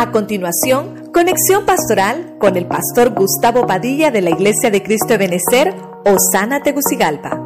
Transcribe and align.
A 0.00 0.12
continuación, 0.12 1.12
conexión 1.12 1.66
pastoral 1.66 2.38
con 2.40 2.56
el 2.56 2.66
pastor 2.66 3.12
Gustavo 3.12 3.66
Padilla 3.66 4.10
de 4.10 4.22
la 4.22 4.30
Iglesia 4.30 4.70
de 4.70 4.82
Cristo 4.82 5.08
de 5.08 5.18
Benecer, 5.18 5.74
Osana 6.06 6.62
Tegucigalpa. 6.62 7.36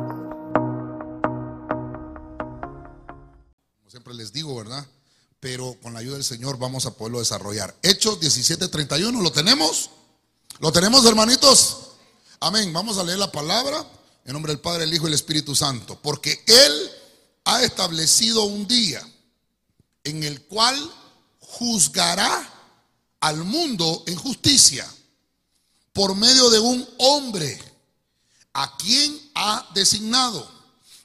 Como 3.77 3.91
siempre 3.91 4.15
les 4.15 4.33
digo, 4.33 4.55
¿verdad? 4.55 4.87
Pero 5.41 5.75
con 5.83 5.95
la 5.95 5.99
ayuda 5.99 6.15
del 6.15 6.23
Señor 6.23 6.57
vamos 6.57 6.87
a 6.87 6.93
poderlo 6.93 7.19
desarrollar. 7.19 7.75
Hechos 7.83 8.21
17:31, 8.21 9.21
¿lo 9.21 9.33
tenemos? 9.33 9.91
¿Lo 10.61 10.71
tenemos, 10.71 11.05
hermanitos? 11.07 11.97
Amén. 12.39 12.73
Vamos 12.73 12.99
a 12.99 13.03
leer 13.03 13.19
la 13.19 13.33
palabra 13.33 13.85
en 14.25 14.33
nombre 14.33 14.53
del 14.53 14.61
Padre, 14.61 14.85
el 14.85 14.95
Hijo 14.95 15.07
y 15.07 15.09
el 15.09 15.15
Espíritu 15.15 15.57
Santo. 15.57 15.99
Porque 16.01 16.41
Él 16.47 16.91
ha 17.47 17.65
establecido 17.65 18.45
un 18.45 18.69
día 18.69 19.03
en 20.05 20.23
el 20.23 20.43
cual 20.43 20.79
juzgará 21.59 22.51
al 23.21 23.45
mundo 23.45 24.03
en 24.07 24.17
justicia 24.17 24.87
por 25.93 26.15
medio 26.15 26.51
de 26.51 26.59
un 26.59 26.89
hombre 26.99 27.63
a 28.53 28.77
quien 28.77 29.19
ha 29.35 29.69
designado, 29.75 30.49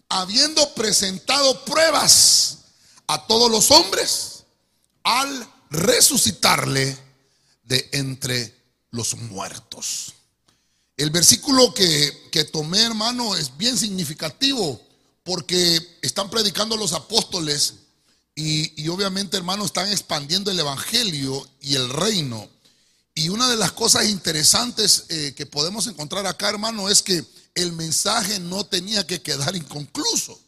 habiendo 0.10 0.74
presentado 0.74 1.64
pruebas 1.66 2.58
a 3.08 3.26
todos 3.28 3.50
los 3.52 3.72
hombres 3.72 4.44
al 5.04 5.48
resucitarle 5.70 6.98
de 7.64 7.90
entre 7.94 8.56
los 8.92 9.16
muertos. 9.16 10.14
El 10.98 11.12
versículo 11.12 11.74
que, 11.74 12.30
que 12.32 12.44
tomé, 12.44 12.84
hermano, 12.84 13.36
es 13.36 13.56
bien 13.56 13.78
significativo 13.78 14.82
porque 15.24 16.00
están 16.02 16.30
predicando 16.30 16.76
los 16.76 16.94
apóstoles 16.94 17.76
y, 18.42 18.88
obviamente, 18.88 19.36
hermano, 19.36 19.66
están 19.66 19.92
expandiendo 19.92 20.50
el 20.50 20.60
Evangelio 20.60 21.46
y 21.60 21.76
el 21.76 21.90
reino. 21.90 22.48
Y 23.14 23.28
una 23.28 23.50
de 23.50 23.58
las 23.58 23.74
cosas 23.74 24.08
interesantes 24.08 25.04
eh, 25.10 25.34
que 25.36 25.46
podemos 25.46 25.88
encontrar 25.88 26.26
acá, 26.26 26.50
hermano, 26.50 26.90
es 26.90 27.02
que 27.02 27.26
el 27.54 27.74
mensaje 27.74 28.40
no 28.40 28.66
tenía 28.66 29.06
que 29.06 29.22
quedar 29.22 29.58
inconcluso. 29.58 30.40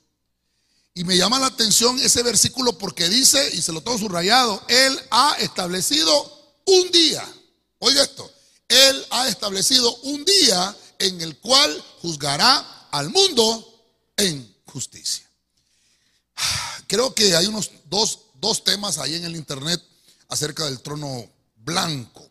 Y 0.94 1.04
me 1.04 1.18
llama 1.18 1.40
la 1.40 1.48
atención 1.48 2.00
ese 2.00 2.24
versículo 2.24 2.78
porque 2.78 3.10
dice, 3.10 3.54
y 3.54 3.62
se 3.62 3.74
lo 3.74 3.82
tengo 3.82 3.98
subrayado, 3.98 4.64
Él 4.70 4.98
ha 5.10 5.36
establecido 5.40 6.54
un 6.66 6.92
día. 6.92 7.28
Oiga 7.80 8.04
esto, 8.04 8.32
Él 8.70 9.06
ha 9.10 9.28
establecido 9.28 9.94
un 10.04 10.24
día 10.24 10.78
en 11.00 11.20
el 11.20 11.38
cual 11.40 11.84
juzgará 12.02 12.88
al 12.92 13.10
mundo 13.10 13.84
en 14.16 14.56
justicia. 14.66 15.30
Creo 16.88 17.14
que 17.14 17.36
hay 17.36 17.48
unos 17.48 17.72
dos, 17.92 18.20
dos 18.36 18.64
temas 18.64 18.98
ahí 18.98 19.16
en 19.16 19.26
el 19.26 19.36
internet 19.36 19.84
acerca 20.30 20.66
del 20.66 20.80
trono 20.80 21.30
blanco, 21.58 22.28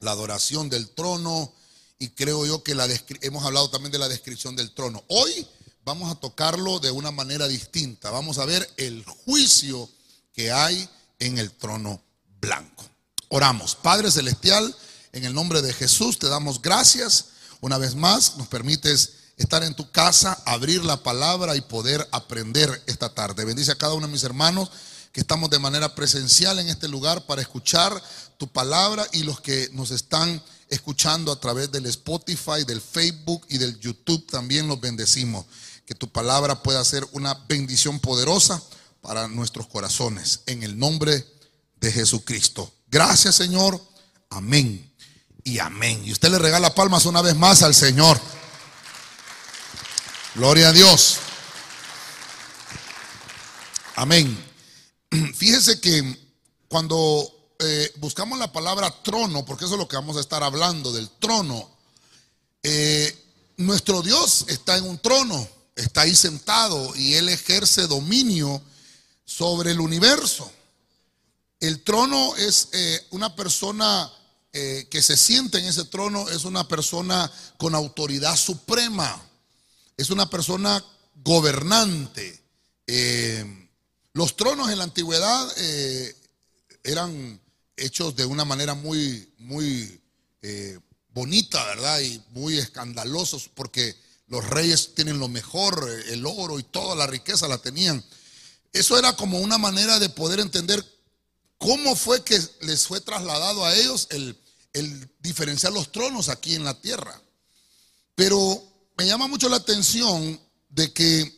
la 0.00 0.10
adoración 0.10 0.68
del 0.68 0.90
trono 0.90 1.54
y 1.98 2.10
creo 2.10 2.44
yo 2.44 2.62
que 2.62 2.74
la 2.74 2.86
hemos 3.22 3.44
hablado 3.44 3.70
también 3.70 3.92
de 3.92 3.98
la 3.98 4.08
descripción 4.08 4.56
del 4.56 4.72
trono. 4.72 5.02
Hoy 5.08 5.46
vamos 5.84 6.10
a 6.10 6.16
tocarlo 6.16 6.80
de 6.80 6.90
una 6.90 7.10
manera 7.10 7.48
distinta. 7.48 8.10
Vamos 8.10 8.38
a 8.38 8.44
ver 8.44 8.68
el 8.76 9.04
juicio 9.04 9.88
que 10.32 10.52
hay 10.52 10.88
en 11.20 11.38
el 11.38 11.52
trono 11.52 12.02
blanco. 12.40 12.84
Oramos. 13.28 13.76
Padre 13.76 14.10
Celestial, 14.10 14.74
en 15.12 15.24
el 15.24 15.34
nombre 15.34 15.62
de 15.62 15.72
Jesús 15.72 16.18
te 16.18 16.28
damos 16.28 16.60
gracias. 16.60 17.26
Una 17.60 17.78
vez 17.78 17.94
más, 17.94 18.36
nos 18.36 18.48
permites 18.48 19.14
estar 19.38 19.62
en 19.62 19.74
tu 19.74 19.90
casa, 19.90 20.42
abrir 20.44 20.84
la 20.84 21.02
palabra 21.02 21.56
y 21.56 21.60
poder 21.60 22.06
aprender 22.12 22.82
esta 22.86 23.14
tarde. 23.14 23.44
Bendice 23.44 23.72
a 23.72 23.78
cada 23.78 23.94
uno 23.94 24.06
de 24.06 24.12
mis 24.12 24.24
hermanos 24.24 24.70
que 25.12 25.20
estamos 25.20 25.48
de 25.48 25.58
manera 25.58 25.94
presencial 25.94 26.58
en 26.58 26.68
este 26.68 26.88
lugar 26.88 27.24
para 27.24 27.40
escuchar 27.40 28.02
tu 28.36 28.48
palabra 28.48 29.06
y 29.12 29.22
los 29.22 29.40
que 29.40 29.70
nos 29.72 29.90
están 29.90 30.42
escuchando 30.68 31.32
a 31.32 31.40
través 31.40 31.70
del 31.70 31.86
Spotify, 31.86 32.64
del 32.66 32.80
Facebook 32.80 33.46
y 33.48 33.58
del 33.58 33.78
YouTube 33.80 34.26
también 34.26 34.68
los 34.68 34.80
bendecimos. 34.80 35.46
Que 35.86 35.94
tu 35.94 36.10
palabra 36.10 36.62
pueda 36.62 36.84
ser 36.84 37.06
una 37.12 37.34
bendición 37.48 38.00
poderosa 38.00 38.62
para 39.00 39.28
nuestros 39.28 39.68
corazones. 39.68 40.40
En 40.46 40.62
el 40.62 40.78
nombre 40.78 41.24
de 41.80 41.92
Jesucristo. 41.92 42.70
Gracias 42.90 43.36
Señor. 43.36 43.80
Amén. 44.30 44.92
Y 45.44 45.60
amén. 45.60 46.02
Y 46.04 46.12
usted 46.12 46.28
le 46.28 46.38
regala 46.38 46.74
palmas 46.74 47.06
una 47.06 47.22
vez 47.22 47.36
más 47.36 47.62
al 47.62 47.74
Señor. 47.74 48.20
Gloria 50.38 50.68
a 50.68 50.72
Dios. 50.72 51.16
Amén. 53.96 54.38
Fíjese 55.34 55.80
que 55.80 56.16
cuando 56.68 57.56
eh, 57.58 57.92
buscamos 57.96 58.38
la 58.38 58.52
palabra 58.52 58.88
trono, 59.02 59.44
porque 59.44 59.64
eso 59.64 59.74
es 59.74 59.80
lo 59.80 59.88
que 59.88 59.96
vamos 59.96 60.16
a 60.16 60.20
estar 60.20 60.44
hablando 60.44 60.92
del 60.92 61.10
trono, 61.10 61.68
eh, 62.62 63.18
nuestro 63.56 64.00
Dios 64.00 64.44
está 64.46 64.76
en 64.76 64.84
un 64.84 65.00
trono, 65.00 65.44
está 65.74 66.02
ahí 66.02 66.14
sentado 66.14 66.94
y 66.94 67.14
Él 67.14 67.28
ejerce 67.30 67.88
dominio 67.88 68.62
sobre 69.24 69.72
el 69.72 69.80
universo. 69.80 70.48
El 71.58 71.82
trono 71.82 72.36
es 72.36 72.68
eh, 72.74 73.04
una 73.10 73.34
persona 73.34 74.12
que 74.52 75.02
se 75.02 75.16
siente 75.16 75.58
en 75.58 75.66
ese 75.66 75.84
trono, 75.84 76.28
es 76.30 76.44
una 76.44 76.66
persona 76.66 77.30
con 77.58 77.76
autoridad 77.76 78.34
suprema 78.34 79.27
es 79.98 80.10
una 80.10 80.30
persona 80.30 80.82
gobernante. 81.16 82.40
Eh, 82.86 83.68
los 84.14 84.36
tronos 84.36 84.70
en 84.70 84.78
la 84.78 84.84
antigüedad 84.84 85.52
eh, 85.58 86.16
eran 86.84 87.40
hechos 87.76 88.16
de 88.16 88.24
una 88.24 88.44
manera 88.44 88.74
muy, 88.74 89.28
muy 89.38 90.00
eh, 90.40 90.78
bonita, 91.08 91.62
¿verdad? 91.66 92.00
Y 92.00 92.22
muy 92.30 92.58
escandalosos 92.58 93.50
porque 93.52 93.96
los 94.28 94.48
reyes 94.48 94.94
tienen 94.94 95.18
lo 95.18 95.28
mejor, 95.28 95.88
el 96.06 96.24
oro 96.24 96.60
y 96.60 96.62
toda 96.62 96.94
la 96.94 97.06
riqueza 97.06 97.48
la 97.48 97.58
tenían. 97.58 98.02
Eso 98.72 98.98
era 98.98 99.16
como 99.16 99.40
una 99.40 99.58
manera 99.58 99.98
de 99.98 100.08
poder 100.10 100.38
entender 100.38 100.84
cómo 101.58 101.96
fue 101.96 102.22
que 102.22 102.40
les 102.60 102.86
fue 102.86 103.00
trasladado 103.00 103.64
a 103.64 103.74
ellos 103.74 104.06
el, 104.10 104.38
el 104.74 105.10
diferenciar 105.18 105.72
los 105.72 105.90
tronos 105.90 106.28
aquí 106.28 106.54
en 106.54 106.64
la 106.64 106.80
tierra. 106.80 107.20
Pero 108.14 108.62
me 108.98 109.06
llama 109.06 109.28
mucho 109.28 109.48
la 109.48 109.56
atención 109.56 110.40
de 110.70 110.92
que 110.92 111.32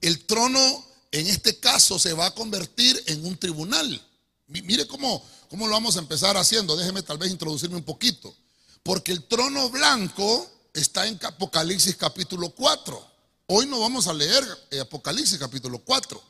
el 0.00 0.26
trono 0.26 0.84
en 1.12 1.28
este 1.28 1.60
caso 1.60 2.00
se 2.00 2.14
va 2.14 2.26
a 2.26 2.34
convertir 2.34 3.00
en 3.06 3.24
un 3.24 3.36
tribunal. 3.36 4.04
Mire 4.48 4.88
cómo, 4.88 5.24
cómo 5.48 5.68
lo 5.68 5.72
vamos 5.72 5.96
a 5.96 6.00
empezar 6.00 6.36
haciendo. 6.36 6.76
Déjeme 6.76 7.04
tal 7.04 7.16
vez 7.16 7.30
introducirme 7.30 7.76
un 7.76 7.84
poquito. 7.84 8.34
Porque 8.82 9.12
el 9.12 9.22
trono 9.28 9.70
blanco 9.70 10.50
está 10.74 11.06
en 11.06 11.20
Apocalipsis 11.22 11.94
capítulo 11.94 12.50
4. 12.50 13.06
Hoy 13.46 13.66
no 13.66 13.78
vamos 13.78 14.08
a 14.08 14.12
leer 14.12 14.44
eh, 14.72 14.80
Apocalipsis 14.80 15.38
capítulo 15.38 15.78
4. 15.78 16.20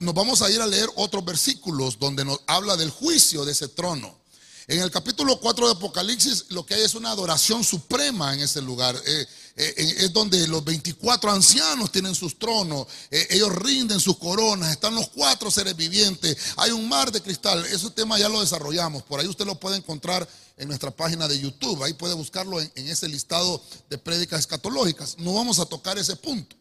Nos 0.00 0.14
vamos 0.14 0.42
a 0.42 0.50
ir 0.50 0.60
a 0.60 0.66
leer 0.66 0.90
otros 0.96 1.24
versículos 1.24 1.98
donde 1.98 2.26
nos 2.26 2.40
habla 2.46 2.76
del 2.76 2.90
juicio 2.90 3.46
de 3.46 3.52
ese 3.52 3.68
trono. 3.68 4.18
En 4.66 4.80
el 4.80 4.90
capítulo 4.90 5.38
4 5.38 5.66
de 5.66 5.72
Apocalipsis 5.72 6.46
lo 6.48 6.64
que 6.64 6.74
hay 6.74 6.82
es 6.82 6.94
una 6.94 7.10
adoración 7.10 7.62
suprema 7.62 8.32
en 8.32 8.40
ese 8.40 8.62
lugar. 8.62 8.96
Eh, 9.06 9.26
eh, 9.56 9.74
es 9.98 10.12
donde 10.12 10.48
los 10.48 10.64
24 10.64 11.30
ancianos 11.30 11.92
tienen 11.92 12.14
sus 12.14 12.38
tronos, 12.38 12.86
eh, 13.10 13.26
ellos 13.30 13.54
rinden 13.54 14.00
sus 14.00 14.16
coronas, 14.16 14.72
están 14.72 14.94
los 14.94 15.08
cuatro 15.08 15.50
seres 15.50 15.76
vivientes, 15.76 16.36
hay 16.56 16.70
un 16.70 16.88
mar 16.88 17.12
de 17.12 17.20
cristal. 17.20 17.64
Ese 17.66 17.90
tema 17.90 18.18
ya 18.18 18.30
lo 18.30 18.40
desarrollamos, 18.40 19.02
por 19.02 19.20
ahí 19.20 19.26
usted 19.26 19.44
lo 19.44 19.60
puede 19.60 19.76
encontrar 19.76 20.26
en 20.56 20.68
nuestra 20.68 20.90
página 20.90 21.28
de 21.28 21.38
YouTube, 21.38 21.82
ahí 21.84 21.92
puede 21.92 22.14
buscarlo 22.14 22.58
en, 22.58 22.70
ese 22.74 23.06
listado 23.06 23.62
de 23.90 23.98
prédicas 23.98 24.40
escatológicas. 24.40 25.18
No 25.18 25.34
vamos 25.34 25.58
a 25.58 25.66
tocar 25.66 25.98
ese 25.98 26.16
punto. 26.16 26.56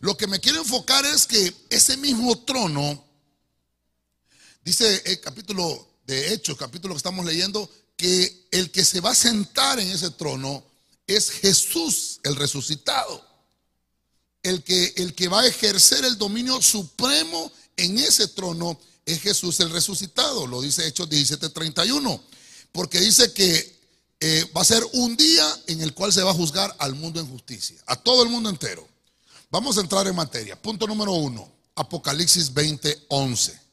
Lo 0.00 0.16
que 0.16 0.26
me 0.26 0.40
quiero 0.40 0.58
enfocar 0.58 1.06
es 1.06 1.26
que 1.26 1.54
ese 1.70 1.96
mismo 1.96 2.36
trono, 2.40 3.04
dice 4.64 5.00
el 5.06 5.20
capítulo 5.20 5.95
de 6.06 6.32
Hechos, 6.32 6.56
capítulo 6.56 6.94
que 6.94 6.98
estamos 6.98 7.24
leyendo, 7.24 7.68
que 7.96 8.46
el 8.52 8.70
que 8.70 8.84
se 8.84 9.00
va 9.00 9.10
a 9.10 9.14
sentar 9.14 9.80
en 9.80 9.90
ese 9.90 10.10
trono 10.10 10.64
es 11.06 11.30
Jesús, 11.30 12.20
el 12.22 12.36
resucitado. 12.36 13.24
El 14.42 14.62
que, 14.62 14.94
el 14.96 15.14
que 15.14 15.28
va 15.28 15.40
a 15.40 15.46
ejercer 15.46 16.04
el 16.04 16.16
dominio 16.18 16.62
supremo 16.62 17.50
en 17.76 17.98
ese 17.98 18.28
trono 18.28 18.78
es 19.04 19.20
Jesús 19.20 19.58
el 19.60 19.70
resucitado. 19.70 20.46
Lo 20.46 20.60
dice 20.60 20.86
Hechos 20.86 21.08
17:31. 21.08 22.20
Porque 22.70 23.00
dice 23.00 23.32
que 23.32 23.76
eh, 24.20 24.50
va 24.56 24.60
a 24.60 24.64
ser 24.64 24.86
un 24.92 25.16
día 25.16 25.46
en 25.66 25.80
el 25.80 25.94
cual 25.94 26.12
se 26.12 26.22
va 26.22 26.30
a 26.30 26.34
juzgar 26.34 26.74
al 26.78 26.94
mundo 26.94 27.20
en 27.20 27.28
justicia, 27.28 27.76
a 27.86 27.96
todo 27.96 28.22
el 28.22 28.28
mundo 28.28 28.48
entero. 28.48 28.86
Vamos 29.50 29.78
a 29.78 29.80
entrar 29.80 30.06
en 30.06 30.14
materia. 30.14 30.60
Punto 30.60 30.86
número 30.86 31.12
uno, 31.12 31.50
Apocalipsis 31.74 32.52
20:11. 32.52 33.65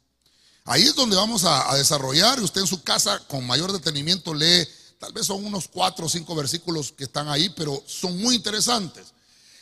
Ahí 0.65 0.83
es 0.83 0.95
donde 0.95 1.15
vamos 1.15 1.43
a, 1.43 1.75
desarrollar. 1.75 2.39
Usted 2.41 2.61
en 2.61 2.67
su 2.67 2.83
casa 2.83 3.19
con 3.27 3.45
mayor 3.45 3.71
detenimiento 3.71 4.33
lee, 4.33 4.67
tal 4.99 5.11
vez 5.13 5.27
son 5.27 5.43
unos 5.45 5.67
cuatro 5.67 6.05
o 6.05 6.09
cinco 6.09 6.35
versículos 6.35 6.91
que 6.91 7.03
están 7.03 7.27
ahí, 7.27 7.49
pero 7.49 7.83
son 7.85 8.17
muy 8.17 8.35
interesantes. 8.35 9.07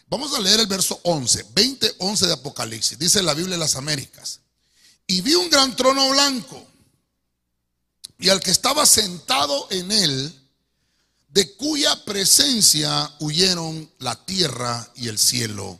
Vamos 0.08 0.34
a 0.34 0.40
leer 0.40 0.60
el 0.60 0.68
verso 0.68 1.00
11, 1.04 1.48
20, 1.54 1.96
11 2.00 2.28
de 2.28 2.34
Apocalipsis. 2.34 3.00
Dice 3.00 3.24
la 3.24 3.34
Biblia 3.34 3.56
de 3.56 3.60
las 3.60 3.76
Américas. 3.76 4.42
Y 5.08 5.22
vi 5.22 5.36
un 5.36 5.50
gran 5.50 5.76
trono 5.76 6.10
blanco 6.10 6.68
y 8.22 8.30
al 8.30 8.40
que 8.40 8.52
estaba 8.52 8.86
sentado 8.86 9.68
en 9.72 9.92
él, 9.92 10.34
de 11.30 11.56
cuya 11.56 12.06
presencia 12.06 13.12
huyeron 13.20 13.92
la 13.98 14.26
tierra 14.26 14.92
y 14.96 15.08
el 15.08 15.18
cielo, 15.18 15.80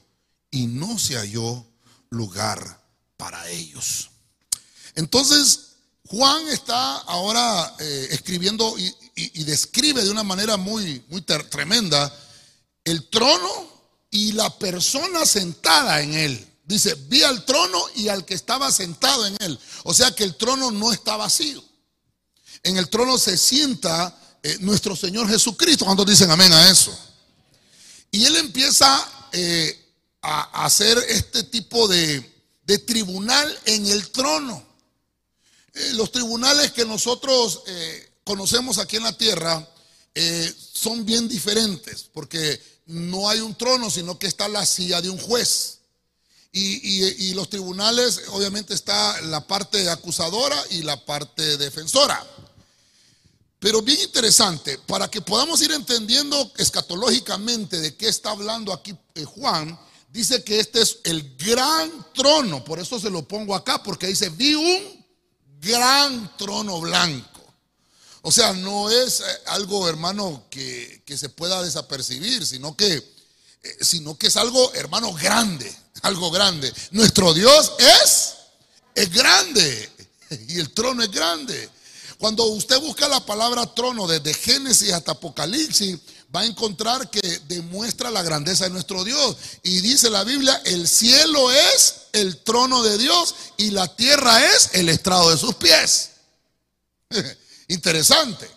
y 0.50 0.66
no 0.66 0.98
se 0.98 1.18
halló 1.18 1.64
lugar 2.10 2.84
para 3.16 3.48
ellos. 3.50 4.11
Entonces, 4.96 5.72
Juan 6.06 6.48
está 6.48 6.98
ahora 6.98 7.76
eh, 7.80 8.08
escribiendo 8.12 8.76
y, 8.78 8.96
describe 9.44 10.04
de 10.04 10.10
una 10.10 10.24
manera 10.24 10.58
muy, 10.58 11.04
muy 11.10 11.22
tremenda 11.22 12.12
el 12.84 13.08
trono 13.10 13.68
y 14.10 14.32
la 14.32 14.50
persona 14.58 15.26
sentada 15.26 16.02
en 16.02 16.14
él. 16.14 16.48
Dice, 16.64 16.96
vi 17.08 17.22
al 17.22 17.46
trono 17.46 17.84
y 17.96 18.08
al 18.08 18.26
que 18.26 18.34
estaba 18.34 18.72
sentado 18.72 19.28
en 19.28 19.36
él. 19.42 19.60
O 19.84 19.94
sea 19.94 20.12
que 20.12 20.24
el 20.24 20.36
trono 20.36 20.72
no 20.72 20.92
está 20.92 21.18
vacío. 21.18 21.64
En 22.64 22.78
el 22.78 22.90
trono 22.90 23.18
se 23.18 23.38
sienta 23.38 24.18
eh, 24.44 24.58
nuestro 24.60 24.96
Señor 24.96 25.28
Jesucristo. 25.30 25.86
cuando 25.86 26.06
dicen 26.06 26.32
amén 26.32 26.52
a 26.52 26.70
eso? 26.70 26.98
Y 28.12 28.26
él 28.26 28.36
empieza 28.38 29.28
eh, 29.32 29.78
a 30.22 30.66
hacer 30.66 30.98
este 31.10 31.44
tipo 31.44 31.88
de, 31.88 32.30
tribunal 32.86 33.60
en 33.66 33.86
el 33.88 34.12
trono. 34.12 34.66
Eh, 35.74 35.92
los 35.94 36.12
tribunales 36.12 36.72
que 36.72 36.86
nosotros 36.86 37.64
conocemos 38.24 38.78
aquí 38.78 38.98
en 38.98 39.04
la 39.04 39.18
tierra 39.18 39.68
son 40.74 41.06
bien 41.06 41.28
diferentes, 41.28 42.04
porque 42.04 42.62
no 42.86 43.30
hay 43.30 43.40
un 43.40 43.56
trono, 43.56 43.90
sino 43.90 44.20
que 44.20 44.28
está 44.28 44.48
la 44.48 44.66
silla 44.66 45.02
de 45.02 45.10
un 45.10 45.18
juez. 45.18 45.80
Y, 46.54 47.30
y, 47.30 47.34
los 47.34 47.50
tribunales, 47.50 48.24
obviamente, 48.28 48.74
está 48.74 49.22
la 49.22 49.48
parte 49.48 49.90
acusadora 49.90 50.62
y 50.72 50.82
la 50.82 51.06
parte 51.06 51.56
defensora. 51.56 52.22
Pero 53.58 53.82
bien 53.82 54.02
interesante, 54.02 54.78
para 54.80 55.08
que 55.08 55.22
podamos 55.22 55.62
ir 55.62 55.72
entendiendo 55.72 56.52
escatológicamente 56.58 57.80
de 57.80 57.96
qué 57.96 58.10
está 58.10 58.32
hablando 58.32 58.74
aquí 58.74 58.94
eh, 59.14 59.24
Juan, 59.24 59.80
dice 60.10 60.44
que 60.44 60.60
este 60.60 60.82
es 60.82 60.98
el 61.06 61.38
gran 61.38 61.90
trono, 62.14 62.66
por 62.66 62.80
eso 62.80 63.00
se 63.00 63.10
lo 63.10 63.26
pongo 63.26 63.56
acá, 63.56 63.82
porque 63.82 64.08
dice, 64.08 64.30
vi 64.30 64.56
un 64.56 65.01
gran 65.62 66.36
trono 66.38 66.82
blanco. 66.82 67.30
O 68.24 68.32
sea, 68.32 68.54
no 68.54 68.90
es 68.90 69.22
eh, 69.22 69.24
algo, 69.48 69.88
hermano, 69.88 70.46
que, 70.50 71.02
se 71.16 71.30
pueda 71.30 71.62
desapercibir, 71.62 72.46
sino 72.46 72.76
que, 72.76 72.94
eh, 72.96 73.78
sino 73.82 74.18
que 74.18 74.28
es 74.28 74.38
algo, 74.38 74.74
hermano, 74.74 75.14
grande, 75.14 75.72
algo 76.02 76.32
grande. 76.32 76.72
Nuestro 76.92 77.34
Dios 77.34 77.74
es, 77.78 78.34
es 78.96 79.12
grande 79.12 79.90
y 80.48 80.60
el 80.60 80.74
trono 80.74 81.04
es 81.04 81.12
grande. 81.12 81.70
Cuando 82.18 82.46
usted 82.46 82.80
busca 82.80 83.08
la 83.08 83.26
palabra 83.26 83.74
trono 83.74 84.08
desde 84.08 84.34
Génesis 84.34 84.92
hasta 84.94 85.14
Apocalipsis, 85.14 85.98
va 86.34 86.42
a 86.42 86.46
encontrar 86.46 87.10
que 87.10 87.22
demuestra 87.48 88.10
la 88.10 88.24
grandeza 88.24 88.64
de 88.66 88.70
nuestro 88.70 89.04
Dios. 89.04 89.36
Y 89.64 89.82
dice 89.82 90.10
la 90.10 90.24
Biblia, 90.24 90.62
el 90.66 90.88
cielo 90.88 91.52
es 91.52 92.04
el 92.14 92.38
trono 92.38 92.84
de 92.84 92.98
Dios 92.98 93.36
y 93.58 93.72
la 93.72 93.94
tierra 93.96 94.44
es 94.46 94.72
el 94.74 94.90
estrado 94.90 95.30
de 95.30 95.38
sus 95.38 95.56
pies. 95.56 96.12
Interesante. 97.68 98.50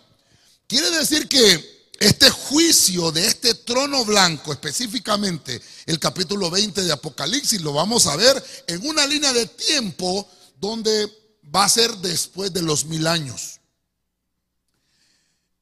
Quiere 0.67 0.91
decir 0.91 1.29
que 1.29 1.75
este 2.01 2.31
juicio 2.31 3.13
de 3.13 3.27
este 3.27 3.55
trono 3.55 4.05
blanco, 4.05 4.53
específicamente 4.53 5.61
el 5.87 5.99
capítulo 5.99 6.51
20 6.51 6.83
de 6.83 6.93
Apocalipsis, 6.93 7.61
lo 7.61 7.73
vamos 7.73 8.07
a 8.07 8.17
ver 8.17 8.45
en 8.67 8.87
una 8.87 9.07
línea 9.07 9.33
de 9.33 9.47
tiempo 9.47 10.29
donde 10.61 11.11
va 11.55 11.65
a 11.65 11.69
ser 11.69 11.97
después 11.99 12.53
de 12.53 12.63
los 12.63 12.85
mil 12.87 13.07
años. 13.07 13.54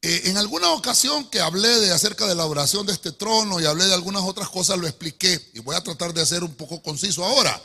Eh, 0.04 0.22
en 0.24 0.36
alguna 0.36 0.72
ocasión 0.72 1.30
que 1.30 1.40
hablé 1.40 1.78
de 1.78 1.92
acerca 1.92 2.26
de 2.26 2.34
la 2.34 2.46
oración 2.46 2.84
de 2.84 2.92
este 2.92 3.12
trono 3.12 3.60
y 3.60 3.66
hablé 3.66 3.86
de 3.86 3.94
algunas 3.94 4.24
otras 4.24 4.48
cosas, 4.48 4.76
lo 4.76 4.88
expliqué 4.88 5.50
y 5.54 5.60
voy 5.60 5.76
a 5.76 5.80
tratar 5.80 6.12
de 6.12 6.20
hacer 6.20 6.42
un 6.42 6.54
poco 6.56 6.82
conciso 6.82 7.24
ahora. 7.24 7.62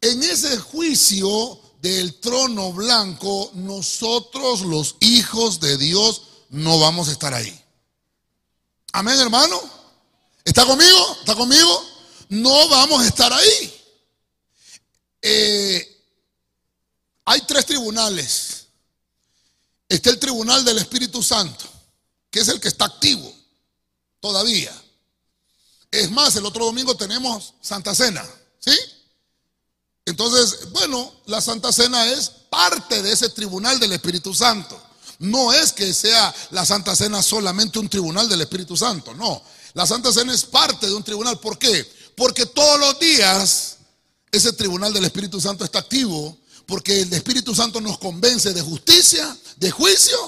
En 0.00 0.20
ese 0.24 0.58
juicio 0.58 1.60
del 1.80 2.18
trono 2.18 2.72
blanco, 2.72 3.52
nosotros 3.54 4.62
los 4.62 4.96
hijos 4.98 5.60
de 5.60 5.76
Dios 5.76 6.22
no 6.50 6.80
vamos 6.80 7.08
a 7.08 7.12
estar 7.12 7.32
ahí. 7.32 7.56
Amén, 8.92 9.18
hermano. 9.20 9.60
¿Está 10.44 10.66
conmigo? 10.66 11.16
¿Está 11.20 11.36
conmigo? 11.36 11.84
No 12.28 12.68
vamos 12.68 13.02
a 13.02 13.06
estar 13.06 13.32
ahí. 13.32 13.80
Eh, 15.22 16.02
hay 17.24 17.40
tres 17.42 17.66
tribunales. 17.66 18.61
Está 19.92 20.08
el 20.08 20.18
tribunal 20.18 20.64
del 20.64 20.78
Espíritu 20.78 21.22
Santo, 21.22 21.66
que 22.30 22.40
es 22.40 22.48
el 22.48 22.58
que 22.58 22.68
está 22.68 22.86
activo 22.86 23.30
todavía. 24.20 24.72
Es 25.90 26.10
más, 26.10 26.34
el 26.34 26.46
otro 26.46 26.64
domingo 26.64 26.96
tenemos 26.96 27.52
Santa 27.60 27.94
Cena, 27.94 28.26
¿sí? 28.58 28.72
Entonces, 30.06 30.70
bueno, 30.70 31.12
la 31.26 31.42
Santa 31.42 31.70
Cena 31.74 32.06
es 32.06 32.30
parte 32.48 33.02
de 33.02 33.12
ese 33.12 33.28
tribunal 33.28 33.78
del 33.78 33.92
Espíritu 33.92 34.32
Santo. 34.32 34.82
No 35.18 35.52
es 35.52 35.74
que 35.74 35.92
sea 35.92 36.34
la 36.52 36.64
Santa 36.64 36.96
Cena 36.96 37.22
solamente 37.22 37.78
un 37.78 37.90
tribunal 37.90 38.30
del 38.30 38.40
Espíritu 38.40 38.74
Santo, 38.78 39.12
no. 39.12 39.42
La 39.74 39.86
Santa 39.86 40.10
Cena 40.10 40.32
es 40.32 40.44
parte 40.44 40.86
de 40.86 40.94
un 40.94 41.04
tribunal. 41.04 41.38
¿Por 41.38 41.58
qué? 41.58 41.86
Porque 42.16 42.46
todos 42.46 42.80
los 42.80 42.98
días 42.98 43.76
ese 44.30 44.54
tribunal 44.54 44.94
del 44.94 45.04
Espíritu 45.04 45.38
Santo 45.38 45.66
está 45.66 45.80
activo 45.80 46.38
porque 46.66 47.02
el 47.02 47.12
Espíritu 47.12 47.54
Santo 47.54 47.80
nos 47.80 47.98
convence 47.98 48.52
de 48.52 48.62
justicia, 48.62 49.36
de 49.56 49.70
juicio 49.70 50.18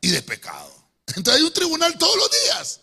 y 0.00 0.08
de 0.08 0.22
pecado. 0.22 0.72
Entonces 1.08 1.34
hay 1.34 1.42
un 1.42 1.52
tribunal 1.52 1.96
todos 1.98 2.16
los 2.16 2.30
días. 2.30 2.80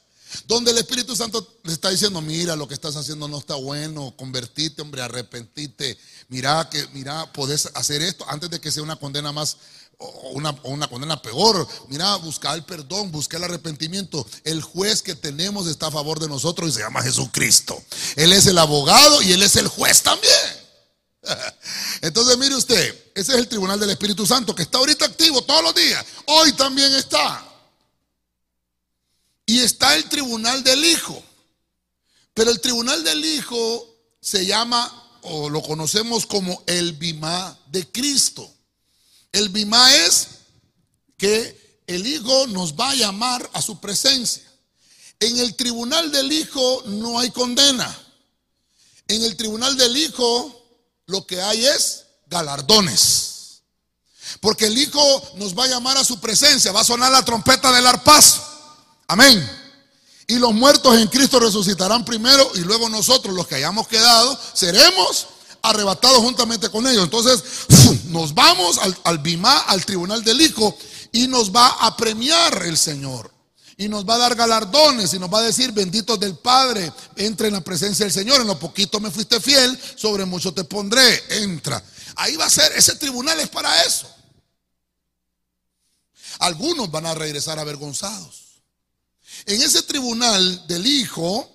Donde 0.47 0.71
el 0.71 0.77
Espíritu 0.77 1.13
Santo 1.13 1.59
le 1.63 1.73
está 1.73 1.89
diciendo, 1.89 2.21
mira, 2.21 2.55
lo 2.55 2.67
que 2.67 2.73
estás 2.73 2.95
haciendo 2.95 3.27
no 3.27 3.39
está 3.39 3.55
bueno, 3.55 4.13
convertite, 4.15 4.81
hombre, 4.81 5.01
arrepentite, 5.01 5.97
mira 6.29 6.69
que, 6.69 6.87
mira, 6.93 7.31
podés 7.33 7.69
hacer 7.73 8.01
esto 8.01 8.25
antes 8.29 8.49
de 8.49 8.61
que 8.61 8.71
sea 8.71 8.81
una 8.81 8.95
condena 8.95 9.33
más, 9.33 9.57
o 9.97 10.29
una, 10.31 10.55
una 10.63 10.87
condena 10.87 11.21
peor. 11.21 11.67
Mira, 11.89 12.15
busca 12.15 12.53
el 12.53 12.63
perdón, 12.63 13.11
busca 13.11 13.37
el 13.37 13.43
arrepentimiento. 13.43 14.25
El 14.45 14.61
juez 14.61 15.01
que 15.01 15.15
tenemos 15.15 15.67
está 15.67 15.87
a 15.87 15.91
favor 15.91 16.19
de 16.19 16.29
nosotros 16.29 16.69
y 16.69 16.73
se 16.73 16.79
llama 16.79 17.03
Jesucristo. 17.03 17.81
Él 18.15 18.31
es 18.31 18.47
el 18.47 18.57
abogado 18.57 19.21
y 19.21 19.33
Él 19.33 19.43
es 19.43 19.57
el 19.57 19.67
juez 19.67 20.01
también. 20.01 20.60
Entonces, 22.01 22.37
mire 22.37 22.55
usted, 22.55 23.11
ese 23.15 23.33
es 23.33 23.37
el 23.37 23.47
tribunal 23.47 23.79
del 23.79 23.91
Espíritu 23.91 24.25
Santo 24.25 24.55
que 24.55 24.63
está 24.63 24.77
ahorita 24.79 25.05
activo 25.05 25.41
todos 25.43 25.63
los 25.63 25.75
días. 25.75 26.05
Hoy 26.27 26.53
también 26.53 26.93
está. 26.95 27.47
Y 29.45 29.59
está 29.59 29.95
el 29.95 30.05
tribunal 30.09 30.63
del 30.63 30.83
Hijo. 30.83 31.21
Pero 32.33 32.51
el 32.51 32.61
tribunal 32.61 33.03
del 33.03 33.23
Hijo 33.23 33.87
se 34.19 34.45
llama, 34.45 35.19
o 35.23 35.49
lo 35.49 35.61
conocemos 35.61 36.25
como 36.25 36.63
el 36.65 36.93
Bimá 36.93 37.59
de 37.67 37.89
Cristo. 37.91 38.49
El 39.31 39.49
Bimá 39.49 39.95
es 39.95 40.27
que 41.17 41.83
el 41.87 42.07
Hijo 42.07 42.47
nos 42.47 42.73
va 42.73 42.91
a 42.91 42.95
llamar 42.95 43.47
a 43.53 43.61
su 43.61 43.79
presencia. 43.79 44.43
En 45.19 45.37
el 45.37 45.55
tribunal 45.55 46.11
del 46.11 46.31
Hijo 46.31 46.83
no 46.87 47.19
hay 47.19 47.29
condena. 47.29 47.95
En 49.07 49.21
el 49.23 49.35
tribunal 49.35 49.77
del 49.77 49.95
Hijo 49.97 50.60
lo 51.11 51.27
que 51.27 51.41
hay 51.41 51.65
es 51.65 52.05
galardones. 52.27 53.61
Porque 54.39 54.67
el 54.67 54.77
Hijo 54.77 55.01
nos 55.35 55.57
va 55.57 55.65
a 55.65 55.67
llamar 55.67 55.97
a 55.97 56.05
su 56.05 56.19
presencia, 56.19 56.71
va 56.71 56.81
a 56.81 56.85
sonar 56.85 57.11
la 57.11 57.23
trompeta 57.23 57.71
del 57.71 57.85
arpazo. 57.85 58.41
Amén. 59.07 59.59
Y 60.27 60.35
los 60.35 60.53
muertos 60.53 60.97
en 60.97 61.07
Cristo 61.09 61.39
resucitarán 61.39 62.05
primero 62.05 62.49
y 62.55 62.59
luego 62.59 62.87
nosotros, 62.87 63.35
los 63.35 63.45
que 63.45 63.55
hayamos 63.55 63.87
quedado, 63.87 64.39
seremos 64.53 65.27
arrebatados 65.61 66.19
juntamente 66.19 66.69
con 66.69 66.87
ellos. 66.87 67.03
Entonces, 67.03 67.43
nos 68.05 68.33
vamos 68.33 68.77
al, 68.77 68.97
al 69.03 69.19
Bimá, 69.19 69.57
al 69.67 69.85
tribunal 69.85 70.23
del 70.23 70.39
Hijo, 70.39 70.77
y 71.11 71.27
nos 71.27 71.51
va 71.51 71.67
a 71.67 71.97
premiar 71.97 72.65
el 72.65 72.77
Señor. 72.77 73.29
Y 73.81 73.89
nos 73.89 74.07
va 74.07 74.13
a 74.13 74.19
dar 74.19 74.35
galardones 74.35 75.11
y 75.15 75.17
nos 75.17 75.33
va 75.33 75.39
a 75.39 75.41
decir, 75.41 75.71
benditos 75.71 76.19
del 76.19 76.35
Padre, 76.35 76.93
entra 77.15 77.47
en 77.47 77.53
la 77.53 77.61
presencia 77.61 78.05
del 78.05 78.13
Señor. 78.13 78.39
En 78.39 78.45
lo 78.45 78.59
poquito 78.59 78.99
me 78.99 79.09
fuiste 79.09 79.41
fiel, 79.41 79.75
sobre 79.95 80.23
mucho 80.23 80.53
te 80.53 80.63
pondré. 80.63 81.23
Entra. 81.41 81.83
Ahí 82.17 82.35
va 82.35 82.45
a 82.45 82.49
ser, 82.51 82.71
ese 82.73 82.95
tribunal 82.97 83.39
es 83.39 83.49
para 83.49 83.81
eso. 83.81 84.07
Algunos 86.37 86.91
van 86.91 87.07
a 87.07 87.15
regresar 87.15 87.57
avergonzados. 87.57 88.61
En 89.47 89.59
ese 89.59 89.81
tribunal 89.81 90.67
del 90.67 90.85
Hijo, 90.85 91.49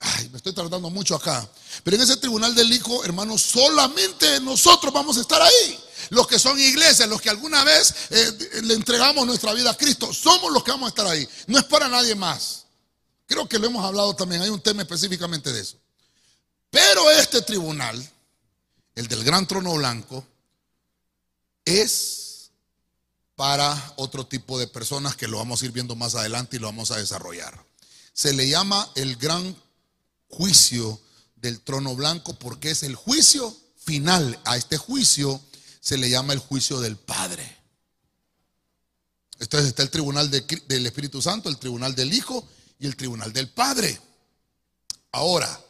ay, 0.00 0.28
me 0.28 0.36
estoy 0.36 0.52
tardando 0.52 0.90
mucho 0.90 1.14
acá, 1.14 1.48
pero 1.82 1.96
en 1.96 2.02
ese 2.02 2.18
tribunal 2.18 2.54
del 2.54 2.70
Hijo, 2.70 3.02
hermanos, 3.04 3.40
solamente 3.40 4.38
nosotros 4.40 4.92
vamos 4.92 5.16
a 5.16 5.22
estar 5.22 5.40
ahí. 5.40 5.80
Los 6.10 6.26
que 6.26 6.38
son 6.38 6.58
iglesias, 6.58 7.08
los 7.08 7.20
que 7.20 7.30
alguna 7.30 7.64
vez 7.64 7.94
eh, 8.10 8.60
le 8.62 8.74
entregamos 8.74 9.26
nuestra 9.26 9.54
vida 9.54 9.70
a 9.70 9.76
Cristo, 9.76 10.12
somos 10.12 10.52
los 10.52 10.62
que 10.64 10.72
vamos 10.72 10.86
a 10.86 10.90
estar 10.90 11.06
ahí. 11.06 11.26
No 11.46 11.58
es 11.58 11.64
para 11.64 11.88
nadie 11.88 12.14
más. 12.14 12.64
Creo 13.26 13.48
que 13.48 13.58
lo 13.58 13.68
hemos 13.68 13.84
hablado 13.84 14.14
también, 14.14 14.42
hay 14.42 14.50
un 14.50 14.60
tema 14.60 14.82
específicamente 14.82 15.52
de 15.52 15.60
eso. 15.60 15.76
Pero 16.68 17.10
este 17.12 17.42
tribunal, 17.42 18.10
el 18.96 19.06
del 19.06 19.22
gran 19.22 19.46
trono 19.46 19.72
blanco, 19.74 20.24
es 21.64 22.50
para 23.36 23.94
otro 23.96 24.26
tipo 24.26 24.58
de 24.58 24.66
personas 24.66 25.14
que 25.14 25.28
lo 25.28 25.38
vamos 25.38 25.62
a 25.62 25.64
ir 25.64 25.72
viendo 25.72 25.94
más 25.94 26.16
adelante 26.16 26.56
y 26.56 26.58
lo 26.58 26.66
vamos 26.66 26.90
a 26.90 26.96
desarrollar. 26.96 27.64
Se 28.12 28.34
le 28.34 28.48
llama 28.48 28.90
el 28.96 29.16
gran 29.16 29.56
juicio 30.28 31.00
del 31.36 31.60
trono 31.60 31.94
blanco 31.94 32.34
porque 32.34 32.72
es 32.72 32.82
el 32.82 32.96
juicio 32.96 33.56
final. 33.76 34.38
A 34.44 34.56
este 34.56 34.76
juicio 34.76 35.40
se 35.80 35.96
le 35.96 36.10
llama 36.10 36.34
el 36.34 36.38
juicio 36.38 36.78
del 36.78 36.96
Padre. 36.96 37.56
Entonces 39.38 39.70
está 39.70 39.82
el 39.82 39.90
tribunal 39.90 40.30
del 40.30 40.86
Espíritu 40.86 41.22
Santo, 41.22 41.48
el 41.48 41.58
tribunal 41.58 41.94
del 41.94 42.12
Hijo 42.12 42.46
y 42.78 42.86
el 42.86 42.94
tribunal 42.94 43.32
del 43.32 43.48
Padre. 43.48 43.98
Ahora, 45.12 45.60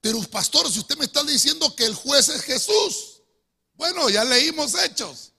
pero 0.00 0.22
pastor, 0.24 0.70
si 0.70 0.78
usted 0.78 0.96
me 0.98 1.06
está 1.06 1.24
diciendo 1.24 1.74
que 1.74 1.84
el 1.84 1.94
juez 1.94 2.28
es 2.28 2.42
Jesús, 2.42 3.22
bueno, 3.74 4.10
ya 4.10 4.24
leímos 4.24 4.74
hechos. 4.74 5.32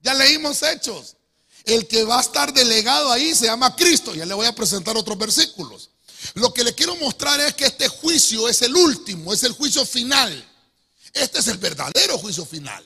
Ya 0.00 0.12
leímos 0.14 0.62
hechos. 0.62 1.16
El 1.64 1.86
que 1.86 2.04
va 2.04 2.18
a 2.18 2.22
estar 2.22 2.52
delegado 2.52 3.12
ahí 3.12 3.34
se 3.34 3.46
llama 3.46 3.74
Cristo. 3.76 4.14
Ya 4.14 4.26
le 4.26 4.34
voy 4.34 4.46
a 4.46 4.54
presentar 4.54 4.96
otros 4.96 5.16
versículos. 5.16 5.90
Lo 6.34 6.52
que 6.52 6.64
le 6.64 6.74
quiero 6.74 6.96
mostrar 6.96 7.40
es 7.40 7.54
que 7.54 7.66
este 7.66 7.88
juicio 7.88 8.48
es 8.48 8.62
el 8.62 8.74
último, 8.74 9.32
es 9.32 9.42
el 9.44 9.52
juicio 9.52 9.84
final. 9.84 10.48
Este 11.12 11.38
es 11.38 11.48
el 11.48 11.58
verdadero 11.58 12.18
juicio 12.18 12.44
final. 12.44 12.84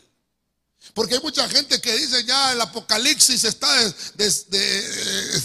Porque 0.95 1.15
hay 1.15 1.21
mucha 1.21 1.49
gente 1.49 1.81
que 1.81 1.97
dice 1.97 2.25
ya 2.25 2.53
el 2.53 2.61
apocalipsis 2.61 3.45
está, 3.45 3.69
eh, 4.19 5.41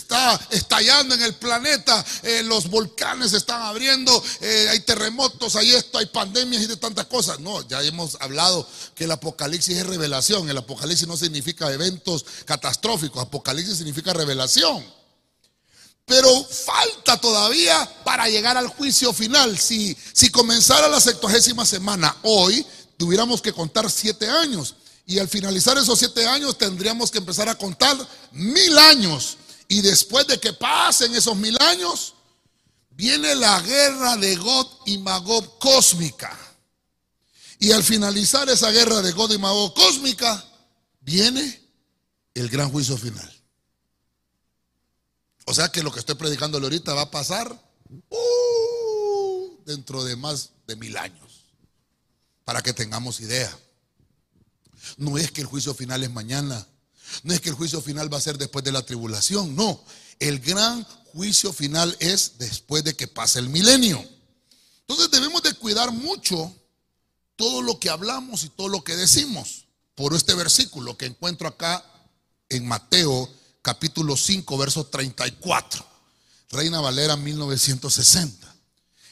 estallando 0.50 1.16
en 1.16 1.22
el 1.22 1.36
planeta, 1.36 2.04
eh, 2.24 2.42
los 2.44 2.70
volcanes 2.70 3.32
se 3.32 3.38
están 3.38 3.62
abriendo, 3.62 4.24
eh, 4.42 4.68
hay 4.72 4.80
terremotos, 4.82 5.56
hay 5.56 5.72
esto, 5.72 6.00
hay 6.00 6.08
pandemias 6.08 6.64
y 6.64 6.68
de 6.68 6.78
tantas 6.78 7.06
cosas. 7.06 7.40
No, 7.40 7.68
ya 7.68 7.82
hemos 7.84 8.18
hablado 8.20 8.68
que 8.96 9.04
el 9.04 9.12
apocalipsis 9.12 9.78
es 9.78 9.86
revelación. 9.86 10.50
El 10.50 10.58
apocalipsis 10.58 11.08
no 11.08 11.18
significa 11.18 11.72
eventos 11.72 12.25
catastróficos, 12.46 13.22
apocalipsis 13.22 13.78
significa 13.78 14.14
revelación. 14.14 14.84
Pero 16.06 16.44
falta 16.44 17.18
todavía 17.18 17.90
para 18.04 18.30
llegar 18.30 18.58
al 18.58 18.68
juicio 18.68 19.12
final. 19.12 19.58
Si, 19.58 19.98
si 20.14 20.30
comenzara 20.30 20.88
la 20.88 21.02
sextuagésima 21.02 21.66
semana 21.66 22.16
hoy, 22.22 22.66
tuviéramos 22.98 23.42
que 23.42 23.54
contar 23.54 23.90
siete 23.90 24.30
años. 24.30 24.75
Y 25.06 25.20
al 25.20 25.28
finalizar 25.28 25.78
esos 25.78 26.00
siete 26.00 26.26
años 26.26 26.58
tendríamos 26.58 27.12
que 27.12 27.20
empezar 27.20 27.48
a 27.48 27.56
contar 27.56 27.96
mil 28.32 28.78
años. 28.78 29.38
Y 29.68 29.82
después 29.82 30.26
de 30.28 30.40
que 30.40 30.54
pasen 30.54 31.14
esos 31.14 31.36
mil 31.36 31.58
años, 31.62 32.16
viene 32.90 33.36
la 33.36 33.62
guerra 33.62 34.18
de 34.18 34.36
God 34.36 34.68
y 34.86 34.98
Magog 34.98 35.60
cósmica. 35.60 36.38
Y 37.60 37.72
al 37.72 37.84
finalizar 37.84 38.50
esa 38.50 38.72
guerra 38.72 39.02
de 39.02 39.12
God 39.12 39.32
y 39.34 39.38
Magog 39.38 39.74
cósmica, 39.74 40.44
viene 41.02 41.62
el 42.34 42.50
gran 42.50 42.72
juicio 42.72 42.98
final. 42.98 43.32
O 45.46 45.54
sea 45.54 45.70
que 45.70 45.84
lo 45.84 45.92
que 45.92 46.00
estoy 46.00 46.16
predicándole 46.16 46.66
ahorita 46.66 46.94
va 46.96 47.02
a 47.02 47.12
pasar 47.12 47.52
uh, 48.10 49.64
dentro 49.66 50.04
de 50.04 50.16
más 50.16 50.50
de 50.66 50.76
mil 50.76 50.98
años. 50.98 51.46
Para 52.44 52.62
que 52.62 52.74
tengamos 52.74 53.20
idea. 53.20 53.56
No 54.98 55.18
es 55.18 55.32
que 55.32 55.42
el 55.42 55.48
juicio 55.48 55.74
final 55.74 56.04
es 56.04 56.12
mañana. 56.12 56.68
No 57.24 57.34
es 57.34 57.42
que 57.42 57.50
el 57.50 57.56
juicio 57.56 57.82
final 57.82 58.12
va 58.13 58.18
a 58.18 58.22
ser 58.22 58.38
después 58.38 58.63
de 58.65 58.72
la 58.72 58.86
tribulación. 58.86 59.56
No. 59.56 59.84
El 60.20 60.39
gran 60.39 60.84
juicio 61.13 61.54
final 61.54 61.96
es 62.00 62.34
después 62.38 62.84
de 62.84 62.96
que 62.96 63.08
pase 63.08 63.39
el 63.39 63.50
milenio. 63.50 64.04
Entonces 64.82 65.10
debemos 65.12 65.42
de 65.44 65.54
cuidar 65.54 65.92
mucho 65.92 66.54
todo 67.36 67.62
lo 67.62 67.80
que 67.80 67.89
hablamos 67.89 68.44
y 68.44 68.50
todo 68.50 68.68
lo 68.68 68.84
que 68.84 68.96
decimos. 68.96 69.65
Por 69.96 70.13
este 70.13 70.34
versículo 70.34 70.98
que 70.98 71.06
encuentro 71.06 71.48
acá 71.48 71.84
en 72.50 72.68
Mateo 72.68 73.30
capítulo 73.62 74.15
5, 74.15 74.58
verso 74.58 74.86
34. 74.86 75.86
Reina 76.51 76.82
Valera 76.82 77.15
1960. 77.15 78.56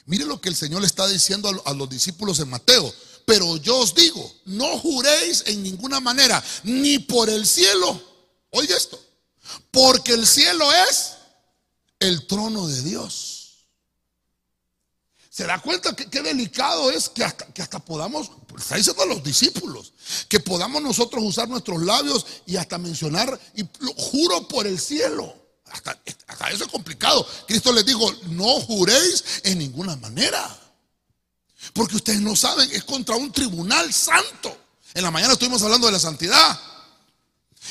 Mire 0.06 0.26
lo 0.26 0.40
que 0.40 0.48
el 0.48 0.54
Señor 0.54 0.82
le 0.82 0.86
está 0.86 1.08
diciendo 1.08 1.50
a 1.64 1.72
los 1.72 1.88
discípulos 1.88 2.38
en 2.40 2.50
Mateo. 2.50 2.94
Pero 3.24 3.56
yo 3.56 3.78
os 3.78 3.94
digo, 3.94 4.34
no 4.44 4.78
juréis 4.78 5.44
en 5.46 5.62
ninguna 5.62 6.00
manera, 6.00 6.42
ni 6.62 6.98
por 6.98 7.30
el 7.30 7.46
cielo. 7.46 8.00
Oye 8.50 8.74
esto, 8.76 9.00
porque 9.70 10.12
el 10.12 10.26
cielo 10.26 10.70
es 10.90 11.14
el 12.00 12.26
trono 12.26 12.66
de 12.66 12.82
Dios. 12.82 13.34
¿Se 15.30 15.44
da 15.44 15.60
cuenta 15.60 15.96
qué 15.96 16.22
delicado 16.22 16.92
es 16.92 17.08
que 17.08 17.24
hasta, 17.24 17.46
que 17.46 17.60
hasta 17.60 17.80
podamos, 17.80 18.30
está 18.56 18.76
diciendo 18.76 19.02
a 19.02 19.06
los 19.06 19.24
discípulos, 19.24 19.92
que 20.28 20.38
podamos 20.38 20.80
nosotros 20.80 21.24
usar 21.24 21.48
nuestros 21.48 21.82
labios 21.82 22.24
y 22.46 22.56
hasta 22.56 22.78
mencionar, 22.78 23.40
y 23.56 23.64
juro 23.96 24.46
por 24.46 24.66
el 24.66 24.78
cielo? 24.78 25.34
Hasta 25.64 26.50
eso 26.50 26.64
es 26.64 26.70
complicado. 26.70 27.26
Cristo 27.48 27.72
les 27.72 27.84
dijo, 27.84 28.12
no 28.28 28.60
juréis 28.60 29.24
en 29.42 29.58
ninguna 29.58 29.96
manera. 29.96 30.56
Porque 31.74 31.96
ustedes 31.96 32.20
no 32.20 32.36
saben, 32.36 32.70
es 32.70 32.84
contra 32.84 33.16
un 33.16 33.32
tribunal 33.32 33.92
santo. 33.92 34.56
En 34.94 35.02
la 35.02 35.10
mañana 35.10 35.32
estuvimos 35.32 35.60
hablando 35.64 35.88
de 35.88 35.92
la 35.92 35.98
santidad. 35.98 36.60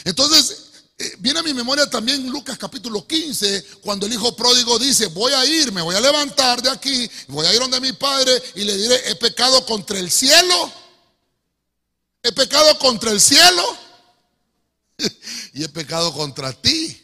Entonces, 0.03 0.71
eh, 0.97 1.15
viene 1.19 1.39
a 1.39 1.43
mi 1.43 1.53
memoria 1.53 1.89
también 1.89 2.29
Lucas 2.29 2.57
capítulo 2.57 3.07
15, 3.07 3.63
cuando 3.81 4.05
el 4.05 4.11
hijo 4.11 4.35
pródigo 4.35 4.77
dice, 4.77 5.07
voy 5.07 5.31
a 5.31 5.45
ir, 5.45 5.71
me 5.71 5.81
voy 5.81 5.95
a 5.95 6.01
levantar 6.01 6.61
de 6.61 6.69
aquí, 6.69 7.09
voy 7.29 7.45
a 7.45 7.53
ir 7.53 7.59
donde 7.61 7.79
mi 7.79 7.93
padre 7.93 8.31
y 8.55 8.65
le 8.65 8.75
diré, 8.75 9.09
he 9.09 9.15
pecado 9.15 9.65
contra 9.65 9.97
el 9.97 10.11
cielo, 10.11 10.71
he 12.21 12.33
pecado 12.33 12.77
contra 12.79 13.09
el 13.09 13.21
cielo 13.21 13.63
y 15.53 15.63
he 15.63 15.69
pecado 15.69 16.13
contra 16.13 16.51
ti. 16.51 16.99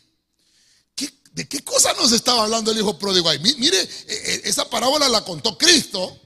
¿De 1.32 1.48
qué 1.48 1.64
cosa 1.64 1.94
nos 1.94 2.12
estaba 2.12 2.44
hablando 2.44 2.72
el 2.72 2.80
hijo 2.80 3.00
pródigo 3.00 3.30
ahí? 3.30 3.40
Mire, 3.40 3.82
eh, 3.82 3.88
eh, 4.08 4.42
esa 4.44 4.70
parábola 4.70 5.08
la 5.08 5.24
contó 5.24 5.58
Cristo 5.58 6.20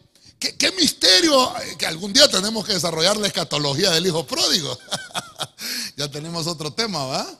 ¿Qué, 0.52 0.72
misterio 0.74 1.54
que 1.78 1.86
algún 1.86 2.12
día 2.12 2.28
tenemos 2.28 2.66
que 2.66 2.74
desarrollar 2.74 3.16
la 3.16 3.28
escatología 3.28 3.92
del 3.92 4.06
hijo 4.06 4.28
pródigo. 4.28 4.78
ya 5.96 6.12
tenemos 6.12 6.48
otro 6.48 6.74
tema, 6.74 7.06
¿va? 7.06 7.40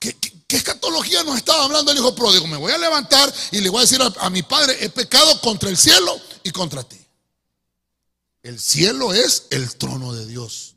¿Qué, 0.00 0.16
escatología 0.48 1.22
nos 1.22 1.36
estaba 1.36 1.64
hablando 1.64 1.92
el 1.92 1.98
hijo 1.98 2.14
pródigo? 2.14 2.46
Me 2.48 2.56
voy 2.56 2.72
a 2.72 2.78
levantar 2.78 3.32
y 3.52 3.60
le 3.60 3.68
voy 3.68 3.78
a 3.78 3.82
decir 3.82 4.00
a, 4.18 4.30
mi 4.30 4.42
padre, 4.42 4.76
he 4.80 4.88
pecado 4.88 5.40
contra 5.40 5.70
el 5.70 5.76
cielo 5.76 6.20
y 6.42 6.50
contra 6.50 6.82
ti. 6.82 6.98
El 8.42 8.58
cielo 8.58 9.14
es 9.14 9.46
el 9.50 9.76
trono 9.76 10.12
de 10.12 10.26
Dios. 10.26 10.74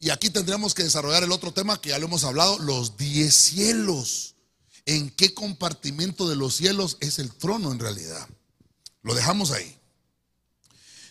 Y 0.00 0.10
aquí 0.10 0.28
tendríamos 0.28 0.74
que 0.74 0.84
desarrollar 0.84 1.24
el 1.24 1.32
otro 1.32 1.52
tema 1.52 1.80
que 1.80 1.88
ya 1.90 1.98
lo 1.98 2.06
hemos 2.06 2.24
hablado, 2.24 2.58
los 2.58 2.98
diez 2.98 3.34
cielos. 3.34 4.34
¿En 4.84 5.08
qué 5.08 5.32
compartimento 5.32 6.28
de 6.28 6.36
los 6.36 6.54
cielos 6.54 6.98
es 7.00 7.18
el 7.18 7.32
trono 7.32 7.72
en 7.72 7.78
realidad? 7.78 8.28
Lo 9.02 9.14
dejamos 9.14 9.50
ahí. 9.50 9.78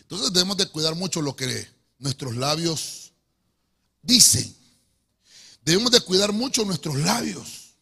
Entonces 0.04 0.32
debemos 0.32 0.56
de 0.56 0.68
cuidar 0.68 0.94
mucho 0.94 1.22
lo 1.22 1.34
que 1.34 1.66
nuestros 1.98 2.36
labios 2.36 3.12
dicen. 4.02 4.54
Debemos 5.64 5.90
de 5.90 6.00
cuidar 6.00 6.32
mucho 6.32 6.64
nuestros 6.64 6.96
labios 6.96 7.74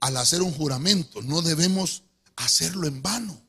al 0.00 0.16
hacer 0.16 0.42
un 0.42 0.52
juramento. 0.52 1.22
No 1.22 1.42
debemos 1.42 2.02
hacerlo 2.34 2.86
en 2.88 3.00
vano, 3.00 3.40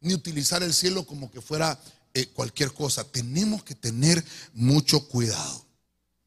ni 0.00 0.14
utilizar 0.14 0.62
el 0.62 0.72
cielo 0.72 1.06
como 1.06 1.30
que 1.30 1.42
fuera 1.42 1.78
eh, 2.14 2.26
cualquier 2.26 2.72
cosa. 2.72 3.04
Tenemos 3.04 3.62
que 3.64 3.74
tener 3.74 4.24
mucho 4.54 5.06
cuidado. 5.08 5.66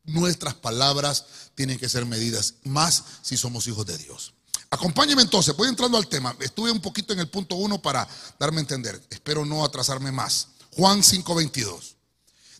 Nuestras 0.03 0.53
palabras 0.53 1.25
tienen 1.55 1.79
que 1.79 1.89
ser 1.89 2.05
medidas, 2.05 2.55
más 2.63 3.03
si 3.23 3.35
somos 3.35 3.67
hijos 3.67 3.85
de 3.85 3.97
Dios. 3.97 4.33
Acompáñeme 4.69 5.21
entonces, 5.21 5.55
voy 5.55 5.69
entrando 5.69 5.97
al 5.97 6.07
tema. 6.07 6.35
Estuve 6.39 6.71
un 6.71 6.81
poquito 6.81 7.13
en 7.13 7.19
el 7.19 7.29
punto 7.29 7.55
uno 7.55 7.81
para 7.81 8.07
darme 8.39 8.57
a 8.57 8.61
entender. 8.61 9.01
Espero 9.09 9.45
no 9.45 9.63
atrasarme 9.63 10.11
más. 10.11 10.49
Juan 10.75 11.03
5:22. 11.03 11.95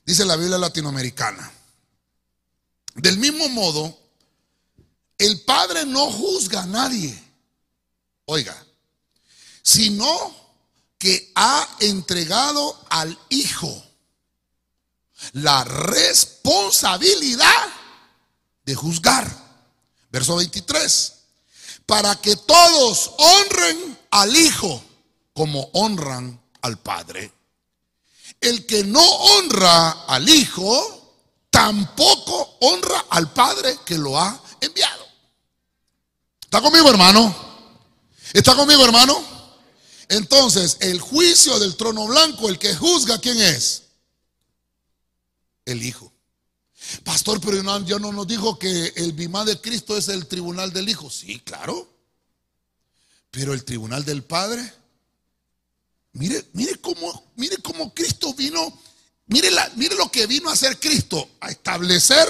Dice 0.05 0.25
la 0.25 0.36
Biblia 0.36 0.58
latinoamericana. 0.58 1.50
Del 2.96 3.17
mismo 3.17 3.48
modo, 3.50 3.98
el 5.17 5.41
Padre 5.41 5.86
no 5.86 6.12
juzga 6.12 6.63
a 6.63 6.67
nadie. 6.67 7.22
Oiga, 8.25 8.55
sino 9.62 10.36
que 10.98 11.32
ha 11.36 11.77
entregado 11.79 12.86
al 12.89 13.17
Hijo 13.29 13.84
la 15.34 15.63
responsabilidad 15.63 17.67
de 18.65 18.75
juzgar. 18.75 19.32
Verso 20.12 20.36
23. 20.36 21.13
Para 21.86 22.20
que 22.22 22.36
todos 22.36 23.12
honren 23.17 23.98
al 24.12 24.36
Hijo 24.36 24.84
como 25.34 25.70
honran 25.74 26.41
al 26.62 26.77
Padre 26.77 27.32
el 28.43 28.65
que 28.65 28.83
no 28.83 29.03
honra 29.03 30.05
al 30.07 30.27
Hijo, 30.27 31.03
tampoco 31.50 32.57
honra 32.62 33.05
al 33.09 33.31
Padre 33.31 33.77
que 33.85 33.97
lo 33.97 34.19
ha 34.19 34.41
enviado. 34.59 35.05
¿Está 36.41 36.62
conmigo, 36.62 36.89
hermano? 36.89 37.35
¿Está 38.33 38.55
conmigo, 38.55 38.83
hermano? 38.85 39.23
Entonces, 40.09 40.77
el 40.81 41.00
juicio 41.00 41.57
del 41.59 41.75
trono 41.75 42.05
blanco, 42.05 42.50
el 42.50 42.59
que 42.59 42.75
juzga, 42.75 43.19
¿quién 43.19 43.41
es? 43.41 43.83
El 45.65 45.83
Hijo. 45.83 46.12
Pastor, 47.03 47.39
pero 47.39 47.62
ya 47.85 47.97
no 48.00 48.12
nos 48.12 48.27
dijo 48.27 48.59
que 48.59 48.93
el 48.97 49.13
bimá 49.13 49.45
de 49.45 49.59
Cristo 49.62 49.97
es 49.97 50.09
el 50.09 50.27
tribunal 50.27 50.73
del 50.73 50.89
Hijo. 50.89 51.09
Sí, 51.09 51.39
claro. 51.39 51.88
Pero 53.31 53.53
el 53.53 53.63
tribunal 53.63 54.05
del 54.05 54.23
Padre, 54.23 54.71
mire, 56.13 56.46
mire 56.53 56.75
cómo, 56.79 57.32
mire 57.36 57.58
cómo 57.58 57.93
Cristo 57.93 58.34
vino, 58.34 58.79
mire, 59.27 59.51
la, 59.51 59.70
mire 59.75 59.96
lo 59.96 60.10
que 60.12 60.25
vino 60.27 60.50
a 60.50 60.53
hacer 60.53 60.79
Cristo, 60.79 61.29
a 61.39 61.50
establecer 61.50 62.27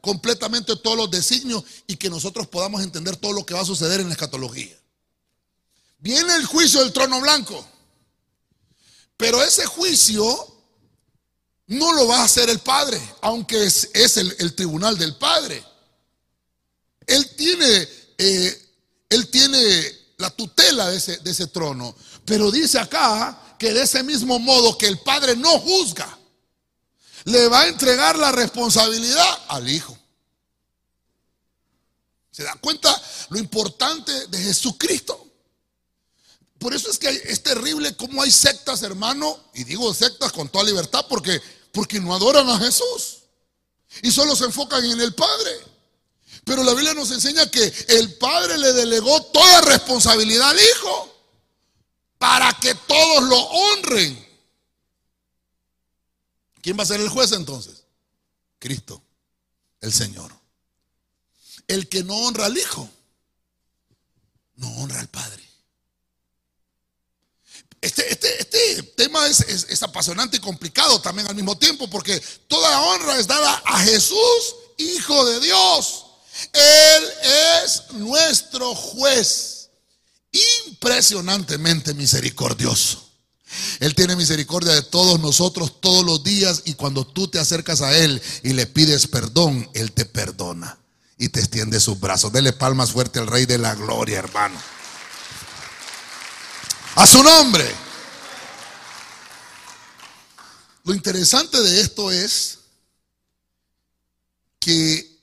completamente 0.00 0.76
todos 0.76 0.96
los 0.96 1.10
designios 1.10 1.64
y 1.86 1.96
que 1.96 2.10
nosotros 2.10 2.46
podamos 2.48 2.82
entender 2.82 3.16
todo 3.16 3.32
lo 3.32 3.46
que 3.46 3.54
va 3.54 3.60
a 3.60 3.66
suceder 3.66 4.00
en 4.00 4.08
la 4.08 4.14
escatología. 4.14 4.76
Viene 5.98 6.34
el 6.34 6.44
juicio 6.44 6.80
del 6.80 6.92
trono 6.92 7.20
blanco, 7.20 7.64
pero 9.16 9.42
ese 9.42 9.64
juicio 9.66 10.52
no 11.68 11.92
lo 11.92 12.08
va 12.08 12.20
a 12.20 12.24
hacer 12.24 12.50
el 12.50 12.58
Padre, 12.58 13.00
aunque 13.22 13.64
es, 13.64 14.16
el, 14.16 14.54
tribunal 14.54 14.98
del 14.98 15.16
Padre. 15.16 15.64
Él 17.06 17.30
tiene, 17.36 17.88
eh, 18.18 18.62
él 19.08 19.28
tiene 19.30 20.02
la 20.18 20.30
tutela 20.30 20.90
de 20.90 20.96
ese, 20.96 21.18
de 21.18 21.30
ese 21.30 21.46
trono, 21.46 21.94
pero 22.24 22.50
dice 22.50 22.78
acá 22.78 23.56
que 23.58 23.72
de 23.72 23.82
ese 23.82 24.02
mismo 24.02 24.38
modo 24.38 24.76
que 24.78 24.86
el 24.86 24.98
Padre 25.00 25.36
no 25.36 25.58
juzga, 25.58 26.18
le 27.24 27.48
va 27.48 27.62
a 27.62 27.68
entregar 27.68 28.18
la 28.18 28.32
responsabilidad 28.32 29.38
al 29.48 29.68
Hijo. 29.68 29.96
¿Se 32.30 32.42
da 32.42 32.54
cuenta 32.56 33.00
lo 33.28 33.38
importante 33.38 34.26
de 34.28 34.38
Jesucristo? 34.38 35.26
Por 36.58 36.74
eso 36.74 36.90
es 36.90 36.98
que 36.98 37.08
es 37.08 37.42
terrible 37.42 37.96
cómo 37.96 38.22
hay 38.22 38.30
sectas, 38.30 38.82
hermano, 38.82 39.38
y 39.54 39.64
digo 39.64 39.92
sectas 39.92 40.32
con 40.32 40.48
toda 40.48 40.64
libertad 40.64 41.04
porque, 41.08 41.40
porque 41.72 42.00
no 42.00 42.14
adoran 42.14 42.48
a 42.48 42.58
Jesús 42.58 43.18
y 44.00 44.10
solo 44.10 44.34
se 44.34 44.44
enfocan 44.44 44.84
en 44.84 45.00
el 45.00 45.14
Padre. 45.14 45.50
Pero 46.44 46.62
la 46.62 46.72
Biblia 46.72 46.94
nos 46.94 47.10
enseña 47.10 47.50
que 47.50 47.72
el 47.88 48.14
Padre 48.14 48.58
le 48.58 48.72
delegó 48.72 49.22
toda 49.24 49.60
responsabilidad 49.62 50.50
al 50.50 50.58
Hijo 50.58 51.11
para 52.22 52.52
que 52.52 52.72
todos 52.76 53.24
lo 53.24 53.36
honren. 53.36 54.28
¿Quién 56.60 56.78
va 56.78 56.84
a 56.84 56.86
ser 56.86 57.00
el 57.00 57.08
juez 57.08 57.32
entonces? 57.32 57.82
Cristo, 58.60 59.02
el 59.80 59.92
Señor. 59.92 60.32
El 61.66 61.88
que 61.88 62.04
no 62.04 62.14
honra 62.14 62.46
al 62.46 62.56
Hijo, 62.56 62.88
no 64.54 64.68
honra 64.76 65.00
al 65.00 65.08
Padre. 65.08 65.42
Este, 67.80 68.12
este, 68.12 68.40
este 68.40 68.82
tema 68.94 69.26
es, 69.26 69.40
es, 69.40 69.82
apasionante 69.82 70.36
y 70.36 70.40
complicado 70.40 71.00
también 71.00 71.26
al 71.26 71.34
mismo 71.34 71.58
tiempo, 71.58 71.90
porque 71.90 72.20
toda 72.46 72.82
honra 72.82 73.18
es 73.18 73.26
dada 73.26 73.60
a 73.64 73.80
Jesús, 73.80 74.54
Hijo 74.78 75.24
de 75.24 75.40
Dios. 75.40 76.06
Él 76.52 77.04
es 77.64 77.92
nuestro 77.94 78.76
juez, 78.76 79.61
impresionantemente 80.32 81.94
misericordioso. 81.94 83.08
Él 83.80 83.94
tiene 83.94 84.16
misericordia 84.16 84.72
de 84.72 84.82
todos 84.82 85.20
nosotros 85.20 85.80
todos 85.80 86.04
los 86.04 86.24
días 86.24 86.62
y 86.64 86.74
cuando 86.74 87.06
tú 87.06 87.28
te 87.28 87.38
acercas 87.38 87.82
a 87.82 87.96
Él 87.96 88.22
y 88.42 88.54
le 88.54 88.66
pides 88.66 89.06
perdón, 89.06 89.68
Él 89.74 89.92
te 89.92 90.06
perdona 90.06 90.78
y 91.18 91.28
te 91.28 91.40
extiende 91.40 91.78
sus 91.80 92.00
brazos. 92.00 92.32
Dele 92.32 92.52
palmas 92.52 92.92
fuerte 92.92 93.18
al 93.18 93.26
Rey 93.26 93.46
de 93.46 93.58
la 93.58 93.74
Gloria, 93.74 94.18
hermano. 94.18 94.58
A 96.96 97.06
su 97.06 97.22
nombre. 97.22 97.68
Lo 100.84 100.94
interesante 100.94 101.60
de 101.60 101.80
esto 101.80 102.10
es 102.10 102.58
que 104.58 105.20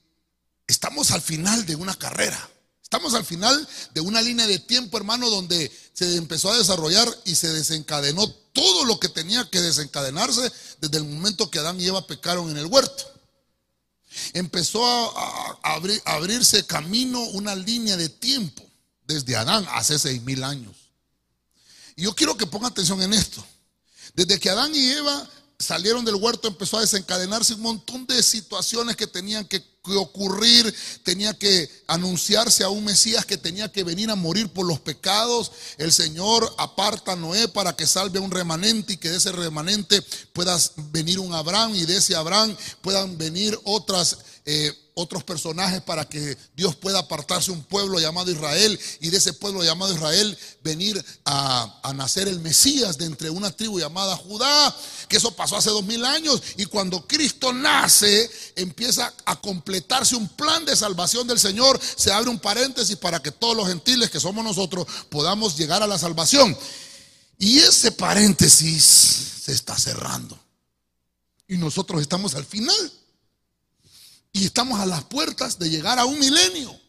estamos 0.68 1.12
al 1.12 1.22
final 1.22 1.66
de 1.66 1.76
una 1.76 1.96
carrera. 1.96 2.50
Estamos 2.92 3.14
al 3.14 3.24
final 3.24 3.70
de 3.94 4.02
una 4.02 4.20
línea 4.20 4.48
de 4.48 4.58
tiempo, 4.58 4.98
hermano, 4.98 5.30
donde 5.30 5.72
se 5.94 6.16
empezó 6.16 6.52
a 6.52 6.58
desarrollar 6.58 7.08
y 7.24 7.36
se 7.36 7.48
desencadenó 7.50 8.28
todo 8.28 8.84
lo 8.86 9.00
que 9.00 9.10
tenía 9.10 9.48
que 9.48 9.62
desencadenarse 9.62 10.52
desde 10.82 10.98
el 10.98 11.04
momento 11.04 11.52
que 11.52 11.60
Adán 11.60 11.80
y 11.80 11.86
Eva 11.86 12.08
pecaron 12.08 12.50
en 12.50 12.58
el 12.58 12.66
huerto. 12.66 13.04
Empezó 14.34 14.84
a, 14.84 15.60
abrirse 16.04 16.66
camino 16.66 17.22
una 17.26 17.54
línea 17.54 17.96
de 17.96 18.10
tiempo 18.10 18.68
desde 19.06 19.36
Adán 19.36 19.68
hace 19.70 20.00
seis 20.00 20.24
mil 20.24 20.44
años. 20.44 20.76
Y 21.96 22.06
yo 22.06 22.16
quiero 22.16 22.38
que 22.38 22.48
ponga 22.48 22.70
atención 22.70 23.00
en 23.04 23.14
esto. 23.14 23.46
Desde 24.16 24.40
que 24.40 24.50
Adán 24.50 24.74
y 24.74 24.90
Eva 24.90 25.30
salieron 25.60 26.04
del 26.06 26.16
huerto 26.16 26.48
empezó 26.48 26.80
a 26.80 26.82
desencadenarse 26.82 27.54
un 27.54 27.62
montón 27.62 28.08
de 28.08 28.24
situaciones 28.24 28.96
que 28.96 29.06
tenían 29.06 29.46
que, 29.46 29.64
ocurrir, 29.98 30.74
tenía 31.04 31.34
que 31.34 31.70
anunciarse 31.88 32.64
a 32.64 32.70
un 32.70 32.86
Mesías 32.86 33.26
que 33.26 33.38
tenía 33.38 33.72
que 33.72 33.84
venir 33.84 34.10
a 34.10 34.16
morir 34.16 34.50
por 34.50 34.66
los 34.66 34.80
pecados. 34.80 35.52
El 35.78 35.92
Señor 35.92 36.54
aparta 36.58 37.14
a 37.14 37.16
Noé 37.16 37.48
para 37.48 37.76
que 37.76 37.88
salve 37.88 38.20
a 38.20 38.22
un 38.22 38.32
remanente 38.32 38.94
y 38.94 38.98
que 38.98 39.10
de 39.10 39.18
ese 39.18 39.32
remanente 39.32 40.02
pueda 40.34 40.58
venir 40.92 41.20
un 41.20 41.34
Abraham 41.34 41.76
y 41.76 41.86
de 41.86 41.98
ese 41.98 42.16
Abraham 42.16 42.56
puedan 42.82 43.18
venir 43.18 43.60
otras 43.64 44.18
eh, 44.46 44.74
otros 44.94 45.24
personajes 45.24 45.82
para 45.82 46.08
que 46.08 46.38
Dios 46.56 46.76
pueda 46.76 47.00
apartarse 47.00 47.52
un 47.52 47.64
pueblo 47.64 48.00
llamado 48.00 48.32
Israel 48.32 48.78
y 49.00 49.10
de 49.10 49.18
ese 49.18 49.32
pueblo 49.34 49.64
llamado 49.64 49.94
Israel 49.94 50.38
venir 50.62 51.04
a, 51.26 51.82
nacer 51.96 52.28
el 52.28 52.40
Mesías 52.40 52.98
de 52.98 53.06
entre 53.06 53.30
una 53.30 53.52
tribu 53.52 53.80
llamada 53.80 54.18
Judá, 54.18 54.76
que 55.08 55.18
eso 55.18 55.36
pasó 55.36 55.58
hace 55.58 55.70
dos 55.70 55.84
mil 55.84 56.04
años 56.04 56.42
y 56.58 56.66
cuando 56.66 57.08
Cristo 57.08 57.54
nace 57.54 58.30
empieza 58.56 59.14
a 59.26 59.40
completarse 59.40 60.16
un 60.16 60.28
plan 60.28 60.66
de 60.66 60.76
salvación 60.76 61.28
del 61.28 61.40
Señor, 61.40 61.80
se 61.96 62.12
abre 62.12 62.30
un 62.30 62.40
paréntesis 62.40 62.98
para 62.98 63.22
que 63.22 63.32
todos 63.32 63.56
los 63.56 63.68
gentiles 63.68 64.10
que 64.10 64.20
somos 64.20 64.44
nosotros 64.44 64.86
podamos 65.10 65.58
llegar 65.58 65.82
a 65.82 65.88
la 65.88 65.98
salvación. 65.98 66.58
Y 67.38 67.60
ese 67.60 67.94
paréntesis 67.94 68.84
se 69.44 69.54
está 69.54 69.78
cerrando. 69.78 70.38
Y 71.48 71.58
nosotros 71.58 72.02
estamos 72.02 72.36
al 72.36 72.46
final. 72.46 72.92
Y 74.32 74.46
estamos 74.46 74.80
a 74.80 74.86
las 74.86 75.04
puertas 75.06 75.58
de 75.58 75.70
llegar 75.70 75.98
a 76.00 76.06
un 76.06 76.20
milenio. 76.20 76.80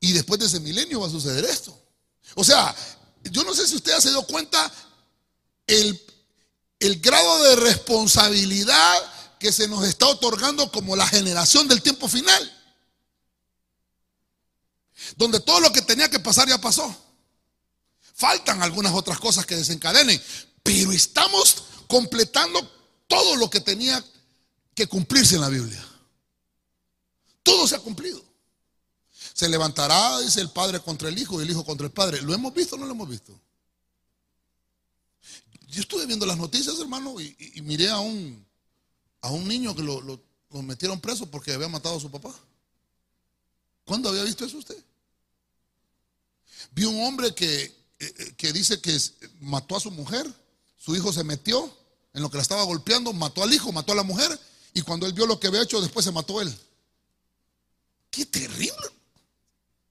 Y 0.00 0.12
después 0.12 0.38
de 0.38 0.46
ese 0.46 0.60
milenio 0.60 1.00
va 1.00 1.08
a 1.08 1.10
suceder 1.10 1.44
esto. 1.44 1.76
O 2.34 2.44
sea, 2.44 2.74
yo 3.24 3.42
no 3.44 3.54
sé 3.54 3.66
si 3.66 3.76
usted 3.76 3.98
se 3.98 4.10
dio 4.10 4.22
cuenta 4.22 4.72
el, 5.66 6.00
el 6.78 7.00
grado 7.00 7.42
de 7.44 7.56
responsabilidad 7.56 9.12
que 9.38 9.52
se 9.52 9.68
nos 9.68 9.84
está 9.84 10.06
otorgando 10.06 10.70
como 10.70 10.96
la 10.96 11.06
generación 11.06 11.66
del 11.68 11.82
tiempo 11.82 12.08
final. 12.08 12.52
Donde 15.16 15.40
todo 15.40 15.60
lo 15.60 15.72
que 15.72 15.82
tenía 15.82 16.08
que 16.08 16.20
pasar 16.20 16.48
ya 16.48 16.58
pasó. 16.58 16.94
Faltan 18.14 18.62
algunas 18.62 18.92
otras 18.94 19.18
cosas 19.18 19.44
que 19.44 19.56
desencadenen, 19.56 20.22
pero 20.62 20.92
estamos 20.92 21.64
completando 21.86 22.75
todo 23.06 23.36
lo 23.36 23.48
que 23.50 23.60
tenía 23.60 24.04
que 24.74 24.86
cumplirse 24.86 25.36
en 25.36 25.40
la 25.40 25.48
Biblia. 25.48 25.84
Todo 27.42 27.66
se 27.66 27.76
ha 27.76 27.80
cumplido. 27.80 28.22
Se 29.32 29.48
levantará, 29.48 30.18
dice 30.20 30.40
el 30.40 30.50
Padre 30.50 30.80
contra 30.80 31.08
el 31.08 31.18
Hijo 31.18 31.40
y 31.40 31.44
el 31.44 31.50
Hijo 31.50 31.64
contra 31.64 31.86
el 31.86 31.92
Padre. 31.92 32.22
¿Lo 32.22 32.34
hemos 32.34 32.52
visto 32.52 32.76
o 32.76 32.78
no 32.78 32.86
lo 32.86 32.92
hemos 32.92 33.08
visto? 33.08 33.38
Yo 35.68 35.80
estuve 35.80 36.06
viendo 36.06 36.26
las 36.26 36.38
noticias, 36.38 36.78
hermano, 36.78 37.20
y, 37.20 37.60
miré 37.62 37.90
a 37.90 37.98
un, 37.98 38.46
a 39.20 39.30
un 39.30 39.46
niño 39.46 39.74
que 39.74 39.82
lo, 39.82 40.00
lo, 40.00 40.20
metieron 40.62 41.00
preso 41.00 41.30
porque 41.30 41.52
había 41.52 41.68
matado 41.68 41.96
a 41.96 42.00
su 42.00 42.10
papá. 42.10 42.34
¿Cuándo 43.84 44.08
había 44.08 44.24
visto 44.24 44.44
eso 44.44 44.56
usted? 44.56 44.82
Vi 46.72 46.84
un 46.84 47.04
hombre 47.04 47.34
que, 47.34 47.62
eh, 47.64 47.74
eh, 47.98 48.34
que 48.36 48.52
dice 48.52 48.80
que 48.80 48.98
mató 49.40 49.76
a 49.76 49.80
su 49.80 49.90
mujer, 49.90 50.26
su 50.78 50.96
hijo 50.96 51.12
se 51.12 51.24
metió 51.24 51.76
en 52.16 52.22
lo 52.22 52.30
que 52.30 52.38
la 52.38 52.42
estaba 52.42 52.62
golpeando, 52.62 53.12
mató 53.12 53.42
al 53.42 53.52
hijo, 53.52 53.70
mató 53.72 53.92
a 53.92 53.94
la 53.94 54.02
mujer, 54.02 54.40
y 54.72 54.80
cuando 54.80 55.04
él 55.06 55.12
vio 55.12 55.26
lo 55.26 55.38
que 55.38 55.48
había 55.48 55.60
hecho, 55.60 55.82
después 55.82 56.02
se 56.02 56.10
mató 56.10 56.40
él. 56.40 56.58
Qué 58.10 58.24
terrible. 58.24 58.88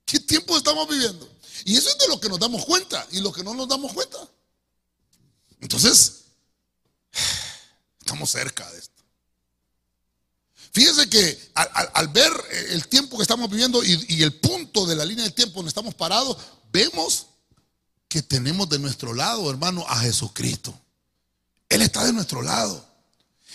¿Qué 0.06 0.20
tiempo 0.20 0.58
estamos 0.58 0.90
viviendo? 0.90 1.30
Y 1.66 1.78
eso 1.78 1.88
es 1.88 2.00
de 2.00 2.08
lo 2.08 2.20
que 2.20 2.28
nos 2.28 2.40
damos 2.40 2.66
cuenta 2.66 3.08
y 3.12 3.20
lo 3.20 3.32
que 3.32 3.44
no 3.44 3.54
nos 3.54 3.68
damos 3.68 3.94
cuenta. 3.94 4.18
Entonces, 5.62 6.24
estamos 8.00 8.32
cerca 8.32 8.70
de 8.72 8.80
esto. 8.80 9.04
Fíjense 10.72 11.08
que 11.08 11.52
al, 11.54 12.08
ver 12.08 12.34
el 12.70 12.88
tiempo 12.88 13.18
que 13.18 13.22
estamos 13.22 13.52
viviendo 13.52 13.84
y, 13.84 14.04
y, 14.10 14.24
el 14.24 14.34
punto 14.40 14.88
de 14.88 14.96
la 14.96 15.06
línea 15.06 15.26
del 15.26 15.34
tiempo 15.36 15.58
donde 15.58 15.70
estamos 15.70 15.94
parados, 15.94 16.38
vemos 16.72 17.28
que 18.08 18.24
tenemos 18.24 18.68
de 18.68 18.80
nuestro 18.80 19.14
lado, 19.14 19.48
hermano, 19.52 19.86
a 19.88 20.00
Jesucristo. 20.00 20.78
Él 21.70 21.82
está 21.82 22.04
de 22.06 22.14
nuestro 22.14 22.42
lado. 22.42 22.86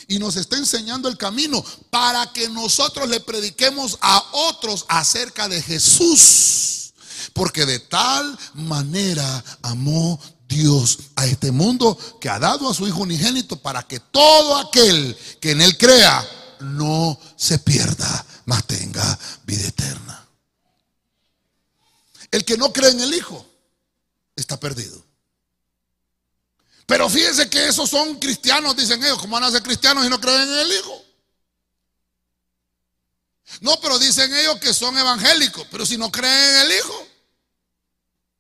Y 0.08 0.18
nos 0.18 0.36
está 0.36 0.56
enseñando 0.56 1.08
el 1.08 1.16
camino 1.16 1.64
para 1.90 2.32
que 2.32 2.48
nosotros 2.48 3.08
le 3.08 3.20
prediquemos 3.20 3.98
a 4.00 4.24
otros 4.32 4.84
acerca 4.88 5.48
de 5.48 5.62
Jesús. 5.62 6.94
Porque 7.32 7.66
de 7.66 7.78
tal 7.78 8.38
manera 8.54 9.44
amó 9.62 10.20
Dios 10.48 10.98
a 11.14 11.26
este 11.26 11.52
mundo 11.52 11.96
que 12.20 12.28
ha 12.28 12.38
dado 12.38 12.68
a 12.68 12.74
su 12.74 12.86
Hijo 12.88 13.02
unigénito 13.02 13.56
para 13.56 13.84
que 13.84 14.00
todo 14.00 14.56
aquel 14.56 15.16
que 15.40 15.52
en 15.52 15.60
Él 15.60 15.78
crea 15.78 16.28
no 16.60 17.18
se 17.36 17.58
pierda, 17.58 18.26
mas 18.46 18.66
tenga 18.66 19.18
vida 19.44 19.68
eterna. 19.68 20.28
El 22.30 22.44
que 22.44 22.56
no 22.56 22.72
cree 22.72 22.90
en 22.90 23.00
el 23.00 23.14
Hijo 23.14 23.46
está 24.34 24.58
perdido. 24.58 25.09
Pero 26.90 27.08
fíjense 27.08 27.48
que 27.48 27.68
esos 27.68 27.88
son 27.88 28.18
cristianos, 28.18 28.74
dicen 28.74 29.00
ellos. 29.04 29.18
¿Cómo 29.18 29.34
van 29.34 29.44
a 29.44 29.50
ser 29.52 29.62
cristianos 29.62 30.04
y 30.04 30.08
no 30.08 30.20
creen 30.20 30.40
en 30.40 30.58
el 30.58 30.72
Hijo? 30.72 31.04
No, 33.60 33.80
pero 33.80 33.96
dicen 33.96 34.34
ellos 34.34 34.58
que 34.58 34.74
son 34.74 34.98
evangélicos, 34.98 35.68
pero 35.70 35.86
si 35.86 35.96
no 35.96 36.10
creen 36.10 36.56
en 36.56 36.60
el 36.62 36.72
Hijo. 36.72 37.08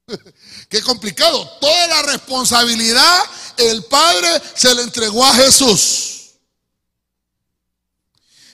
Qué 0.68 0.82
complicado. 0.82 1.48
Toda 1.60 1.86
la 1.86 2.02
responsabilidad 2.02 3.22
el 3.56 3.84
Padre 3.84 4.42
se 4.56 4.74
le 4.74 4.82
entregó 4.82 5.24
a 5.24 5.34
Jesús. 5.34 6.30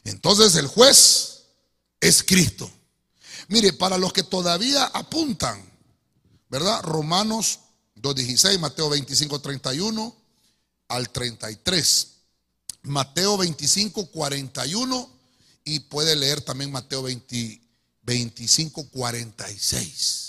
Entonces 0.05 0.57
el 0.57 0.67
juez 0.67 1.45
es 2.01 2.23
Cristo. 2.23 2.71
Mire, 3.49 3.73
para 3.73 3.97
los 3.97 4.13
que 4.13 4.25
todavía 4.25 4.85
apuntan, 4.85 5.73
¿verdad? 6.51 6.83
Romanos 6.83 7.61
2.16, 7.97 8.59
Mateo 8.59 8.89
25, 8.91 9.41
31 9.41 10.17
al 10.89 11.11
33. 11.11 12.09
Mateo 12.83 13.37
25, 13.37 14.07
41 14.07 15.11
y 15.65 15.81
puede 15.81 16.15
leer 16.15 16.41
también 16.41 16.71
Mateo 16.71 17.03
20, 17.03 17.61
25, 18.03 18.89
46. 18.89 20.27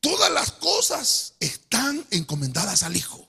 Todas 0.00 0.30
las 0.30 0.52
cosas 0.52 1.34
están 1.40 2.06
encomendadas 2.10 2.82
al 2.82 2.96
Hijo. 2.96 3.26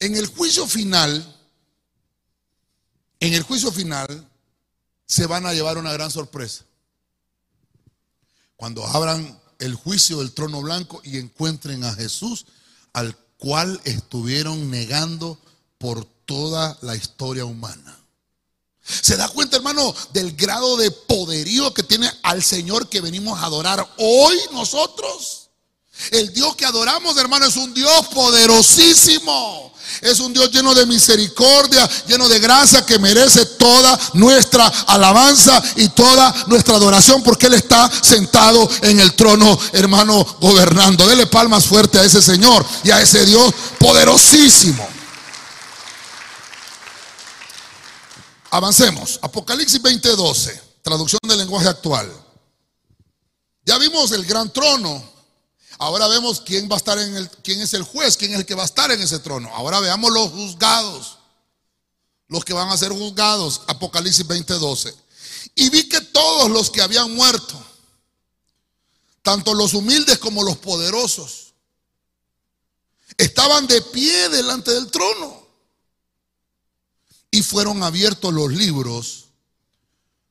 En 0.00 0.16
el 0.16 0.26
juicio 0.26 0.66
final, 0.66 1.36
en 3.20 3.34
el 3.34 3.42
juicio 3.42 3.70
final, 3.70 4.28
se 5.06 5.26
van 5.26 5.44
a 5.44 5.52
llevar 5.52 5.76
una 5.76 5.92
gran 5.92 6.10
sorpresa. 6.10 6.64
Cuando 8.56 8.86
abran 8.86 9.38
el 9.60 9.74
juicio 9.74 10.18
del 10.18 10.32
trono 10.32 10.60
blanco 10.60 11.00
y 11.04 11.18
encuentren 11.18 11.84
a 11.84 11.94
Jesús, 11.94 12.46
al 12.92 13.16
cual 13.38 13.80
estuvieron 13.84 14.70
negando 14.70 15.38
por 15.78 16.04
toda 16.26 16.78
la 16.82 16.96
historia 16.96 17.44
humana. 17.44 17.96
¿Se 18.82 19.16
da 19.16 19.28
cuenta, 19.28 19.56
hermano, 19.56 19.94
del 20.12 20.32
grado 20.32 20.76
de 20.76 20.90
poderío 20.90 21.72
que 21.72 21.82
tiene 21.82 22.10
al 22.22 22.42
Señor 22.42 22.88
que 22.88 23.00
venimos 23.00 23.38
a 23.38 23.46
adorar 23.46 23.88
hoy 23.98 24.36
nosotros? 24.52 25.39
El 26.10 26.32
Dios 26.32 26.56
que 26.56 26.66
adoramos, 26.66 27.16
hermano, 27.16 27.46
es 27.46 27.56
un 27.56 27.72
Dios 27.74 28.08
poderosísimo. 28.08 29.70
Es 30.00 30.20
un 30.20 30.32
Dios 30.32 30.50
lleno 30.50 30.74
de 30.74 30.86
misericordia, 30.86 31.88
lleno 32.06 32.28
de 32.28 32.38
gracia, 32.38 32.86
que 32.86 32.98
merece 32.98 33.44
toda 33.44 33.98
nuestra 34.14 34.66
alabanza 34.86 35.62
y 35.76 35.88
toda 35.88 36.32
nuestra 36.46 36.76
adoración, 36.76 37.22
porque 37.22 37.46
Él 37.46 37.54
está 37.54 37.90
sentado 38.02 38.68
en 38.82 39.00
el 39.00 39.14
trono, 39.14 39.58
hermano, 39.72 40.24
gobernando. 40.40 41.06
Dele 41.06 41.26
palmas 41.26 41.66
fuerte 41.66 41.98
a 41.98 42.04
ese 42.04 42.22
Señor 42.22 42.64
y 42.84 42.90
a 42.90 43.00
ese 43.00 43.26
Dios 43.26 43.52
poderosísimo. 43.78 44.88
Avancemos. 48.50 49.18
Apocalipsis 49.22 49.80
20:12, 49.82 50.60
traducción 50.82 51.20
del 51.22 51.38
lenguaje 51.38 51.68
actual. 51.68 52.10
Ya 53.64 53.78
vimos 53.78 54.10
el 54.12 54.24
gran 54.24 54.52
trono. 54.52 55.19
Ahora 55.80 56.08
vemos 56.08 56.42
quién 56.42 56.68
va 56.68 56.74
a 56.74 56.76
estar 56.76 56.98
en 56.98 57.16
el 57.16 57.30
quién 57.42 57.58
es 57.62 57.72
el 57.72 57.82
juez, 57.84 58.14
quién 58.18 58.32
es 58.32 58.40
el 58.40 58.44
que 58.44 58.54
va 58.54 58.64
a 58.64 58.66
estar 58.66 58.90
en 58.90 59.00
ese 59.00 59.18
trono. 59.18 59.48
Ahora 59.54 59.80
veamos 59.80 60.12
los 60.12 60.30
juzgados. 60.30 61.16
Los 62.28 62.44
que 62.44 62.52
van 62.52 62.68
a 62.68 62.76
ser 62.76 62.92
juzgados, 62.92 63.62
Apocalipsis 63.66 64.26
20:12. 64.26 64.94
Y 65.54 65.70
vi 65.70 65.88
que 65.88 66.02
todos 66.02 66.50
los 66.50 66.70
que 66.70 66.82
habían 66.82 67.14
muerto, 67.14 67.58
tanto 69.22 69.54
los 69.54 69.72
humildes 69.72 70.18
como 70.18 70.42
los 70.42 70.58
poderosos, 70.58 71.54
estaban 73.16 73.66
de 73.66 73.80
pie 73.80 74.28
delante 74.28 74.72
del 74.72 74.90
trono 74.90 75.46
y 77.30 77.40
fueron 77.40 77.82
abiertos 77.82 78.34
los 78.34 78.52
libros 78.52 79.28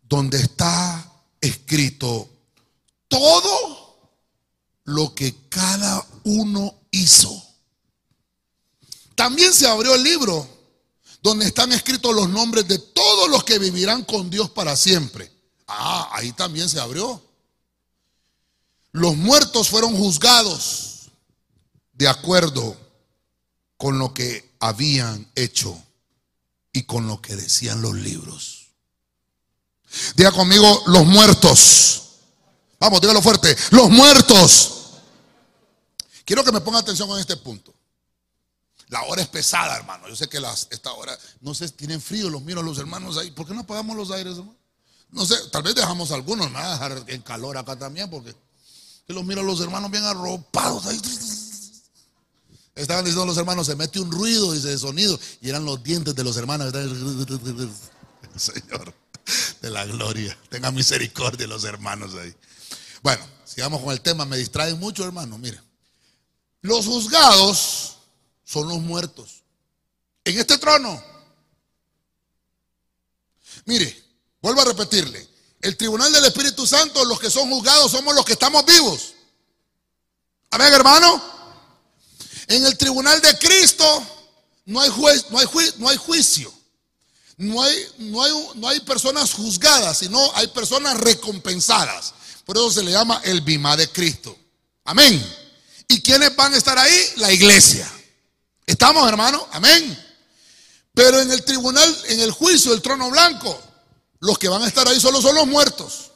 donde 0.03 0.39
está 0.39 1.12
escrito 1.41 2.29
todo 3.07 3.88
lo 4.89 5.13
que 5.13 5.36
cada 5.49 6.06
uno 6.23 6.73
hizo. 6.91 7.45
También 9.15 9.54
se 9.54 9.67
abrió 9.67 9.93
el 9.93 10.04
libro 10.04 10.47
donde 11.21 11.45
están 11.45 11.71
escritos 11.71 12.15
los 12.15 12.30
nombres 12.30 12.67
de 12.67 12.80
todos 12.80 13.30
los 13.30 13.43
que 13.43 13.60
vivirán 13.60 14.04
con 14.04 14.30
Dios 14.30 14.49
para 14.49 14.75
siempre. 14.75 15.32
Ah, 15.67 16.10
ahí 16.13 16.32
también 16.34 16.69
se 16.69 16.80
abrió. 16.80 17.21
Los 18.91 19.15
muertos 19.15 19.69
fueron 19.69 19.95
juzgados 19.95 21.10
de 21.93 22.08
acuerdo 22.08 22.75
con 23.78 23.99
lo 23.99 24.13
que 24.13 24.56
habían 24.60 25.30
hecho 25.36 25.80
y 26.73 26.84
con 26.84 27.08
lo 27.08 27.21
que 27.21 27.36
decían 27.36 27.82
los 27.82 27.93
libros. 27.93 28.69
Diga 30.15 30.32
conmigo, 30.32 30.84
los 30.88 31.06
muertos. 31.06 32.04
Vamos, 32.80 33.02
dígalo 33.02 33.21
fuerte, 33.21 33.56
los 33.71 33.89
muertos. 33.89 34.78
Quiero 36.29 36.43
que 36.43 36.51
me 36.51 36.61
ponga 36.61 36.77
atención 36.77 37.09
en 37.09 37.17
este 37.17 37.37
punto. 37.37 37.73
La 38.89 39.01
hora 39.05 39.19
es 39.19 39.27
pesada, 39.29 39.75
hermano. 39.75 40.07
Yo 40.07 40.15
sé 40.15 40.29
que 40.29 40.39
las, 40.39 40.67
esta 40.69 40.93
hora, 40.93 41.17
no 41.41 41.55
sé, 41.55 41.67
tienen 41.69 41.99
frío, 41.99 42.29
los 42.29 42.43
a 42.43 42.61
los 42.61 42.77
hermanos 42.77 43.17
ahí. 43.17 43.31
¿Por 43.31 43.47
qué 43.47 43.55
no 43.55 43.61
apagamos 43.61 43.97
los 43.97 44.11
aires, 44.11 44.37
hermano? 44.37 44.55
No 45.09 45.25
sé, 45.25 45.33
tal 45.51 45.63
vez 45.63 45.73
dejamos 45.73 46.11
algunos, 46.11 46.51
me 46.51 46.59
dejar 46.59 47.03
en 47.07 47.23
calor 47.23 47.57
acá 47.57 47.75
también, 47.79 48.11
porque 48.11 48.35
los 49.07 49.25
miro 49.25 49.41
a 49.41 49.43
los 49.43 49.59
hermanos 49.59 49.89
bien 49.89 50.03
arropados 50.03 50.85
ahí. 50.85 51.01
Estaban 52.75 53.05
diciendo 53.05 53.25
los 53.25 53.37
hermanos, 53.37 53.65
se 53.65 53.75
mete 53.75 53.99
un 53.99 54.11
ruido, 54.11 54.53
y 54.53 54.59
de 54.59 54.77
sonido, 54.77 55.19
y 55.41 55.49
eran 55.49 55.65
los 55.65 55.81
dientes 55.81 56.13
de 56.13 56.23
los 56.23 56.37
hermanos. 56.37 56.71
Señor, 58.35 58.93
de 59.63 59.69
la 59.71 59.83
gloria, 59.87 60.37
tenga 60.49 60.69
misericordia 60.69 61.47
los 61.47 61.63
hermanos 61.63 62.13
ahí. 62.13 62.35
Bueno, 63.01 63.25
sigamos 63.45 63.81
con 63.81 63.91
el 63.91 64.01
tema, 64.01 64.25
me 64.25 64.37
distraen 64.37 64.77
mucho, 64.79 65.03
hermano. 65.03 65.39
Mire, 65.39 65.59
los 66.62 66.86
juzgados 66.86 67.98
son 68.43 68.67
los 68.67 68.80
muertos. 68.80 69.43
En 70.24 70.38
este 70.38 70.58
trono. 70.58 71.02
Mire, 73.65 74.04
vuelvo 74.41 74.62
a 74.62 74.65
repetirle. 74.65 75.28
El 75.62 75.76
tribunal 75.76 76.12
del 76.12 76.26
Espíritu 76.26 76.65
Santo, 76.65 77.04
los 77.06 77.19
que 77.19 77.30
son 77.30 77.50
juzgados 77.50 77.91
somos 77.91 78.15
los 78.15 78.26
que 78.26 78.34
estamos 78.34 78.65
vivos. 78.65 79.13
Amén, 80.52 80.74
hermano. 80.74 81.22
En 82.48 82.65
el 82.65 82.78
tribunal 82.78 83.22
de 83.22 83.38
Cristo 83.38 83.86
no 84.65 84.82
hay, 84.82 84.89
juez, 84.89 85.26
no 85.30 85.39
hay, 85.39 85.48
no 85.78 85.89
hay 85.89 85.98
juicio. 85.98 86.54
No 87.38 87.62
hay, 87.62 87.88
no, 88.00 88.24
hay, 88.24 88.32
no 88.56 88.67
hay 88.67 88.80
personas 88.82 89.34
juzgadas, 89.34 90.00
sino 90.00 90.19
hay 90.36 90.48
personas 90.48 90.98
recompensadas. 90.98 92.13
Por 92.45 92.58
eso 92.58 92.69
se 92.72 92.84
le 92.84 92.91
llama 92.91 93.22
el 93.24 93.41
bima 93.41 93.78
de 93.78 93.89
Cristo. 93.89 94.38
Amén. 94.84 95.24
¿Y 95.89 96.02
quiénes 96.02 96.36
van 96.36 96.54
a 96.54 96.58
estar 96.58 96.78
ahí? 96.78 97.13
La 97.17 97.34
iglesia. 97.34 97.91
¿Estamos, 98.65 99.10
hermano? 99.10 99.45
Amén. 99.52 100.06
Pero 100.93 101.19
en 101.19 101.32
el 101.32 101.43
tribunal, 101.43 102.04
en 102.10 102.19
el 102.19 102.32
juicio 102.32 102.71
del 102.71 102.84
trono 102.84 103.10
blanco, 103.10 103.60
los 104.19 104.38
que 104.38 104.47
van 104.47 104.62
a 104.62 104.67
estar 104.67 104.88
ahí 104.88 104.99
solo 104.99 105.19
son 105.19 105.34
los 105.34 105.47
muertos. 105.47 106.12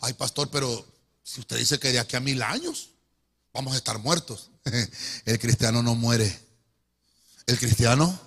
Ay, 0.00 0.14
pastor, 0.14 0.50
pero 0.50 0.86
si 1.22 1.40
usted 1.40 1.58
dice 1.58 1.78
que 1.78 1.92
de 1.92 2.00
aquí 2.00 2.16
a 2.16 2.20
mil 2.20 2.42
años 2.42 2.88
vamos 3.52 3.74
a 3.74 3.76
estar 3.76 3.98
muertos, 3.98 4.50
el 5.26 5.38
cristiano 5.38 5.82
no 5.82 5.94
muere. 5.94 6.40
El 7.44 7.58
cristiano 7.58 8.18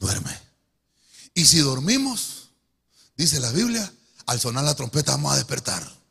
duerme. 0.00 0.36
Y 1.34 1.46
si 1.46 1.60
dormimos, 1.60 2.48
dice 3.16 3.38
la 3.38 3.52
Biblia, 3.52 3.92
al 4.26 4.40
sonar 4.40 4.64
la 4.64 4.74
trompeta 4.74 5.12
vamos 5.12 5.34
a 5.34 5.36
despertar. 5.36 6.01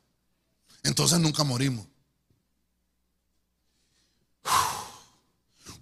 Entonces 0.84 1.20
nunca 1.20 1.44
morimos. 1.44 1.88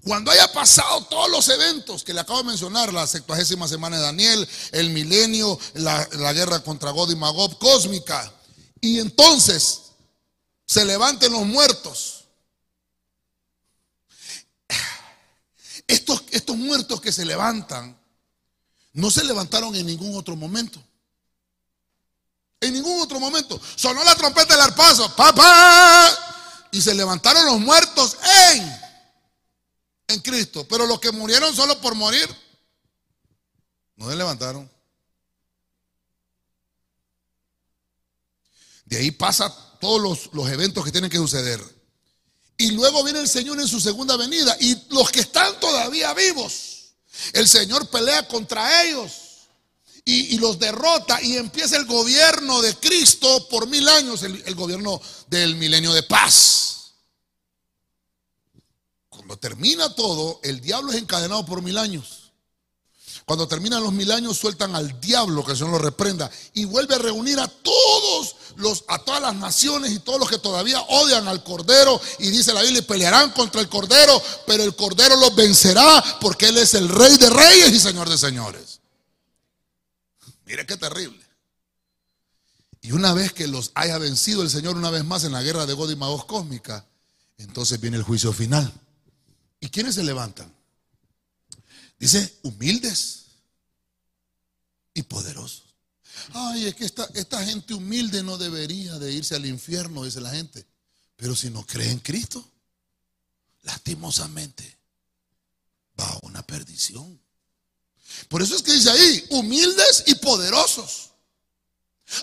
Cuando 0.04 0.32
haya 0.32 0.52
pasado 0.52 1.06
todos 1.06 1.30
los 1.30 1.48
eventos 1.50 2.04
que 2.04 2.14
le 2.14 2.22
acabo 2.22 2.40
de 2.40 2.46
mencionar, 2.46 2.94
la 2.94 3.06
sextuagésima 3.06 3.68
semana 3.68 3.98
de 3.98 4.04
Daniel, 4.04 4.48
el 4.72 4.90
milenio, 4.92 5.60
la, 5.74 6.08
la 6.14 6.34
guerra 6.34 6.64
contra 6.64 6.92
God 6.92 7.12
y 7.12 7.16
Magob 7.16 7.58
cósmica, 7.58 8.34
y 8.82 9.00
entonces 9.00 9.82
se 10.66 10.86
levanten 10.86 11.32
los 11.32 11.46
muertos. 11.46 12.26
Estos, 15.88 16.24
estos 16.32 16.56
muertos 16.56 17.02
que 17.02 17.12
se 17.12 17.26
levantan 17.26 18.00
no 18.94 19.10
se 19.10 19.24
levantaron 19.24 19.76
en 19.76 19.86
ningún 19.86 20.16
otro 20.16 20.36
momento. 20.36 20.82
En 22.62 22.74
ningún 22.74 23.02
otro 23.02 23.20
momento. 23.20 23.60
Sonó 23.76 24.04
la 24.04 24.16
trompeta 24.16 24.54
del 24.54 24.64
arpazo. 24.64 25.16
¡Papá! 25.16 26.68
Y 26.72 26.82
se 26.82 26.94
levantaron 26.94 27.46
los 27.46 27.60
muertos 27.60 28.18
en, 28.54 28.80
en 30.10 30.20
Cristo. 30.22 30.68
Pero 30.68 30.86
los 30.86 31.00
que 31.00 31.12
murieron 31.12 31.56
solo 31.56 31.80
por 31.80 31.96
morir, 31.96 32.28
no 33.96 34.10
se 34.10 34.16
levantaron. 34.16 34.70
De 38.86 38.98
ahí 38.98 39.12
pasa 39.12 39.54
todos 39.80 40.02
los, 40.02 40.34
los 40.34 40.50
eventos 40.50 40.84
que 40.84 40.92
tienen 40.92 41.10
que 41.10 41.18
suceder. 41.18 41.62
Y 42.58 42.72
luego 42.72 43.04
viene 43.04 43.20
el 43.20 43.30
Señor 43.30 43.60
en 43.60 43.68
su 43.68 43.80
segunda 43.80 44.18
venida. 44.18 44.56
Y 44.60 44.76
los 44.90 45.10
que 45.12 45.22
están 45.22 45.58
todavía 45.62 46.14
vivos, 46.14 46.94
el 47.32 47.48
Señor 47.48 47.88
pelea 47.88 48.28
contra 48.28 48.84
ellos 48.84 49.29
y, 50.06 50.38
los 50.38 50.60
derrota 50.60 51.22
y 51.22 51.38
empieza 51.38 51.78
el 51.78 51.86
gobierno 51.86 52.62
de 52.62 52.76
Cristo 52.76 53.48
por 53.50 53.68
mil 53.68 53.88
años, 53.88 54.24
el, 54.24 54.56
gobierno 54.56 55.02
del 55.28 55.56
milenio 55.56 55.94
de 55.94 56.04
paz. 56.04 56.94
Cuando 59.10 59.38
termina 59.38 59.94
todo, 59.94 60.40
el 60.44 60.62
diablo 60.62 60.92
es 60.92 60.98
encadenado 60.98 61.46
por 61.46 61.62
mil 61.62 61.78
años. 61.78 62.32
Cuando 63.26 63.48
terminan 63.48 63.84
los 63.84 63.94
mil 63.94 64.12
años, 64.12 64.38
sueltan 64.38 64.76
al 64.76 65.00
diablo, 65.00 65.46
que 65.46 65.52
el 65.52 65.58
Señor 65.58 65.74
lo 65.74 65.78
reprenda, 65.78 66.32
y 66.56 66.66
vuelve 66.66 66.96
a 66.96 66.98
reunir 66.98 67.40
a 67.40 67.48
todos 67.48 68.36
los, 68.56 68.84
a 68.88 68.98
todas 69.04 69.22
las 69.22 69.36
naciones 69.36 69.92
y 69.92 70.00
todos 70.00 70.20
los 70.20 70.28
que 70.28 70.40
todavía 70.40 70.82
odian 70.82 71.28
al 71.28 71.44
Cordero. 71.44 72.02
Y 72.18 72.30
dice 72.32 72.54
la 72.54 72.64
Biblia, 72.64 72.82
pelearán 72.88 73.30
contra 73.32 73.62
el 73.62 73.70
Cordero, 73.70 74.20
pero 74.48 74.64
el 74.64 74.76
Cordero 74.76 75.16
los 75.18 75.36
vencerá 75.36 76.04
porque 76.20 76.48
Él 76.48 76.58
es 76.58 76.74
el 76.74 76.90
Rey 76.90 77.18
de 77.18 77.30
Reyes 77.30 77.72
y 77.72 77.80
Señor 77.80 78.10
de 78.10 78.18
Señores. 78.18 78.79
Mire 80.50 80.66
qué 80.66 80.78
terrible. 80.78 81.24
Y 82.82 82.92
una 82.92 83.14
vez 83.14 83.32
que 83.34 83.48
los 83.48 83.72
haya 83.76 84.00
vencido 84.00 84.42
el 84.42 84.50
Señor 84.50 84.78
una 84.78 84.90
vez 84.90 85.06
más 85.06 85.24
en 85.24 85.32
la 85.32 85.44
guerra 85.44 85.68
de 85.68 85.74
God 85.74 85.92
y 85.92 85.96
Magos 85.96 86.26
cósmica, 86.26 86.88
entonces 87.38 87.80
viene 87.80 87.98
el 87.98 88.04
juicio 88.04 88.34
final. 88.34 88.74
¿Y 89.60 89.70
quiénes 89.70 89.94
se 89.94 90.04
levantan? 90.04 90.52
Dice, 92.00 92.40
humildes 92.42 93.26
y 94.96 95.04
poderosos. 95.04 95.66
Ay, 96.34 96.66
es 96.66 96.74
que 96.74 96.86
esta, 96.86 97.08
esta 97.14 97.46
gente 97.46 97.76
humilde 97.76 98.24
no 98.24 98.40
debería 98.40 98.98
de 98.98 99.12
irse 99.12 99.36
al 99.36 99.46
infierno, 99.46 100.04
dice 100.04 100.20
la 100.20 100.32
gente. 100.32 100.66
Pero 101.16 101.36
si 101.36 101.52
no 101.52 101.64
cree 101.64 101.92
en 101.92 102.00
Cristo, 102.00 102.44
lastimosamente 103.62 104.80
va 106.00 106.10
a 106.10 106.20
una 106.24 106.42
perdición. 106.42 107.22
Por 108.28 108.42
eso 108.42 108.56
es 108.56 108.62
que 108.62 108.74
dice 108.74 108.90
ahí, 108.90 109.26
humildes 109.30 110.04
y 110.08 110.16
poderosos. 110.16 111.10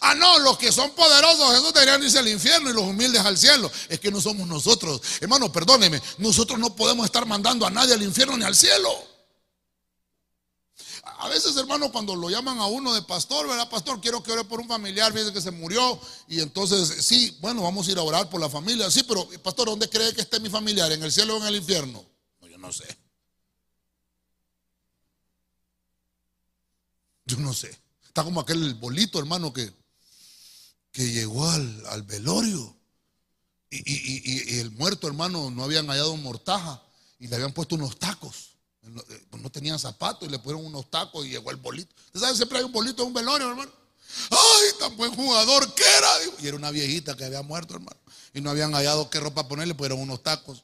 Ah, 0.01 0.14
no, 0.14 0.40
los 0.40 0.59
que 0.59 0.72
son 0.72 0.90
poderosos, 0.92 1.55
esos 1.55 1.72
deberían 1.72 2.03
irse 2.03 2.18
al 2.18 2.29
infierno 2.29 2.70
y 2.70 2.72
los 2.72 2.83
humildes 2.83 3.20
al 3.20 3.38
cielo. 3.38 3.70
Es 3.88 4.01
que 4.01 4.11
no 4.11 4.20
somos 4.20 4.46
nosotros. 4.49 5.01
Hermano, 5.20 5.53
perdóneme, 5.53 6.03
nosotros 6.18 6.59
no 6.59 6.75
podemos 6.75 7.07
estar 7.07 7.25
mandando 7.25 7.66
a 7.66 7.70
nadie 7.70 7.94
al 7.94 8.03
infierno 8.03 8.37
ni 8.37 8.44
al 8.44 8.57
cielo. 8.57 8.90
A 11.18 11.29
veces, 11.29 11.57
hermano, 11.57 11.90
cuando 11.92 12.14
lo 12.14 12.29
llaman 12.29 12.59
a 12.59 12.66
uno 12.66 12.92
de 12.92 13.01
pastor, 13.03 13.49
¿verdad? 13.49 13.70
Pastor, 13.70 14.01
quiero 14.01 14.22
que 14.22 14.33
ore 14.33 14.44
por 14.44 14.61
un 14.61 14.68
familiar, 14.68 15.12
fíjese 15.12 15.33
que 15.33 15.40
se 15.40 15.51
murió. 15.51 15.99
Y 16.29 16.40
entonces, 16.40 17.05
sí, 17.07 17.37
bueno, 17.40 17.62
vamos 17.62 17.87
a 17.87 17.92
ir 17.92 17.99
a 17.99 18.03
orar 18.03 18.29
por 18.29 18.40
la 18.40 18.51
familia. 18.51 18.90
Sí, 18.90 19.03
pero, 19.05 19.27
pastor, 19.42 19.68
¿dónde 19.68 19.88
cree 19.88 20.12
que 20.12 20.20
esté 20.22 20.40
mi 20.40 20.51
familiar? 20.51 20.90
¿En 20.92 21.03
el 21.03 21.12
cielo 21.12 21.37
o 21.37 21.38
en 21.38 21.46
el 21.46 21.57
infierno? 21.57 22.05
No, 22.40 22.49
yo 22.49 22.59
no 22.59 22.72
sé. 22.72 23.06
Yo 27.27 27.37
no 27.39 27.53
sé. 27.53 27.77
Está 28.07 28.25
como 28.25 28.41
aquel 28.41 28.75
bolito, 28.75 29.19
hermano, 29.19 29.53
que, 29.53 29.73
que 30.93 31.12
llegó 31.12 31.49
al, 31.51 32.03
velorio. 32.05 32.75
Y, 33.71 34.55
y 34.55 34.59
el 34.61 34.71
muerto, 34.71 35.07
hermano, 35.07 35.51
no 35.51 35.65
habían 35.65 35.89
hallado 35.89 36.17
mortaja 36.17 36.83
y 37.19 37.29
le 37.29 37.35
habían 37.35 37.53
puesto 37.53 37.75
unos 37.75 37.99
tacos. 37.99 38.57
Eh, 38.87 39.27
pues 39.31 39.43
no 39.43 39.51
tenían 39.51 39.79
zapatos 39.79 40.29
y 40.29 40.31
le 40.31 40.39
pusieron 40.39 40.65
unos 40.65 40.89
tacos 40.91 41.27
y 41.27 41.31
llegó 41.31 41.51
el 41.51 41.57
bolito. 41.57 41.95
Usted 42.07 42.21
sabe, 42.21 42.37
siempre 42.37 42.59
hay 42.59 42.65
un 42.65 42.73
bolito 42.73 43.03
en 43.03 43.09
un 43.09 43.15
velorio, 43.15 43.49
hermano. 43.49 43.73
Ay, 44.31 44.69
tan 44.79 44.97
buen 44.97 45.12
jugador 45.15 45.75
que 45.75 45.83
era. 45.83 46.09
Y 46.41 46.47
era 46.47 46.57
una 46.57 46.71
viejita 46.71 47.17
que 47.17 47.25
había 47.25 47.43
muerto, 47.43 47.75
hermano. 47.75 47.99
Y 48.33 48.41
no 48.41 48.51
habían 48.51 48.73
hallado 48.73 49.11
qué 49.11 49.19
ropa 49.19 49.49
ponerle, 49.49 49.75
eran 49.81 49.99
unos 49.99 50.23
tacos. 50.23 50.62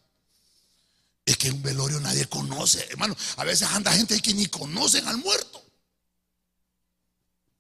Es 1.25 1.37
que 1.37 1.51
un 1.51 1.63
velorio 1.63 2.01
nadie 2.01 2.27
conoce, 2.27 2.85
hermano. 2.91 3.17
A 3.37 3.45
veces 3.45 3.69
anda 3.69 3.93
gente 3.93 4.21
que 4.21 4.35
ni 4.35 4.47
conocen 4.47 5.07
al 5.09 5.19
muerto. 5.19 5.62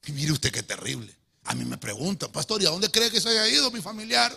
Y 0.07 0.13
mire 0.13 0.33
usted 0.33 0.51
qué 0.53 0.63
terrible. 0.63 1.15
A 1.45 1.55
mí 1.55 1.65
me 1.65 1.79
preguntan, 1.79 2.31
pastor, 2.31 2.63
¿y 2.63 2.67
a 2.67 2.71
dónde 2.71 2.91
cree 2.91 3.11
que 3.11 3.21
se 3.21 3.29
haya 3.29 3.49
ido 3.49 3.71
mi 3.71 3.81
familiar? 3.81 4.37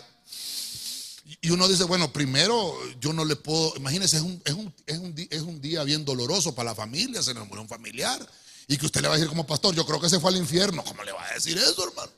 Y 1.40 1.50
uno 1.50 1.66
dice, 1.68 1.84
bueno, 1.84 2.12
primero 2.12 2.76
yo 3.00 3.12
no 3.12 3.24
le 3.24 3.36
puedo, 3.36 3.74
imagínese, 3.76 4.18
es 4.18 4.22
un, 4.22 4.40
es 4.44 4.54
un, 4.54 4.74
es 4.86 4.98
un, 4.98 5.28
es 5.30 5.42
un 5.42 5.60
día 5.60 5.82
bien 5.82 6.04
doloroso 6.04 6.54
para 6.54 6.70
la 6.70 6.74
familia, 6.74 7.22
se 7.22 7.34
nos 7.34 7.48
murió 7.48 7.62
un 7.62 7.68
familiar. 7.68 8.24
Y 8.68 8.76
que 8.76 8.86
usted 8.86 9.00
le 9.00 9.08
va 9.08 9.14
a 9.14 9.16
decir 9.16 9.28
como 9.28 9.46
pastor, 9.46 9.74
yo 9.74 9.86
creo 9.86 10.00
que 10.00 10.08
se 10.08 10.20
fue 10.20 10.30
al 10.30 10.36
infierno. 10.36 10.84
¿Cómo 10.84 11.02
le 11.04 11.12
va 11.12 11.24
a 11.24 11.34
decir 11.34 11.56
eso, 11.58 11.86
hermano? 11.86 12.10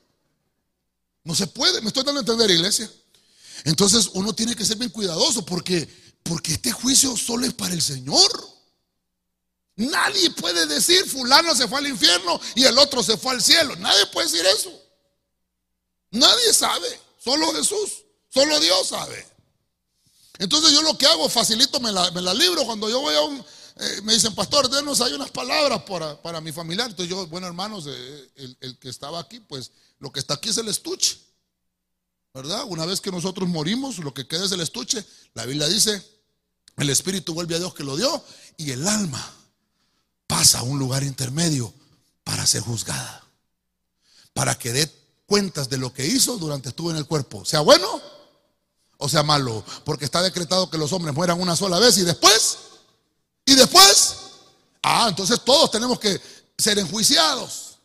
No 1.24 1.34
se 1.34 1.46
puede, 1.46 1.80
me 1.80 1.88
estoy 1.88 2.04
dando 2.04 2.20
a 2.20 2.22
entender, 2.22 2.50
iglesia. 2.50 2.90
Entonces 3.64 4.10
uno 4.14 4.34
tiene 4.34 4.54
que 4.54 4.64
ser 4.64 4.76
bien 4.78 4.90
cuidadoso 4.90 5.44
porque, 5.44 5.88
porque 6.22 6.52
este 6.52 6.72
juicio 6.72 7.16
solo 7.16 7.46
es 7.46 7.52
para 7.52 7.74
el 7.74 7.82
Señor. 7.82 8.30
Nadie 9.78 10.30
puede 10.30 10.66
decir 10.66 11.06
fulano 11.08 11.54
se 11.54 11.68
fue 11.68 11.78
al 11.78 11.86
infierno 11.86 12.40
y 12.56 12.64
el 12.64 12.76
otro 12.78 13.00
se 13.00 13.16
fue 13.16 13.32
al 13.32 13.40
cielo. 13.40 13.76
Nadie 13.76 14.06
puede 14.06 14.28
decir 14.28 14.44
eso. 14.44 14.72
Nadie 16.10 16.52
sabe, 16.52 17.00
solo 17.22 17.52
Jesús. 17.52 18.04
Solo 18.28 18.58
Dios 18.58 18.88
sabe. 18.88 19.24
Entonces 20.40 20.72
yo 20.72 20.82
lo 20.82 20.98
que 20.98 21.06
hago, 21.06 21.28
facilito, 21.28 21.78
me 21.78 21.92
la, 21.92 22.34
libro. 22.34 22.64
Cuando 22.64 22.90
yo 22.90 23.00
voy 23.00 23.14
a 23.14 23.20
un, 23.22 23.38
eh, 23.76 24.00
me 24.02 24.14
dicen, 24.14 24.34
pastor, 24.34 24.68
denos 24.68 25.00
hay 25.00 25.12
unas 25.12 25.30
palabras 25.30 25.82
para, 25.82 26.20
para, 26.20 26.40
mi 26.40 26.50
familiar. 26.50 26.90
Entonces 26.90 27.08
yo, 27.08 27.28
bueno, 27.28 27.46
hermanos, 27.46 27.84
eh, 27.86 28.30
el, 28.34 28.56
el, 28.60 28.78
que 28.80 28.88
estaba 28.88 29.20
aquí, 29.20 29.38
pues 29.38 29.70
lo 30.00 30.10
que 30.10 30.18
está 30.18 30.34
aquí 30.34 30.48
es 30.48 30.58
el 30.58 30.66
estuche. 30.66 31.20
¿Verdad? 32.34 32.64
Una 32.66 32.84
vez 32.84 33.00
que 33.00 33.12
nosotros 33.12 33.48
morimos, 33.48 33.98
lo 33.98 34.12
que 34.12 34.26
queda 34.26 34.44
es 34.44 34.50
el 34.50 34.60
estuche. 34.60 35.04
La 35.34 35.46
Biblia 35.46 35.68
dice, 35.68 36.02
el 36.76 36.90
espíritu 36.90 37.32
vuelve 37.32 37.54
a 37.54 37.58
Dios 37.58 37.74
que 37.74 37.84
lo 37.84 37.96
dio 37.96 38.24
y 38.56 38.72
el 38.72 38.86
alma 38.88 39.34
pasa 40.28 40.60
a 40.60 40.62
un 40.62 40.78
lugar 40.78 41.02
intermedio 41.02 41.74
para 42.22 42.46
ser 42.46 42.62
juzgada. 42.62 43.24
Para 44.32 44.56
que 44.56 44.72
dé 44.72 44.88
cuentas 45.26 45.68
de 45.68 45.78
lo 45.78 45.92
que 45.92 46.06
hizo 46.06 46.38
durante 46.38 46.68
estuvo 46.68 46.92
en 46.92 46.96
el 46.96 47.06
cuerpo. 47.06 47.44
Sea 47.44 47.60
bueno 47.60 48.00
o 48.98 49.08
sea 49.08 49.22
malo, 49.22 49.64
porque 49.84 50.04
está 50.04 50.20
decretado 50.22 50.68
que 50.68 50.76
los 50.76 50.92
hombres 50.92 51.14
mueran 51.14 51.40
una 51.40 51.56
sola 51.56 51.78
vez 51.78 51.96
y 51.98 52.02
después, 52.02 52.58
y 53.46 53.54
después, 53.54 54.16
ah, 54.82 55.06
entonces 55.08 55.40
todos 55.44 55.70
tenemos 55.70 56.00
que 56.00 56.20
ser 56.58 56.78
enjuiciados. 56.80 57.78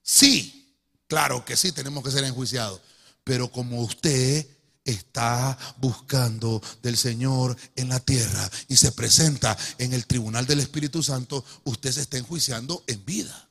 Sí, 0.00 0.76
claro 1.08 1.44
que 1.44 1.56
sí, 1.56 1.72
tenemos 1.72 2.04
que 2.04 2.12
ser 2.12 2.22
enjuiciados, 2.24 2.80
pero 3.24 3.50
como 3.50 3.82
usted 3.82 4.46
está 4.84 5.56
buscando 5.78 6.62
del 6.82 6.96
Señor 6.96 7.56
en 7.76 7.88
la 7.88 8.00
tierra 8.00 8.50
y 8.68 8.76
se 8.76 8.92
presenta 8.92 9.56
en 9.78 9.92
el 9.92 10.06
tribunal 10.06 10.46
del 10.46 10.60
Espíritu 10.60 11.02
Santo, 11.02 11.44
usted 11.64 11.92
se 11.92 12.02
está 12.02 12.18
enjuiciando 12.18 12.82
en 12.86 13.04
vida. 13.04 13.48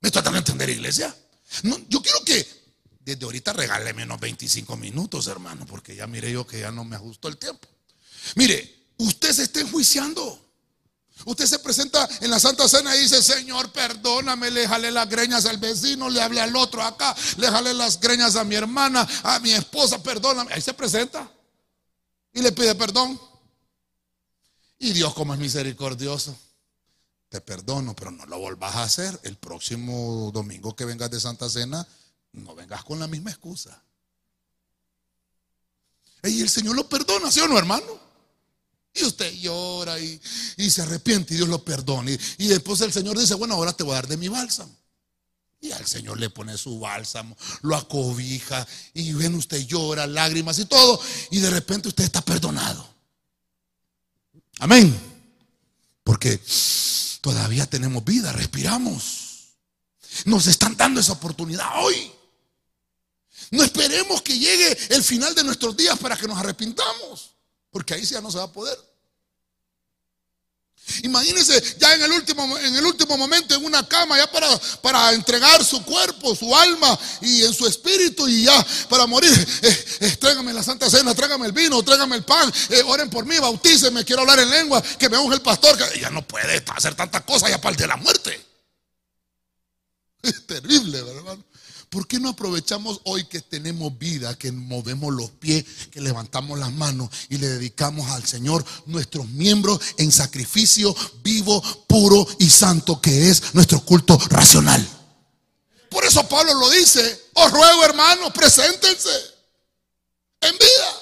¿Me 0.00 0.10
tratan 0.10 0.34
de 0.34 0.38
entender, 0.38 0.70
iglesia? 0.70 1.14
Yo 1.88 2.02
quiero 2.02 2.24
que 2.24 2.46
desde 3.00 3.24
ahorita 3.24 3.52
regáleme 3.52 4.04
unos 4.04 4.20
25 4.20 4.76
minutos, 4.76 5.26
hermano, 5.28 5.64
porque 5.66 5.94
ya 5.94 6.06
mire 6.06 6.30
yo 6.30 6.46
que 6.46 6.60
ya 6.60 6.72
no 6.72 6.84
me 6.84 6.96
ajustó 6.96 7.28
el 7.28 7.36
tiempo. 7.36 7.68
Mire, 8.34 8.88
usted 8.98 9.32
se 9.32 9.44
está 9.44 9.60
enjuiciando. 9.60 10.45
Usted 11.24 11.46
se 11.46 11.58
presenta 11.58 12.08
en 12.20 12.30
la 12.30 12.38
Santa 12.38 12.68
Cena 12.68 12.94
y 12.94 13.00
dice, 13.00 13.22
Señor, 13.22 13.72
perdóname, 13.72 14.50
le 14.50 14.68
jale 14.68 14.90
las 14.90 15.08
greñas 15.08 15.46
al 15.46 15.56
vecino, 15.56 16.10
le 16.10 16.20
hablé 16.20 16.40
al 16.40 16.54
otro 16.54 16.82
acá, 16.82 17.16
le 17.38 17.48
jale 17.48 17.72
las 17.72 17.98
greñas 17.98 18.36
a 18.36 18.44
mi 18.44 18.54
hermana, 18.54 19.06
a 19.22 19.38
mi 19.40 19.52
esposa, 19.52 20.02
perdóname. 20.02 20.52
Ahí 20.52 20.60
se 20.60 20.74
presenta 20.74 21.28
y 22.32 22.42
le 22.42 22.52
pide 22.52 22.74
perdón. 22.74 23.18
Y 24.78 24.92
Dios 24.92 25.14
como 25.14 25.32
es 25.32 25.40
misericordioso, 25.40 26.36
te 27.30 27.40
perdono, 27.40 27.96
pero 27.96 28.10
no 28.10 28.26
lo 28.26 28.38
volvas 28.38 28.76
a 28.76 28.82
hacer. 28.82 29.18
El 29.22 29.36
próximo 29.36 30.30
domingo 30.32 30.76
que 30.76 30.84
vengas 30.84 31.10
de 31.10 31.18
Santa 31.18 31.48
Cena, 31.48 31.86
no 32.32 32.54
vengas 32.54 32.84
con 32.84 32.98
la 32.98 33.08
misma 33.08 33.30
excusa. 33.30 33.82
Y 36.22 36.42
el 36.42 36.50
Señor 36.50 36.76
lo 36.76 36.88
perdona, 36.88 37.32
¿sí 37.32 37.40
o 37.40 37.48
no, 37.48 37.58
hermano? 37.58 38.05
Y 38.96 39.04
usted 39.04 39.32
llora 39.34 39.98
y, 40.00 40.20
se 40.70 40.82
arrepiente 40.82 41.34
y 41.34 41.36
Dios 41.36 41.48
lo 41.48 41.62
perdona. 41.64 42.10
Y, 42.38 42.46
después 42.46 42.80
el 42.80 42.92
Señor 42.92 43.18
dice, 43.18 43.34
bueno, 43.34 43.54
ahora 43.54 43.72
te 43.72 43.84
voy 43.84 43.92
a 43.92 43.96
dar 43.96 44.08
de 44.08 44.16
mi 44.16 44.28
bálsamo. 44.28 44.74
Y 45.60 45.72
al 45.72 45.86
Señor 45.86 46.20
le 46.20 46.30
pone 46.30 46.56
su 46.56 46.78
bálsamo, 46.78 47.36
lo 47.62 47.76
acobija 47.76 48.66
y 48.94 49.12
ven 49.12 49.34
usted 49.34 49.66
llora, 49.66 50.06
lágrimas 50.06 50.58
y 50.58 50.66
todo. 50.66 51.00
Y 51.30 51.40
de 51.40 51.50
repente 51.50 51.88
usted 51.88 52.04
está 52.04 52.20
perdonado. 52.22 52.88
Amén. 54.58 54.98
Porque 56.04 56.40
todavía 57.20 57.66
tenemos 57.66 58.04
vida, 58.04 58.32
respiramos. 58.32 59.56
Nos 60.24 60.46
están 60.46 60.76
dando 60.76 61.00
esa 61.00 61.12
oportunidad 61.12 61.68
hoy. 61.84 62.12
No 63.50 63.62
esperemos 63.62 64.22
que 64.22 64.38
llegue 64.38 64.76
el 64.90 65.02
final 65.02 65.34
de 65.34 65.44
nuestros 65.44 65.76
días 65.76 65.98
para 65.98 66.16
que 66.16 66.26
nos 66.26 66.38
arrepintamos, 66.38 67.35
porque 67.76 67.92
ahí 67.92 68.06
ya 68.06 68.22
no 68.22 68.30
se 68.30 68.38
va 68.38 68.44
a 68.44 68.50
poder. 68.50 68.74
Imagínense 71.02 71.62
ya 71.76 71.94
en 71.94 72.04
el 72.04 72.12
último, 72.12 72.56
en 72.56 72.74
el 72.74 72.86
último 72.86 73.18
momento 73.18 73.54
en 73.54 73.62
una 73.66 73.86
cama, 73.86 74.16
ya 74.16 74.32
para, 74.32 74.48
para 74.80 75.12
entregar 75.12 75.62
su 75.62 75.84
cuerpo, 75.84 76.34
su 76.34 76.56
alma 76.56 76.98
y 77.20 77.44
en 77.44 77.52
su 77.52 77.66
espíritu 77.66 78.26
y 78.28 78.44
ya 78.44 78.66
para 78.88 79.06
morir. 79.06 79.30
Eh, 79.62 79.86
eh, 80.00 80.16
tráigame 80.16 80.54
la 80.54 80.62
Santa 80.62 80.88
Cena, 80.88 81.14
tráigame 81.14 81.44
el 81.44 81.52
vino, 81.52 81.82
tráigame 81.82 82.16
el 82.16 82.24
pan, 82.24 82.50
eh, 82.70 82.82
oren 82.86 83.10
por 83.10 83.26
mí, 83.26 83.38
bautícenme, 83.38 84.06
quiero 84.06 84.22
hablar 84.22 84.38
en 84.38 84.48
lengua, 84.48 84.82
que 84.98 85.10
me 85.10 85.18
unge 85.18 85.34
el 85.34 85.42
pastor. 85.42 85.76
Que 85.76 86.00
ya 86.00 86.08
no 86.08 86.26
puede 86.26 86.64
hacer 86.74 86.94
tantas 86.94 87.24
cosas 87.24 87.50
ya 87.50 87.60
para 87.60 87.72
el 87.72 87.76
de 87.76 87.86
la 87.88 87.96
muerte. 87.98 88.42
Es 90.22 90.46
terrible, 90.46 91.02
¿verdad? 91.02 91.36
¿Por 91.96 92.06
qué 92.06 92.20
no 92.20 92.28
aprovechamos 92.28 93.00
hoy 93.04 93.24
que 93.24 93.40
tenemos 93.40 93.96
vida, 93.96 94.36
que 94.36 94.52
movemos 94.52 95.14
los 95.14 95.30
pies, 95.30 95.64
que 95.90 96.02
levantamos 96.02 96.58
las 96.58 96.70
manos 96.70 97.08
y 97.30 97.38
le 97.38 97.48
dedicamos 97.48 98.10
al 98.10 98.22
Señor 98.22 98.62
nuestros 98.84 99.26
miembros 99.28 99.80
en 99.96 100.12
sacrificio 100.12 100.94
vivo, 101.22 101.62
puro 101.86 102.28
y 102.38 102.50
santo 102.50 103.00
que 103.00 103.30
es 103.30 103.54
nuestro 103.54 103.80
culto 103.80 104.18
racional? 104.28 104.86
Por 105.88 106.04
eso 106.04 106.28
Pablo 106.28 106.52
lo 106.52 106.68
dice, 106.68 107.28
os 107.32 107.50
ruego 107.50 107.84
hermanos, 107.84 108.30
preséntense 108.34 109.08
en 110.42 110.52
vida 110.52 111.00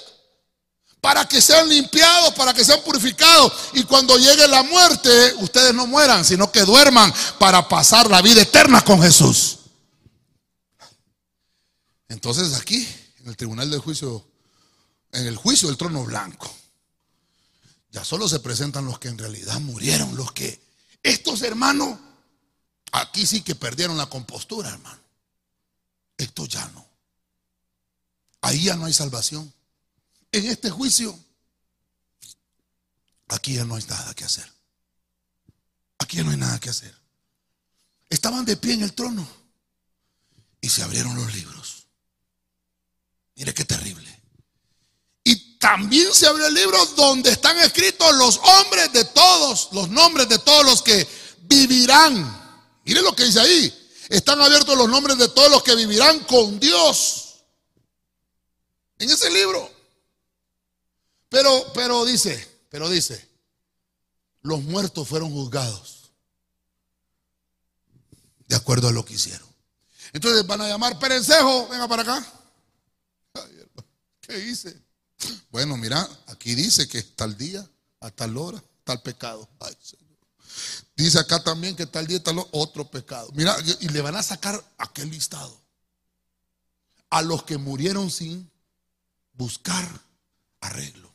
para 1.01 1.27
que 1.27 1.41
sean 1.41 1.67
limpiados, 1.67 2.33
para 2.35 2.53
que 2.53 2.63
sean 2.63 2.79
purificados 2.85 3.51
y 3.73 3.83
cuando 3.83 4.17
llegue 4.17 4.47
la 4.47 4.63
muerte 4.63 5.33
ustedes 5.39 5.73
no 5.73 5.87
mueran, 5.87 6.23
sino 6.23 6.49
que 6.53 6.61
duerman 6.61 7.13
para 7.37 7.67
pasar 7.67 8.09
la 8.09 8.21
vida 8.21 8.43
eterna 8.43 8.81
con 8.81 9.01
Jesús. 9.01 9.54
Entonces 12.09 12.53
aquí, 12.53 12.87
en 13.19 13.27
el 13.27 13.37
tribunal 13.37 13.69
del 13.69 13.79
juicio, 13.79 14.27
en 15.11 15.25
el 15.25 15.35
juicio 15.35 15.67
del 15.67 15.77
trono 15.77 16.03
blanco, 16.03 16.53
ya 17.91 18.03
solo 18.03 18.27
se 18.27 18.39
presentan 18.39 18.85
los 18.85 18.99
que 18.99 19.07
en 19.07 19.17
realidad 19.17 19.59
murieron, 19.59 20.15
los 20.15 20.31
que, 20.31 20.61
estos 21.01 21.41
hermanos, 21.41 21.97
aquí 22.91 23.25
sí 23.25 23.41
que 23.41 23.55
perdieron 23.55 23.97
la 23.97 24.07
compostura, 24.07 24.69
hermano. 24.69 24.99
Esto 26.17 26.45
ya 26.45 26.67
no. 26.69 26.85
Ahí 28.41 28.65
ya 28.65 28.75
no 28.75 28.85
hay 28.85 28.93
salvación. 28.93 29.51
En 30.31 30.45
este 30.45 30.69
juicio, 30.69 31.17
aquí 33.29 33.55
ya 33.55 33.65
no 33.65 33.75
hay 33.75 33.83
nada 33.83 34.13
que 34.13 34.25
hacer. 34.25 34.51
Aquí 35.97 36.17
ya 36.17 36.23
no 36.23 36.31
hay 36.31 36.37
nada 36.37 36.59
que 36.59 36.69
hacer. 36.69 36.95
Estaban 38.09 38.45
de 38.45 38.57
pie 38.57 38.73
en 38.73 38.83
el 38.83 38.93
trono 38.93 39.27
y 40.61 40.69
se 40.69 40.83
abrieron 40.83 41.15
los 41.15 41.33
libros. 41.33 41.64
Mire 43.35 43.53
qué 43.53 43.65
terrible. 43.65 44.23
Y 45.23 45.57
también 45.57 46.13
se 46.13 46.27
abre 46.27 46.47
el 46.47 46.53
libro 46.53 46.83
donde 46.97 47.31
están 47.31 47.57
escritos 47.59 48.15
los 48.15 48.37
hombres 48.37 48.93
de 48.93 49.05
todos, 49.05 49.69
los 49.71 49.89
nombres 49.89 50.29
de 50.29 50.39
todos 50.39 50.65
los 50.65 50.81
que 50.81 51.07
vivirán. 51.41 52.43
Mire 52.85 53.01
lo 53.01 53.15
que 53.15 53.25
dice 53.25 53.39
ahí. 53.39 53.81
Están 54.09 54.39
abiertos 54.39 54.77
los 54.77 54.87
nombres 54.87 55.17
de 55.17 55.27
todos 55.29 55.49
los 55.49 55.63
que 55.63 55.75
vivirán 55.75 56.19
con 56.25 56.59
Dios. 56.59 57.43
En 58.99 59.09
ese 59.09 59.29
libro. 59.31 59.71
Pero, 61.29 61.73
pero 61.73 62.05
dice, 62.05 62.59
pero 62.69 62.87
dice, 62.87 63.27
los 64.41 64.61
muertos 64.61 65.07
fueron 65.07 65.31
juzgados 65.31 66.11
de 68.47 68.55
acuerdo 68.55 68.87
a 68.87 68.91
lo 68.91 69.03
que 69.03 69.15
hicieron. 69.15 69.47
Entonces 70.13 70.45
van 70.45 70.61
a 70.61 70.67
llamar 70.67 70.97
Perencejo, 70.99 71.67
venga 71.67 71.87
para 71.87 72.03
acá. 72.03 72.25
¿Qué 74.25 74.39
hice? 74.39 74.75
Bueno, 75.49 75.77
mira, 75.77 76.07
aquí 76.27 76.55
dice 76.55 76.87
que 76.87 77.01
tal 77.03 77.37
día, 77.37 77.67
a 77.99 78.11
tal 78.11 78.37
hora, 78.37 78.63
tal 78.83 79.01
pecado. 79.01 79.47
Dice 80.95 81.19
acá 81.19 81.43
también 81.43 81.75
que 81.75 81.85
tal 81.85 82.07
día, 82.07 82.21
tal 82.21 82.39
otro 82.51 82.89
pecado. 82.89 83.29
Mira, 83.33 83.55
y 83.79 83.89
le 83.89 84.01
van 84.01 84.15
a 84.15 84.23
sacar 84.23 84.63
aquel 84.77 85.09
listado. 85.09 85.61
A 87.09 87.21
los 87.21 87.43
que 87.43 87.57
murieron 87.57 88.09
sin 88.09 88.49
buscar 89.33 89.87
arreglo. 90.59 91.13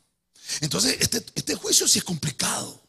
Entonces, 0.61 0.97
este, 0.99 1.23
este 1.35 1.55
juicio 1.55 1.87
sí 1.87 1.99
es 1.99 2.05
complicado. 2.05 2.81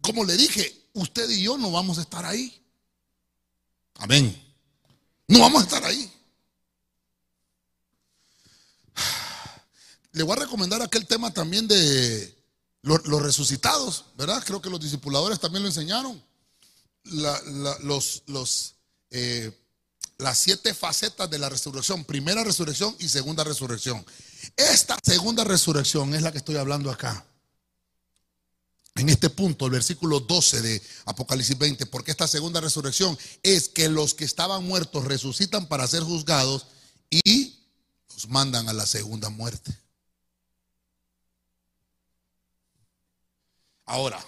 Como 0.00 0.24
le 0.24 0.36
dije, 0.36 0.88
usted 0.94 1.28
y 1.30 1.42
yo 1.42 1.58
no 1.58 1.70
vamos 1.70 1.98
a 1.98 2.02
estar 2.02 2.24
ahí. 2.24 2.62
Amén. 3.96 4.36
No 5.26 5.40
vamos 5.40 5.62
a 5.62 5.64
estar 5.64 5.84
ahí. 5.84 6.12
Le 10.18 10.24
voy 10.24 10.32
a 10.36 10.40
recomendar 10.40 10.82
aquel 10.82 11.06
tema 11.06 11.32
también 11.32 11.68
de 11.68 12.36
los, 12.82 13.22
resucitados, 13.22 14.06
¿verdad? 14.16 14.42
Creo 14.44 14.60
que 14.60 14.68
los 14.68 14.80
discipuladores 14.80 15.38
también 15.38 15.62
lo 15.62 15.68
enseñaron. 15.68 16.20
los, 17.04 18.74
eh, 19.12 19.56
las 20.18 20.38
siete 20.38 20.74
facetas 20.74 21.30
de 21.30 21.38
la 21.38 21.48
resurrección, 21.48 22.04
primera 22.04 22.42
resurrección 22.42 22.96
y 22.98 23.08
segunda 23.08 23.44
resurrección. 23.44 24.04
Esta 24.56 24.98
segunda 25.04 25.44
resurrección 25.44 26.12
es 26.12 26.22
la 26.22 26.32
que 26.32 26.38
estoy 26.38 26.56
hablando 26.56 26.90
acá. 26.90 27.24
En 28.96 29.08
este 29.10 29.30
punto, 29.30 29.66
el 29.66 29.70
versículo 29.70 30.18
12 30.18 30.62
de 30.62 30.82
Apocalipsis 31.04 31.56
20, 31.56 31.86
porque 31.86 32.10
esta 32.10 32.26
segunda 32.26 32.60
resurrección 32.60 33.16
es 33.44 33.68
que 33.68 33.88
los 33.88 34.14
que 34.14 34.24
estaban 34.24 34.64
muertos 34.64 35.04
resucitan 35.04 35.68
para 35.68 35.86
ser 35.86 36.02
juzgados 36.02 36.66
y 37.08 37.56
los 38.12 38.28
mandan 38.28 38.68
a 38.68 38.72
la 38.72 38.84
segunda 38.84 39.28
muerte. 39.28 39.78
Ahora, 43.88 44.22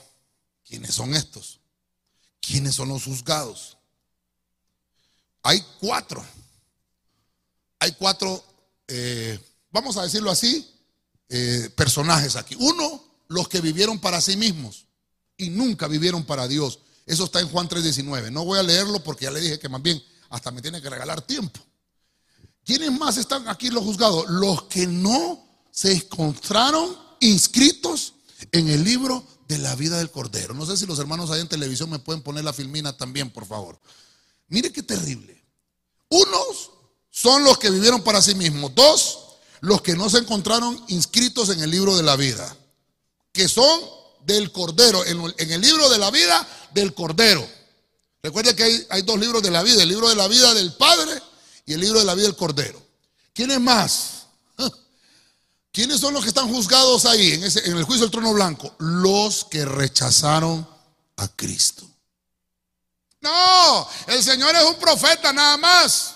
¿quiénes 0.67 0.95
son 0.95 1.15
estos? 1.15 1.61
¿Quiénes 2.41 2.75
son 2.75 2.89
los 2.89 3.05
juzgados? 3.05 3.77
Hay 5.43 5.63
cuatro. 5.79 6.25
Hay 7.79 7.93
cuatro, 7.93 8.43
eh, 8.89 9.39
vamos 9.71 9.99
a 9.99 10.03
decirlo 10.03 10.31
así, 10.31 10.67
eh, 11.29 11.71
personajes 11.77 12.37
aquí. 12.37 12.57
Uno, 12.59 13.05
los 13.29 13.49
que 13.49 13.61
vivieron 13.61 13.99
para 13.99 14.23
sí 14.23 14.37
mismos 14.37 14.87
y 15.37 15.51
nunca 15.51 15.89
vivieron 15.89 16.25
para 16.25 16.49
Dios. 16.49 16.81
Eso 17.05 17.25
está 17.25 17.41
en 17.41 17.49
Juan 17.49 17.69
3:19. 17.69 18.31
No 18.31 18.47
voy 18.47 18.59
a 18.59 18.63
leerlo 18.63 19.05
porque 19.05 19.27
ya 19.27 19.31
le 19.31 19.41
dije 19.41 19.59
que 19.59 19.69
más 19.69 19.83
bien 19.83 20.03
hasta 20.31 20.51
me 20.51 20.63
tiene 20.63 20.81
que 20.81 20.89
regalar 20.89 21.21
tiempo. 21.21 21.61
¿Quiénes 22.65 22.93
más 22.93 23.19
están 23.19 23.47
aquí 23.47 23.69
los 23.69 23.85
juzgados? 23.85 24.25
Los 24.29 24.65
que 24.65 24.87
no 24.87 25.47
se 25.71 25.93
encontraron 25.93 26.97
inscritos 27.21 28.15
en 28.53 28.69
el 28.69 28.85
libro 28.85 29.25
de 29.51 29.59
la 29.59 29.75
vida 29.75 29.99
del 29.99 30.13
Cordero. 30.13 30.55
No 30.55 30.65
sé 30.65 30.77
si 30.77 30.87
los 30.87 31.01
hermanos 31.01 31.29
ahí 31.31 31.41
en 31.41 31.49
televisión 31.49 31.91
me 31.91 31.99
pueden 31.99 32.23
poner 32.23 32.45
la 32.45 32.53
filmina 32.53 32.97
también, 32.97 33.31
por 33.31 33.47
favor. 33.47 33.81
Mire 34.47 34.73
qué 34.73 34.81
terrible. 34.81 35.45
Unos 36.09 36.71
son 37.11 37.43
los 37.43 37.59
que 37.59 37.69
vivieron 37.69 38.03
para 38.05 38.23
sí 38.23 38.37
mismos. 38.37 38.73
Dos, 38.77 39.19
los 39.61 39.83
que 39.83 39.97
no 39.97 40.09
se 40.09 40.19
encontraron 40.19 40.81
inscritos 40.87 41.49
en 41.49 41.61
el 41.63 41.71
libro 41.71 41.97
de 41.97 42.05
la 42.05 42.15
vida, 42.15 42.57
que 43.33 43.49
son 43.49 43.81
del 44.25 44.53
Cordero, 44.53 45.05
en, 45.05 45.21
el 45.37 45.61
libro 45.61 45.89
de 45.89 45.99
la 45.99 46.13
vida 46.13 46.49
del 46.73 46.95
Cordero. 46.95 47.45
Recuerde 48.23 48.55
que 48.55 48.63
hay, 48.63 48.87
hay, 48.89 49.03
dos 49.03 49.19
libros 49.19 49.43
de 49.43 49.51
la 49.51 49.65
vida, 49.65 49.83
el 49.83 49.89
libro 49.89 50.09
de 50.09 50.15
la 50.15 50.29
vida 50.29 50.55
del 50.55 50.75
Padre 50.75 51.21
y 51.67 51.73
el 51.73 51.81
libro 51.81 51.99
de 51.99 52.05
la 52.05 52.15
vida 52.15 52.27
del 52.27 52.37
Cordero. 52.37 52.81
¿Quiénes 53.33 53.61
más? 53.61 54.20
¿Quiénes 55.73 56.01
son 56.01 56.15
los 56.15 56.23
que 56.23 56.29
están 56.29 56.49
juzgados 56.49 57.05
ahí 57.07 57.33
en, 57.33 57.43
el 57.45 57.85
juicio 57.85 58.03
del 58.03 58.11
trono 58.11 58.33
blanco? 58.33 58.75
Los 58.79 59.45
que 59.45 59.65
rechazaron 59.65 60.69
a 61.17 61.29
Cristo. 61.29 61.89
No, 63.21 63.89
el 64.09 64.23
Señor 64.23 64.55
es 64.57 64.65
un 64.65 64.77
profeta 64.77 65.33
nada 65.33 65.57
más. 65.59 66.15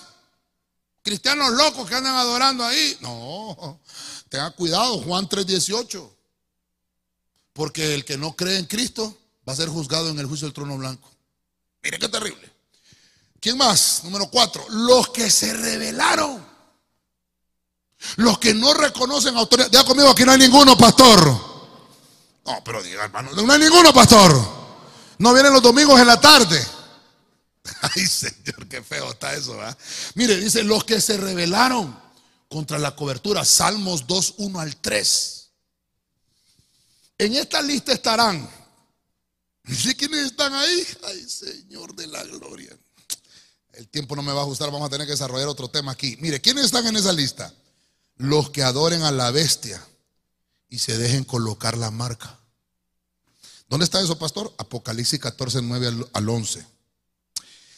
Cristianos 1.02 1.52
locos 1.52 1.88
que 1.88 1.94
andan 1.94 2.16
adorando 2.16 2.64
ahí. 2.64 2.96
No, 3.00 3.80
tenga 4.28 4.50
cuidado, 4.50 5.00
Juan 5.02 5.28
3:18. 5.28 6.10
Porque 7.52 7.94
el 7.94 8.04
que 8.04 8.16
no 8.16 8.34
cree 8.34 8.58
en 8.58 8.66
Cristo 8.66 9.16
va 9.48 9.52
a 9.52 9.56
ser 9.56 9.68
juzgado 9.68 10.08
en 10.08 10.18
el 10.18 10.26
juicio 10.26 10.48
del 10.48 10.54
trono 10.54 10.76
blanco. 10.76 11.08
Mire 11.82 11.98
qué 11.98 12.08
terrible. 12.08 12.50
¿Quién 13.38 13.58
más? 13.58 14.02
Número 14.02 14.28
cuatro. 14.30 14.64
Los 14.70 15.10
que 15.10 15.30
se 15.30 15.52
rebelaron. 15.52 16.53
Los 18.16 18.38
que 18.38 18.54
no 18.54 18.74
reconocen 18.74 19.36
autoridad. 19.36 19.70
Diga 19.70 19.84
conmigo, 19.84 20.10
aquí 20.10 20.24
no 20.24 20.32
hay 20.32 20.38
ninguno, 20.38 20.76
pastor. 20.76 21.54
No, 22.44 22.62
pero 22.64 22.82
diga, 22.82 23.04
hermano, 23.04 23.30
no 23.32 23.52
hay 23.52 23.58
ninguno, 23.58 23.92
pastor. 23.92 24.32
No 25.18 25.32
vienen 25.32 25.52
los 25.52 25.62
domingos 25.62 26.00
en 26.00 26.06
la 26.06 26.20
tarde. 26.20 26.64
Ay, 27.94 28.06
Señor, 28.06 28.68
qué 28.68 28.82
feo 28.82 29.10
está 29.10 29.34
eso. 29.34 29.58
Mire, 30.14 30.36
dice, 30.36 30.62
los 30.62 30.84
que 30.84 31.00
se 31.00 31.16
rebelaron 31.16 31.98
contra 32.48 32.78
la 32.78 32.94
cobertura, 32.94 33.44
Salmos 33.44 34.06
2, 34.06 34.34
1 34.38 34.60
al 34.60 34.76
3. 34.76 35.50
En 37.18 37.34
esta 37.34 37.62
lista 37.62 37.92
estarán. 37.92 38.48
¿Dice 39.64 39.96
quiénes 39.96 40.26
están 40.26 40.52
ahí? 40.52 40.86
Ay, 41.04 41.28
Señor 41.28 41.94
de 41.94 42.06
la 42.06 42.22
gloria. 42.24 42.76
el 43.72 43.88
tiempo 43.88 44.14
no 44.14 44.22
me 44.22 44.32
va 44.32 44.40
a 44.40 44.42
ajustar, 44.42 44.70
vamos 44.70 44.86
a 44.86 44.90
tener 44.90 45.06
que 45.06 45.12
desarrollar 45.12 45.48
otro 45.48 45.68
tema 45.68 45.92
aquí. 45.92 46.16
Mire, 46.20 46.40
¿quiénes 46.40 46.66
están 46.66 46.86
en 46.86 46.96
esa 46.96 47.12
lista? 47.12 47.52
Los 48.16 48.50
que 48.50 48.62
adoren 48.62 49.02
a 49.02 49.10
la 49.10 49.30
bestia 49.30 49.84
y 50.68 50.78
se 50.78 50.98
dejen 50.98 51.24
colocar 51.24 51.76
la 51.76 51.90
marca. 51.90 52.38
¿Dónde 53.68 53.84
está 53.84 54.00
eso, 54.00 54.18
pastor? 54.18 54.54
Apocalipsis 54.58 55.18
14, 55.18 55.62
9 55.62 56.06
al 56.12 56.28
11. 56.28 56.66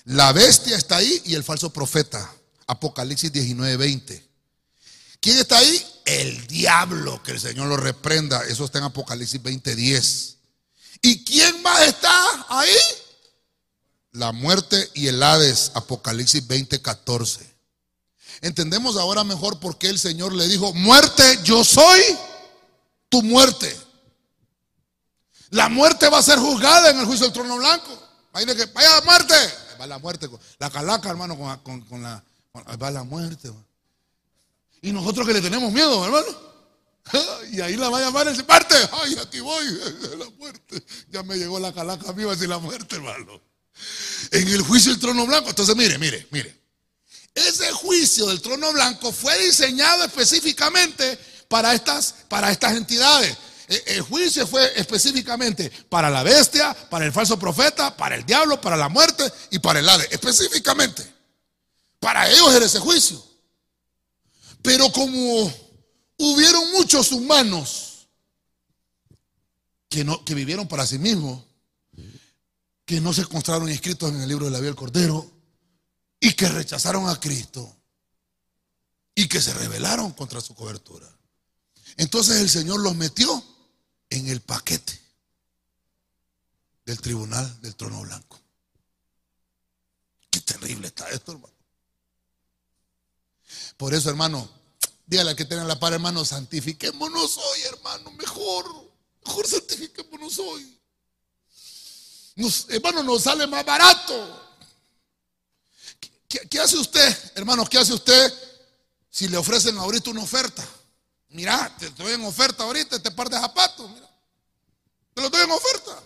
La 0.04 0.32
bestia 0.32 0.76
está 0.76 0.96
ahí 0.96 1.22
y 1.24 1.34
el 1.34 1.44
falso 1.44 1.72
profeta. 1.72 2.32
Apocalipsis 2.66 3.32
19, 3.32 3.76
20. 3.76 4.26
¿Quién 5.20 5.38
está 5.38 5.58
ahí? 5.58 5.86
El 6.04 6.46
diablo, 6.46 7.22
que 7.22 7.32
el 7.32 7.40
Señor 7.40 7.66
lo 7.68 7.76
reprenda. 7.76 8.44
Eso 8.44 8.64
está 8.64 8.78
en 8.78 8.84
Apocalipsis 8.84 9.42
20, 9.42 9.74
10. 9.74 10.36
¿Y 11.02 11.24
quién 11.24 11.62
más 11.62 11.82
está 11.82 12.46
ahí? 12.48 12.76
La 14.12 14.32
muerte 14.32 14.90
y 14.94 15.08
el 15.08 15.22
Hades, 15.22 15.72
Apocalipsis 15.74 16.46
20, 16.46 16.80
14. 16.80 17.55
Entendemos 18.40 18.96
ahora 18.96 19.24
mejor 19.24 19.58
por 19.60 19.78
qué 19.78 19.88
el 19.88 19.98
Señor 19.98 20.32
le 20.32 20.46
dijo, 20.48 20.72
muerte, 20.74 21.40
yo 21.42 21.64
soy 21.64 22.00
tu 23.08 23.22
muerte. 23.22 23.74
La 25.50 25.68
muerte 25.68 26.08
va 26.08 26.18
a 26.18 26.22
ser 26.22 26.38
juzgada 26.38 26.90
en 26.90 26.98
el 26.98 27.06
juicio 27.06 27.26
del 27.26 27.32
trono 27.32 27.56
blanco. 27.56 28.06
Imagínate 28.30 28.66
que 28.66 28.72
vaya 28.72 29.00
muerte. 29.02 29.34
Va 29.80 29.86
la 29.86 29.98
muerte. 29.98 30.28
La 30.58 30.70
calaca, 30.70 31.08
hermano, 31.08 31.36
con, 31.62 32.02
la. 32.02 32.22
va 32.80 32.90
la 32.90 33.04
muerte. 33.04 33.50
Y 34.82 34.92
nosotros 34.92 35.26
que 35.26 35.32
le 35.32 35.40
tenemos 35.40 35.72
miedo, 35.72 36.04
hermano. 36.04 36.46
Y 37.52 37.60
ahí 37.60 37.76
la 37.76 37.88
va 37.88 37.98
a 37.98 38.02
llamar 38.02 38.26
ese 38.28 38.42
parte. 38.42 38.74
Ay, 38.92 39.16
aquí 39.22 39.40
voy. 39.40 39.64
La 40.18 40.28
muerte. 40.38 40.82
Ya 41.10 41.22
me 41.22 41.36
llegó 41.36 41.60
la 41.60 41.72
calaca 41.72 42.10
viva 42.10 42.34
y 42.34 42.46
la 42.48 42.58
muerte, 42.58 42.96
hermano. 42.96 43.40
En 44.32 44.48
el 44.48 44.62
juicio 44.62 44.90
del 44.90 45.00
trono 45.00 45.24
blanco. 45.24 45.50
Entonces, 45.50 45.76
mire, 45.76 45.98
mire, 45.98 46.26
mire. 46.32 46.65
Ese 47.36 47.70
juicio 47.70 48.26
del 48.28 48.40
trono 48.40 48.72
blanco 48.72 49.12
fue 49.12 49.38
diseñado 49.38 50.04
específicamente 50.04 51.18
para 51.48 51.74
estas, 51.74 52.14
para 52.28 52.50
estas 52.50 52.74
entidades. 52.74 53.36
Eh, 53.68 53.82
el 53.88 54.00
juicio 54.00 54.46
fue 54.46 54.72
específicamente 54.74 55.70
para 55.90 56.08
la 56.08 56.22
bestia, 56.22 56.74
para 56.88 57.04
el 57.04 57.12
falso 57.12 57.38
profeta, 57.38 57.94
para 57.94 58.14
el 58.14 58.24
diablo, 58.24 58.58
para 58.58 58.74
la 58.74 58.88
muerte 58.88 59.30
y 59.50 59.58
para 59.58 59.80
el 59.80 59.88
Hades. 59.88 60.08
Específicamente. 60.12 61.06
Para 62.00 62.26
ellos 62.30 62.54
era 62.54 62.64
ese 62.64 62.78
juicio. 62.78 63.22
Pero 64.62 64.90
como 64.90 65.52
hubieron 66.16 66.72
muchos 66.72 67.12
humanos 67.12 68.08
que, 69.90 70.04
no, 70.04 70.24
que 70.24 70.34
vivieron 70.34 70.66
para 70.66 70.86
sí 70.86 70.98
mismos, 70.98 71.44
que 72.86 72.98
no 73.02 73.12
se 73.12 73.20
encontraron 73.20 73.68
inscritos 73.68 74.10
en 74.10 74.22
el 74.22 74.28
libro 74.28 74.46
de 74.46 74.52
la 74.52 74.58
vida 74.58 74.70
del 74.70 74.76
Cordero 74.76 75.35
y 76.20 76.32
que 76.32 76.48
rechazaron 76.48 77.08
a 77.08 77.18
Cristo 77.20 77.76
y 79.14 79.28
que 79.28 79.40
se 79.40 79.54
rebelaron 79.54 80.12
contra 80.12 80.40
su 80.40 80.54
cobertura. 80.54 81.08
Entonces 81.96 82.40
el 82.40 82.50
Señor 82.50 82.80
los 82.80 82.94
metió 82.94 83.42
en 84.10 84.28
el 84.28 84.40
paquete 84.40 85.00
del 86.84 87.00
tribunal 87.00 87.60
del 87.62 87.74
trono 87.74 88.00
blanco. 88.02 88.40
Qué 90.30 90.40
terrible 90.40 90.88
está 90.88 91.08
esto, 91.08 91.32
hermano. 91.32 91.54
Por 93.76 93.94
eso, 93.94 94.10
hermano, 94.10 94.48
dígale 95.06 95.30
al 95.30 95.36
que 95.36 95.44
tenga 95.44 95.64
la 95.64 95.78
par, 95.78 95.92
hermano, 95.92 96.24
santifiquémonos 96.24 97.38
hoy, 97.38 97.60
hermano, 97.72 98.10
mejor. 98.12 98.92
Mejor 99.24 99.46
santifiquémonos 99.46 100.38
hoy. 100.38 100.78
hermano, 102.68 103.02
nos 103.02 103.22
sale 103.22 103.46
más 103.46 103.64
barato. 103.64 104.45
¿Qué, 106.28 106.60
hace 106.60 106.76
usted, 106.76 107.16
hermano? 107.34 107.64
¿Qué 107.66 107.78
hace 107.78 107.92
usted 107.92 108.32
si 109.10 109.28
le 109.28 109.36
ofrecen 109.36 109.76
ahorita 109.78 110.10
una 110.10 110.22
oferta? 110.22 110.66
Mira, 111.28 111.74
te 111.78 111.90
doy 111.90 112.12
en 112.12 112.24
oferta 112.24 112.64
ahorita 112.64 112.96
este 112.96 113.10
par 113.10 113.28
de 113.28 113.38
zapatos. 113.38 113.90
Mira. 113.90 114.10
Te 115.14 115.22
lo 115.22 115.30
doy 115.30 115.42
en 115.44 115.50
oferta. 115.50 116.02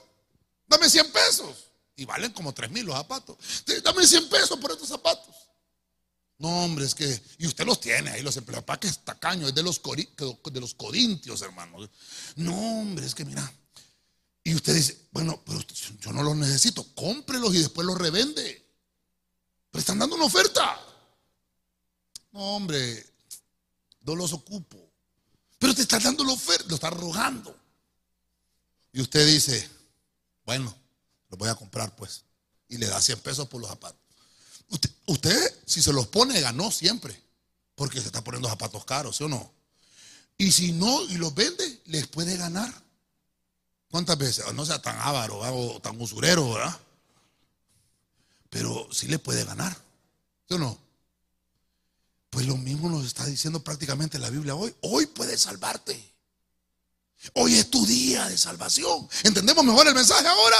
Dame 0.66 0.88
100 0.88 1.12
pesos. 1.12 1.56
Y 1.96 2.04
valen 2.04 2.32
como 2.32 2.52
3 2.52 2.70
mil 2.70 2.86
los 2.86 2.96
zapatos. 2.96 3.36
Dame 3.82 4.06
100 4.06 4.28
pesos 4.28 4.58
por 4.58 4.70
estos 4.70 4.88
zapatos. 4.88 5.34
No, 6.38 6.64
hombre, 6.64 6.86
es 6.86 6.94
que. 6.94 7.20
Y 7.38 7.46
usted 7.46 7.66
los 7.66 7.80
tiene 7.80 8.10
ahí, 8.10 8.22
los 8.22 8.36
empleados. 8.36 8.64
¿Para 8.64 8.80
que 8.80 8.88
es 8.88 9.04
tacaño? 9.04 9.48
Es 9.48 9.54
de 9.54 9.62
los, 9.62 9.80
de 9.82 10.60
los 10.60 10.74
corintios, 10.74 11.42
hermano. 11.42 11.88
No, 12.36 12.80
hombre, 12.80 13.04
es 13.04 13.14
que 13.14 13.24
mira. 13.26 13.52
Y 14.42 14.54
usted 14.54 14.74
dice, 14.74 15.08
bueno, 15.10 15.42
pero 15.44 15.60
yo 16.00 16.12
no 16.12 16.22
los 16.22 16.36
necesito. 16.36 16.82
Cómprelos 16.94 17.54
y 17.54 17.58
después 17.58 17.86
los 17.86 17.98
revende. 17.98 18.69
Pero 19.70 19.80
están 19.80 19.98
dando 19.98 20.16
una 20.16 20.24
oferta. 20.24 20.78
No, 22.32 22.56
hombre, 22.56 23.06
no 24.02 24.14
los 24.14 24.32
ocupo. 24.32 24.90
Pero 25.58 25.74
te 25.74 25.82
está 25.82 25.98
dando 25.98 26.24
la 26.24 26.32
oferta, 26.32 26.64
lo 26.68 26.74
está 26.74 26.90
rogando. 26.90 27.56
Y 28.92 29.00
usted 29.00 29.26
dice, 29.26 29.68
bueno, 30.44 30.74
lo 31.28 31.36
voy 31.36 31.48
a 31.48 31.54
comprar 31.54 31.94
pues. 31.94 32.24
Y 32.68 32.78
le 32.78 32.86
da 32.86 33.00
100 33.00 33.20
pesos 33.20 33.48
por 33.48 33.60
los 33.60 33.70
zapatos. 33.70 34.00
Usted, 34.68 34.90
usted, 35.06 35.60
si 35.66 35.82
se 35.82 35.92
los 35.92 36.06
pone, 36.06 36.40
ganó 36.40 36.70
siempre. 36.70 37.20
Porque 37.74 38.00
se 38.00 38.06
está 38.06 38.22
poniendo 38.22 38.48
zapatos 38.48 38.84
caros, 38.84 39.16
¿sí 39.16 39.24
o 39.24 39.28
no? 39.28 39.52
Y 40.38 40.52
si 40.52 40.72
no, 40.72 41.02
y 41.04 41.14
los 41.14 41.34
vende, 41.34 41.82
les 41.86 42.06
puede 42.06 42.36
ganar. 42.36 42.72
¿Cuántas 43.90 44.16
veces? 44.16 44.52
No 44.54 44.64
sea 44.64 44.80
tan 44.80 44.98
avaro 44.98 45.38
o 45.38 45.80
tan 45.80 46.00
usurero, 46.00 46.54
¿verdad? 46.54 46.78
Pero 48.50 48.88
sí 48.92 49.06
le 49.06 49.18
puede 49.18 49.44
ganar. 49.44 49.76
¿Sí 50.48 50.54
o 50.54 50.58
no? 50.58 50.78
Pues 52.30 52.46
lo 52.46 52.56
mismo 52.56 52.88
nos 52.88 53.06
está 53.06 53.24
diciendo 53.24 53.62
prácticamente 53.62 54.18
la 54.18 54.30
Biblia 54.30 54.54
hoy. 54.54 54.74
Hoy 54.82 55.06
puede 55.06 55.38
salvarte. 55.38 56.10
Hoy 57.34 57.54
es 57.54 57.70
tu 57.70 57.84
día 57.86 58.28
de 58.28 58.36
salvación. 58.36 59.08
¿Entendemos 59.24 59.64
mejor 59.64 59.86
el 59.86 59.94
mensaje 59.94 60.26
ahora? 60.26 60.58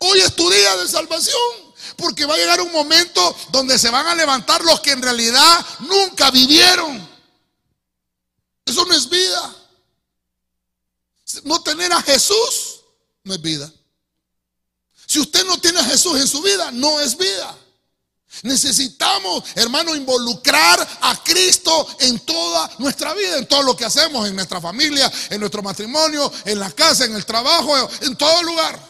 Hoy 0.00 0.20
es 0.20 0.34
tu 0.34 0.48
día 0.50 0.76
de 0.76 0.88
salvación. 0.88 1.72
Porque 1.96 2.24
va 2.24 2.34
a 2.34 2.38
llegar 2.38 2.60
un 2.60 2.72
momento 2.72 3.36
donde 3.50 3.78
se 3.78 3.90
van 3.90 4.06
a 4.06 4.14
levantar 4.14 4.62
los 4.64 4.80
que 4.80 4.92
en 4.92 5.02
realidad 5.02 5.66
nunca 5.80 6.30
vivieron. 6.30 7.08
Eso 8.64 8.84
no 8.84 8.94
es 8.94 9.08
vida. 9.08 9.56
No 11.44 11.62
tener 11.62 11.92
a 11.92 12.02
Jesús 12.02 12.82
no 13.24 13.34
es 13.34 13.40
vida. 13.40 13.72
Si 15.12 15.20
usted 15.20 15.44
no 15.44 15.58
tiene 15.58 15.78
a 15.78 15.84
Jesús 15.84 16.18
en 16.18 16.26
su 16.26 16.40
vida, 16.40 16.70
no 16.70 16.98
es 16.98 17.18
vida. 17.18 17.54
Necesitamos, 18.44 19.44
hermano, 19.56 19.94
involucrar 19.94 20.80
a 21.02 21.22
Cristo 21.22 21.86
en 22.00 22.18
toda 22.20 22.70
nuestra 22.78 23.12
vida, 23.12 23.36
en 23.36 23.46
todo 23.46 23.62
lo 23.62 23.76
que 23.76 23.84
hacemos, 23.84 24.26
en 24.26 24.34
nuestra 24.34 24.58
familia, 24.58 25.12
en 25.28 25.38
nuestro 25.38 25.62
matrimonio, 25.62 26.32
en 26.46 26.58
la 26.58 26.70
casa, 26.70 27.04
en 27.04 27.14
el 27.14 27.26
trabajo, 27.26 27.90
en 28.00 28.16
todo 28.16 28.42
lugar. 28.42 28.80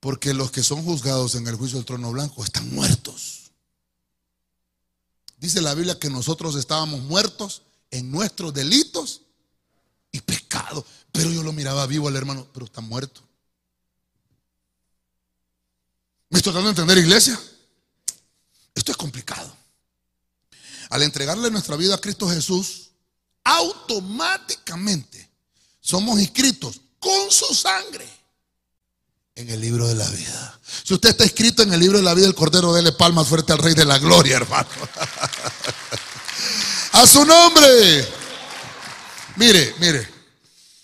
Porque 0.00 0.34
los 0.34 0.50
que 0.50 0.64
son 0.64 0.84
juzgados 0.84 1.36
en 1.36 1.46
el 1.46 1.54
juicio 1.54 1.78
del 1.78 1.86
trono 1.86 2.10
blanco 2.10 2.42
están 2.42 2.68
muertos. 2.74 3.52
Dice 5.36 5.60
la 5.60 5.74
Biblia 5.74 6.00
que 6.00 6.10
nosotros 6.10 6.56
estábamos 6.56 7.00
muertos 7.02 7.62
en 7.92 8.10
nuestros 8.10 8.52
delitos 8.52 9.20
y 10.10 10.20
pecados. 10.20 10.84
Pero 11.12 11.30
yo 11.30 11.44
lo 11.44 11.52
miraba 11.52 11.86
vivo 11.86 12.08
al 12.08 12.16
hermano, 12.16 12.44
pero 12.52 12.66
está 12.66 12.80
muerto. 12.80 13.22
¿Me 16.32 16.38
estoy 16.38 16.54
tratando 16.54 16.72
de 16.72 16.80
entender, 16.80 16.96
iglesia? 16.96 17.38
Esto 18.74 18.90
es 18.90 18.96
complicado. 18.96 19.54
Al 20.88 21.02
entregarle 21.02 21.50
nuestra 21.50 21.76
vida 21.76 21.94
a 21.94 22.00
Cristo 22.00 22.26
Jesús, 22.26 22.88
automáticamente 23.44 25.28
somos 25.78 26.18
inscritos 26.18 26.80
con 26.98 27.30
su 27.30 27.54
sangre 27.54 28.08
en 29.34 29.50
el 29.50 29.60
libro 29.60 29.86
de 29.86 29.94
la 29.94 30.08
vida. 30.08 30.58
Si 30.82 30.94
usted 30.94 31.10
está 31.10 31.24
inscrito 31.24 31.64
en 31.64 31.74
el 31.74 31.80
libro 31.80 31.98
de 31.98 32.04
la 32.04 32.14
vida, 32.14 32.28
el 32.28 32.34
Cordero, 32.34 32.72
dele 32.72 32.92
palmas 32.92 33.28
fuerte 33.28 33.52
al 33.52 33.58
Rey 33.58 33.74
de 33.74 33.84
la 33.84 33.98
Gloria, 33.98 34.36
hermano. 34.36 34.70
a 36.92 37.06
su 37.06 37.26
nombre. 37.26 38.08
Mire, 39.36 39.74
mire, 39.80 40.08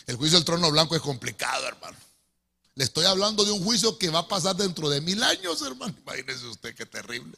el 0.06 0.16
juicio 0.16 0.36
del 0.36 0.44
trono 0.44 0.70
blanco 0.70 0.94
es 0.94 1.00
complicado, 1.00 1.66
hermano. 1.66 1.96
Le 2.78 2.84
estoy 2.84 3.06
hablando 3.06 3.44
de 3.44 3.50
un 3.50 3.64
juicio 3.64 3.98
que 3.98 4.08
va 4.08 4.20
a 4.20 4.28
pasar 4.28 4.54
dentro 4.54 4.88
de 4.88 5.00
mil 5.00 5.20
años, 5.24 5.62
hermano. 5.62 5.92
Imagínese 6.00 6.46
usted 6.46 6.76
qué 6.76 6.86
terrible. 6.86 7.36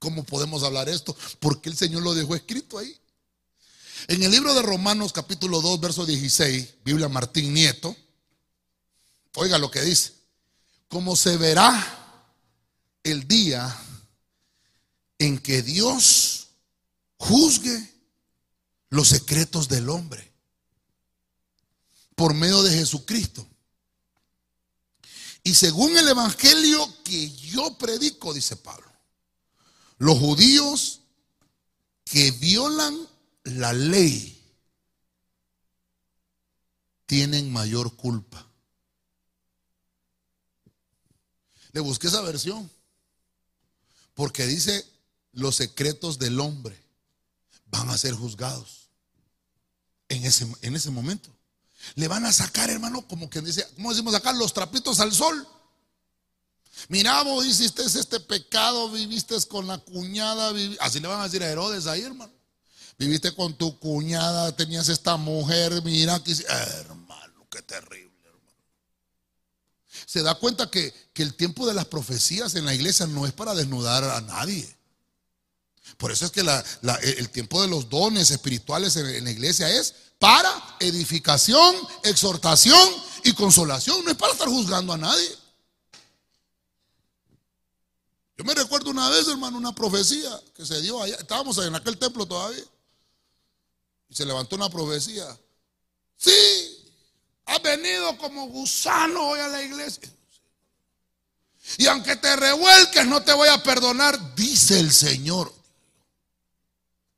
¿Cómo 0.00 0.24
podemos 0.24 0.64
hablar 0.64 0.88
esto? 0.88 1.16
Porque 1.38 1.68
el 1.68 1.76
Señor 1.76 2.02
lo 2.02 2.12
dejó 2.12 2.34
escrito 2.34 2.76
ahí. 2.76 2.92
En 4.08 4.20
el 4.20 4.32
libro 4.32 4.52
de 4.52 4.62
Romanos 4.62 5.12
capítulo 5.12 5.60
2, 5.60 5.78
verso 5.78 6.04
16, 6.04 6.74
Biblia 6.84 7.08
Martín 7.08 7.54
Nieto, 7.54 7.94
oiga 9.36 9.58
lo 9.58 9.70
que 9.70 9.80
dice, 9.80 10.12
como 10.88 11.14
se 11.14 11.36
verá 11.36 12.26
el 13.04 13.28
día 13.28 13.72
en 15.20 15.38
que 15.38 15.62
Dios 15.62 16.48
juzgue 17.16 17.94
los 18.88 19.06
secretos 19.06 19.68
del 19.68 19.88
hombre 19.88 20.32
por 22.16 22.34
medio 22.34 22.64
de 22.64 22.76
Jesucristo 22.76 23.46
y 25.42 25.54
según 25.54 25.96
el 25.96 26.08
evangelio 26.08 26.86
que 27.04 27.30
yo 27.30 27.76
predico, 27.78 28.34
dice 28.34 28.56
Pablo, 28.56 28.90
los 29.98 30.18
judíos 30.18 31.00
que 32.04 32.30
violan 32.32 32.98
la 33.44 33.72
ley 33.72 34.36
tienen 37.06 37.52
mayor 37.52 37.96
culpa. 37.96 38.46
Le 41.72 41.80
busqué 41.80 42.08
esa 42.08 42.20
versión 42.20 42.70
porque 44.14 44.46
dice 44.46 44.86
los 45.32 45.56
secretos 45.56 46.18
del 46.18 46.40
hombre 46.40 46.76
van 47.66 47.88
a 47.88 47.98
ser 47.98 48.14
juzgados 48.14 48.88
en 50.08 50.24
ese, 50.24 50.46
en 50.62 50.76
ese 50.76 50.90
momento. 50.90 51.30
Le 51.94 52.08
van 52.08 52.24
a 52.24 52.32
sacar, 52.32 52.70
hermano, 52.70 53.06
como 53.06 53.28
que 53.28 53.40
dice, 53.40 53.66
¿cómo 53.74 53.90
decimos 53.90 54.14
acá? 54.14 54.32
Los 54.32 54.52
trapitos 54.52 55.00
al 55.00 55.12
sol. 55.12 55.46
Mira, 56.88 57.22
vos 57.22 57.44
hiciste 57.44 57.82
este 57.84 58.20
pecado, 58.20 58.90
viviste 58.90 59.34
con 59.48 59.66
la 59.66 59.78
cuñada, 59.78 60.52
así 60.80 61.00
le 61.00 61.08
van 61.08 61.20
a 61.20 61.24
decir 61.24 61.42
a 61.42 61.50
Herodes 61.50 61.86
ahí, 61.86 62.02
hermano. 62.02 62.32
Viviste 62.98 63.34
con 63.34 63.54
tu 63.54 63.78
cuñada, 63.78 64.54
tenías 64.54 64.88
esta 64.88 65.16
mujer, 65.16 65.82
mira 65.82 66.22
que 66.22 66.32
hermano, 66.32 67.46
qué 67.50 67.62
terrible, 67.62 68.14
hermano. 68.24 68.64
Se 70.06 70.22
da 70.22 70.34
cuenta 70.34 70.70
que, 70.70 70.92
que 71.12 71.22
el 71.22 71.34
tiempo 71.34 71.66
de 71.66 71.74
las 71.74 71.86
profecías 71.86 72.54
en 72.54 72.66
la 72.66 72.74
iglesia 72.74 73.06
no 73.06 73.26
es 73.26 73.32
para 73.32 73.54
desnudar 73.54 74.04
a 74.04 74.20
nadie. 74.20 74.76
Por 76.00 76.10
eso 76.10 76.24
es 76.24 76.30
que 76.30 76.40
el 76.40 77.30
tiempo 77.30 77.60
de 77.60 77.68
los 77.68 77.88
dones 77.88 78.30
espirituales 78.30 78.96
en, 78.96 79.24
la 79.24 79.30
iglesia 79.30 79.68
es 79.68 79.94
para 80.20 80.76
edificación, 80.78 81.74
exhortación 82.04 82.88
y 83.24 83.32
consolación. 83.32 84.04
No 84.04 84.10
es 84.10 84.16
para 84.16 84.34
estar 84.34 84.48
juzgando 84.48 84.92
a 84.92 84.98
nadie. 84.98 85.36
Yo 88.36 88.44
me 88.44 88.54
recuerdo 88.54 88.90
una 88.90 89.08
vez, 89.08 89.26
hermano, 89.28 89.56
una 89.56 89.74
profecía 89.74 90.30
que 90.54 90.64
se 90.64 90.80
dio 90.82 91.02
allá. 91.02 91.16
Estábamos 91.16 91.56
en 91.58 91.74
aquel 91.74 91.98
templo 91.98 92.26
todavía. 92.26 92.64
Y 94.10 94.14
se 94.14 94.26
levantó 94.26 94.56
una 94.56 94.68
profecía. 94.68 95.24
Sí, 96.16 96.86
has 97.46 97.62
venido 97.62 98.16
como 98.18 98.46
gusano 98.48 99.28
hoy 99.28 99.40
a 99.40 99.48
la 99.48 99.62
iglesia. 99.62 100.10
Y 101.78 101.86
aunque 101.86 102.16
te 102.16 102.36
revuelques, 102.36 103.06
no 103.06 103.22
te 103.22 103.32
voy 103.32 103.48
a 103.48 103.62
perdonar, 103.62 104.34
dice 104.34 104.80
el 104.80 104.92
Señor. 104.92 105.50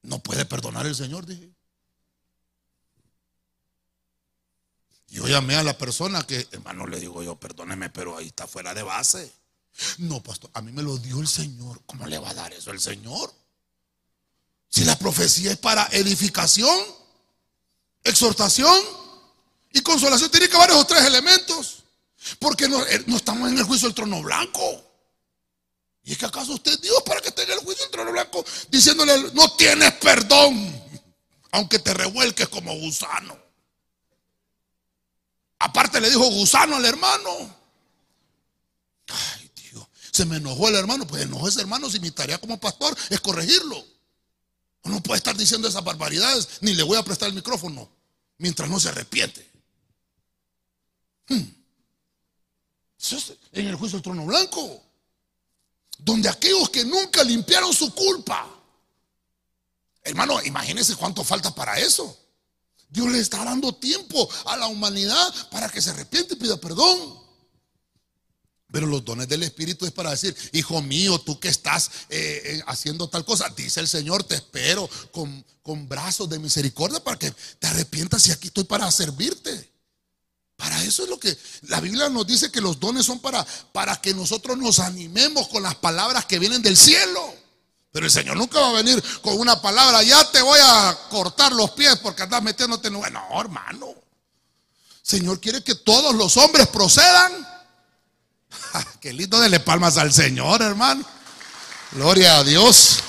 No 0.03 0.20
puede 0.20 0.44
perdonar 0.44 0.86
el 0.86 0.94
Señor, 0.94 1.26
dije. 1.26 1.51
Yo 5.12 5.28
llamé 5.28 5.56
a 5.56 5.62
la 5.62 5.76
persona 5.76 6.26
que, 6.26 6.48
hermano, 6.52 6.86
le 6.86 6.98
digo 6.98 7.22
yo, 7.22 7.36
perdóneme, 7.36 7.90
pero 7.90 8.16
ahí 8.16 8.28
está 8.28 8.46
fuera 8.46 8.72
de 8.72 8.82
base. 8.82 9.30
No, 9.98 10.22
pastor, 10.22 10.50
a 10.54 10.62
mí 10.62 10.72
me 10.72 10.82
lo 10.82 10.96
dio 10.96 11.20
el 11.20 11.28
Señor. 11.28 11.82
¿Cómo 11.84 12.06
le 12.06 12.18
va 12.18 12.30
a 12.30 12.34
dar 12.34 12.50
eso 12.54 12.70
el 12.70 12.80
Señor? 12.80 13.30
Si 14.70 14.84
la 14.84 14.98
profecía 14.98 15.50
es 15.50 15.58
para 15.58 15.86
edificación, 15.92 16.74
exhortación 18.02 18.74
y 19.74 19.82
consolación, 19.82 20.30
tiene 20.30 20.48
que 20.48 20.56
haber 20.56 20.70
esos 20.70 20.86
tres 20.86 21.04
elementos. 21.04 21.82
Porque 22.38 22.66
no, 22.66 22.82
eh, 22.86 23.04
no 23.06 23.18
estamos 23.18 23.50
en 23.50 23.58
el 23.58 23.64
juicio 23.64 23.88
del 23.88 23.94
trono 23.94 24.22
blanco. 24.22 24.82
¿Y 26.04 26.12
es 26.12 26.18
que 26.18 26.24
acaso 26.24 26.54
usted 26.54 26.80
Dios 26.80 27.02
para 27.04 27.20
que 27.20 27.32
tenga 27.32 27.52
el 27.52 27.60
juicio 27.60 27.84
del 27.84 27.92
trono 27.92 28.12
blanco 28.12 28.42
diciéndole, 28.70 29.30
no 29.34 29.54
tienes 29.56 29.92
perdón, 29.96 30.82
aunque 31.50 31.80
te 31.80 31.92
revuelques 31.92 32.48
como 32.48 32.74
gusano? 32.78 33.41
Aparte 35.62 36.00
le 36.00 36.10
dijo 36.10 36.24
gusano 36.30 36.76
al 36.76 36.84
hermano. 36.84 37.30
Ay, 39.08 39.50
Dios, 39.54 39.86
se 40.10 40.24
me 40.24 40.36
enojó 40.36 40.68
el 40.68 40.74
hermano, 40.74 41.06
pues 41.06 41.22
enojó 41.22 41.48
ese 41.48 41.60
hermano 41.60 41.88
si 41.88 42.00
mi 42.00 42.10
tarea 42.10 42.38
como 42.38 42.58
pastor 42.58 42.96
es 43.10 43.20
corregirlo. 43.20 43.84
No 44.84 45.00
puede 45.02 45.18
estar 45.18 45.36
diciendo 45.36 45.68
esas 45.68 45.84
barbaridades, 45.84 46.48
ni 46.62 46.74
le 46.74 46.82
voy 46.82 46.98
a 46.98 47.04
prestar 47.04 47.28
el 47.28 47.34
micrófono 47.34 47.88
mientras 48.38 48.68
no 48.68 48.80
se 48.80 48.88
arrepiente. 48.88 49.48
Hmm. 51.28 51.42
En 53.52 53.66
el 53.66 53.76
juicio 53.76 53.98
del 53.98 54.02
trono 54.02 54.26
blanco 54.26 54.82
donde 55.98 56.28
aquellos 56.28 56.70
que 56.70 56.84
nunca 56.84 57.22
limpiaron 57.22 57.72
su 57.72 57.94
culpa, 57.94 58.48
hermano, 60.02 60.42
imagínense 60.42 60.96
cuánto 60.96 61.22
falta 61.22 61.54
para 61.54 61.78
eso. 61.78 62.18
Dios 62.93 63.11
le 63.11 63.20
está 63.20 63.43
dando 63.43 63.74
tiempo 63.74 64.28
a 64.45 64.57
la 64.59 64.66
humanidad 64.66 65.34
para 65.51 65.70
que 65.70 65.80
se 65.80 65.90
arrepiente 65.90 66.34
y 66.34 66.36
pida 66.36 66.61
perdón. 66.61 67.22
Pero 68.70 68.86
los 68.86 69.03
dones 69.03 69.28
del 69.28 69.43
Espíritu 69.43 69.86
es 69.86 69.93
para 69.93 70.11
decir, 70.11 70.36
hijo 70.53 70.80
mío, 70.82 71.18
tú 71.18 71.40
que 71.40 71.49
estás 71.49 71.90
eh, 72.11 72.43
eh, 72.45 72.62
haciendo 72.66 73.09
tal 73.09 73.24
cosa, 73.24 73.49
dice 73.57 73.80
el 73.80 73.88
Señor, 73.88 74.24
te 74.24 74.34
espero 74.34 74.88
con, 75.11 75.43
con 75.62 75.88
brazos 75.88 76.28
de 76.28 76.38
misericordia 76.38 77.03
para 77.03 77.18
que 77.18 77.30
te 77.59 77.66
arrepientas 77.66 78.26
y 78.26 78.32
aquí 78.32 78.49
estoy 78.49 78.64
para 78.64 78.90
servirte. 78.90 79.70
Para 80.57 80.82
eso 80.84 81.03
es 81.05 81.09
lo 81.09 81.18
que 81.18 81.36
la 81.62 81.80
Biblia 81.80 82.11
nos 82.11 82.26
dice 82.26 82.53
que 82.53 82.61
los 82.61 82.78
dones 82.78 83.07
son 83.07 83.20
para, 83.20 83.45
para 83.72 84.01
que 84.01 84.12
nosotros 84.12 84.59
nos 84.59 84.80
animemos 84.80 85.49
con 85.49 85.62
las 85.62 85.76
palabras 85.76 86.26
que 86.26 86.38
vienen 86.38 86.61
del 86.61 86.76
cielo. 86.76 87.41
Pero 87.93 88.07
el 88.07 88.12
Señor 88.12 88.38
nunca 88.38 88.59
va 88.59 88.70
a 88.70 88.72
venir 88.72 89.03
con 89.20 89.38
una 89.38 89.61
palabra, 89.61 90.03
ya 90.03 90.30
te 90.32 90.40
voy 90.40 90.59
a 90.62 90.99
cortar 91.11 91.53
los 91.53 91.72
pies 91.72 91.97
porque 92.03 92.22
andas 92.22 92.43
metiéndote 92.43 92.88
en... 92.88 92.95
No, 92.95 93.40
hermano. 93.40 93.95
Señor 95.03 95.40
quiere 95.40 95.62
que 95.62 95.74
todos 95.74 96.14
los 96.14 96.38
hombres 96.38 96.68
procedan. 96.68 97.47
Qué 99.01 99.12
lindo 99.12 99.38
dele 99.38 99.61
palmas 99.61 99.99
al 99.99 100.11
Señor, 100.11 100.62
hermano. 100.62 101.05
Gloria 101.93 102.38
a 102.38 102.45
Dios. 102.45 103.01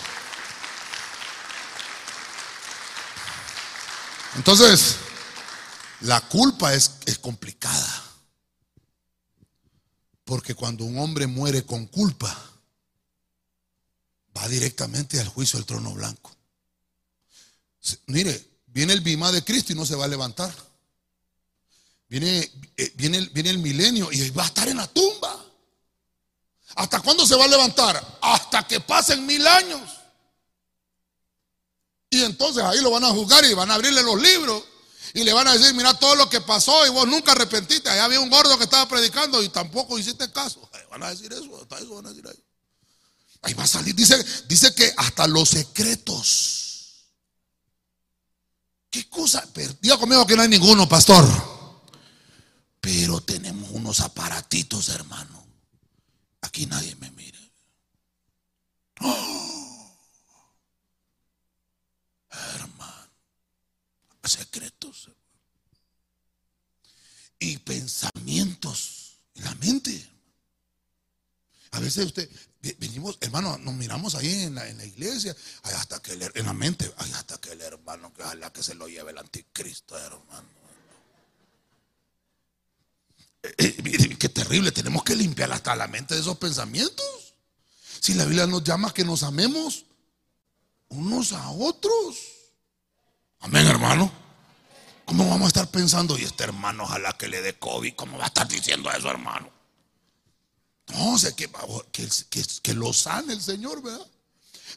Entonces, 4.36 4.98
la 6.02 6.20
culpa 6.20 6.74
es, 6.74 6.96
es 7.06 7.18
complicada. 7.20 8.04
Porque 10.26 10.56
cuando 10.56 10.84
un 10.84 11.00
hombre 11.00 11.26
muere 11.28 11.66
con 11.66 11.86
culpa, 11.86 12.53
va 14.36 14.48
directamente 14.48 15.20
al 15.20 15.28
juicio 15.28 15.58
del 15.58 15.66
trono 15.66 15.94
blanco. 15.94 16.36
Mire, 18.08 18.62
viene 18.68 18.94
el 18.94 19.02
bima 19.02 19.32
de 19.32 19.44
Cristo 19.44 19.74
y 19.74 19.76
no 19.76 19.86
se 19.86 19.96
va 19.96 20.06
a 20.06 20.08
levantar. 20.10 20.54
Viene, 22.08 22.52
eh, 22.78 22.94
viene, 22.96 23.22
viene 23.34 23.50
el 23.50 23.58
milenio 23.58 24.12
y 24.12 24.30
va 24.32 24.44
a 24.44 24.48
estar 24.48 24.68
en 24.68 24.78
la 24.78 24.88
tumba. 24.88 25.44
¿Hasta 26.76 27.02
cuándo 27.02 27.26
se 27.26 27.36
va 27.36 27.46
a 27.46 27.48
levantar? 27.48 28.20
Hasta 28.22 28.68
que 28.68 28.80
pasen 28.80 29.26
mil 29.26 29.46
años. 29.46 29.82
Y 32.10 32.24
entonces 32.24 32.64
ahí 32.64 32.80
lo 32.82 32.92
van 32.92 33.04
a 33.04 33.10
juzgar 33.10 33.44
y 33.46 33.54
van 33.54 33.72
a 33.72 33.76
abrirle 33.76 34.04
los 34.04 34.22
libros 34.22 34.64
y 35.16 35.24
le 35.24 35.34
van 35.34 35.48
a 35.48 35.54
decir, 35.54 35.74
mira 35.74 35.94
todo 35.96 36.16
lo 36.16 36.30
que 36.30 36.42
pasó 36.42 36.86
y 36.86 36.90
vos 36.90 37.08
nunca 37.08 37.32
arrepentiste. 37.32 37.90
Allá 37.90 38.06
había 38.06 38.20
un 38.20 38.30
gordo 38.30 38.58
que 38.58 38.64
estaba 38.64 38.88
predicando 38.88 39.42
y 39.44 39.50
tampoco 39.50 39.98
hiciste 39.98 40.32
caso. 40.32 40.70
van 40.90 41.04
a 41.04 41.10
decir 41.10 41.32
eso, 41.34 41.62
hasta 41.62 41.80
eso 41.80 41.96
van 41.96 42.08
a 42.08 42.10
decir 42.10 42.28
ahí. 42.28 42.44
Ahí 43.44 43.54
va 43.54 43.64
a 43.64 43.68
salir, 43.68 43.94
dice, 43.94 44.16
dice 44.48 44.74
que 44.74 44.94
hasta 44.98 45.28
los 45.28 45.50
secretos. 45.50 47.10
¿Qué 48.90 49.10
cosa? 49.10 49.44
diga 49.82 49.98
conmigo 49.98 50.26
que 50.26 50.36
no 50.36 50.44
hay 50.44 50.50
ninguno, 50.50 50.88
pastor. 50.88 51.26
Pero 52.80 53.22
tenemos 53.22 53.70
unos 53.72 54.00
aparatitos, 54.00 54.90
hermano. 54.90 55.46
Aquí 56.42 56.66
nadie 56.66 56.96
me 56.96 57.12
mira. 57.12 57.40
Oh, 59.02 59.98
hermano, 62.56 63.10
secreto 64.24 64.84
y 67.40 67.58
pensamientos 67.58 69.18
en 69.36 69.44
la 69.44 69.56
mente. 69.56 70.10
A 71.72 71.80
veces 71.80 72.06
usted, 72.06 72.30
venimos, 72.80 73.18
hermano, 73.20 73.58
nos 73.58 73.74
miramos 73.74 74.16
ahí 74.16 74.44
en 74.44 74.56
la, 74.56 74.68
en 74.68 74.78
la 74.78 74.86
iglesia, 74.86 75.36
hasta 75.64 76.02
que 76.02 76.14
el, 76.14 76.32
en 76.34 76.46
la 76.46 76.54
mente, 76.54 76.92
hasta 76.98 77.38
que 77.40 77.52
el 77.52 77.62
hermano, 77.62 78.14
que 78.14 78.24
ojalá 78.24 78.54
que 78.54 78.64
se 78.64 78.74
lo 78.76 78.88
lleve 78.88 79.12
el 79.12 79.18
anticristo, 79.18 79.98
hermano. 79.98 80.48
Eh, 83.44 83.54
eh, 83.58 84.16
qué 84.18 84.30
terrible, 84.30 84.72
tenemos 84.72 85.04
que 85.04 85.16
limpiar 85.16 85.52
hasta 85.52 85.76
la 85.76 85.88
mente 85.88 86.16
de 86.16 86.22
esos 86.22 86.38
pensamientos. 86.38 87.36
Si 88.00 88.14
la 88.14 88.24
Biblia 88.24 88.48
nos 88.48 88.64
llama 88.64 88.94
que 88.94 89.04
nos 89.04 89.24
amemos 89.24 89.86
unos 90.88 91.34
a 91.34 91.50
otros. 91.50 92.18
Amén, 93.42 93.68
hermano. 93.68 94.10
¿Cómo 95.06 95.28
vamos 95.28 95.46
a 95.46 95.48
estar 95.48 95.70
pensando? 95.70 96.18
Y 96.18 96.24
este 96.24 96.46
hermano, 96.46 96.84
ojalá 96.84 97.18
que 97.18 97.28
le 97.28 97.42
dé 97.42 97.60
COVID. 97.60 97.94
¿Cómo 97.96 98.18
va 98.18 98.26
a 98.26 98.28
estar 98.28 98.48
diciendo 98.48 98.90
eso, 98.90 99.10
hermano? 99.10 99.53
No, 100.88 101.14
o 101.14 101.20
sea, 101.20 101.32
que, 101.32 101.50
que, 101.92 102.10
que, 102.62 102.74
lo 102.74 102.92
sane 102.94 103.34
el 103.34 103.42
Señor, 103.42 103.82
¿verdad? 103.82 104.06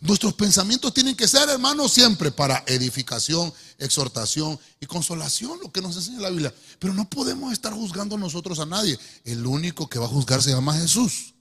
Nuestros 0.00 0.34
pensamientos 0.34 0.92
tienen 0.92 1.16
que 1.16 1.26
ser, 1.26 1.48
hermanos, 1.48 1.92
siempre 1.92 2.30
para 2.30 2.62
edificación, 2.66 3.52
exhortación 3.78 4.59
y 4.80 4.86
consolación, 4.86 5.59
lo 5.61 5.72
que 5.72 5.80
nos 5.80 5.96
enseña 5.96 6.20
la 6.20 6.30
Biblia. 6.30 6.54
Pero 6.78 6.92
no 6.92 7.09
podemos 7.09 7.52
estar 7.52 7.72
juzgando 7.72 8.18
nosotros 8.18 8.59
a 8.59 8.66
nadie. 8.66 8.98
El 9.24 9.46
único 9.46 9.88
que 9.88 9.98
va 9.98 10.04
a 10.04 10.11
juzgar 10.11 10.42
se 10.42 10.50
llama 10.50 10.74
Jesús. 10.74 11.34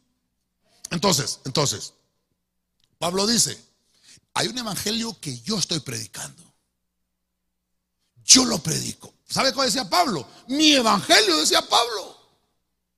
Entonces, 0.90 1.40
entonces, 1.46 1.94
Pablo 2.98 3.28
dice, 3.28 3.62
hay 4.34 4.48
un 4.48 4.58
evangelio 4.58 5.20
que 5.20 5.40
yo 5.42 5.58
estoy 5.58 5.80
predicando. 5.82 6.44
Yo 8.24 8.46
lo 8.46 8.58
predico. 8.60 9.14
¿Sabe 9.28 9.54
qué 9.54 9.62
decía 9.62 9.90
Pablo? 9.90 10.28
Mi 10.48 10.74
evangelio 10.74 11.38
decía 11.38 11.62
Pablo. 11.62 12.15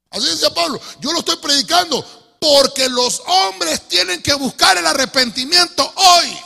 Así 0.10 0.26
decía 0.28 0.54
Pablo. 0.54 0.80
Yo 1.00 1.12
lo 1.12 1.20
estoy 1.20 1.38
predicando 1.38 2.06
porque 2.40 2.88
los 2.90 3.22
hombres 3.26 3.88
tienen 3.88 4.22
que 4.22 4.34
buscar 4.34 4.78
el 4.78 4.86
arrepentimiento 4.86 5.92
hoy. 5.96 6.38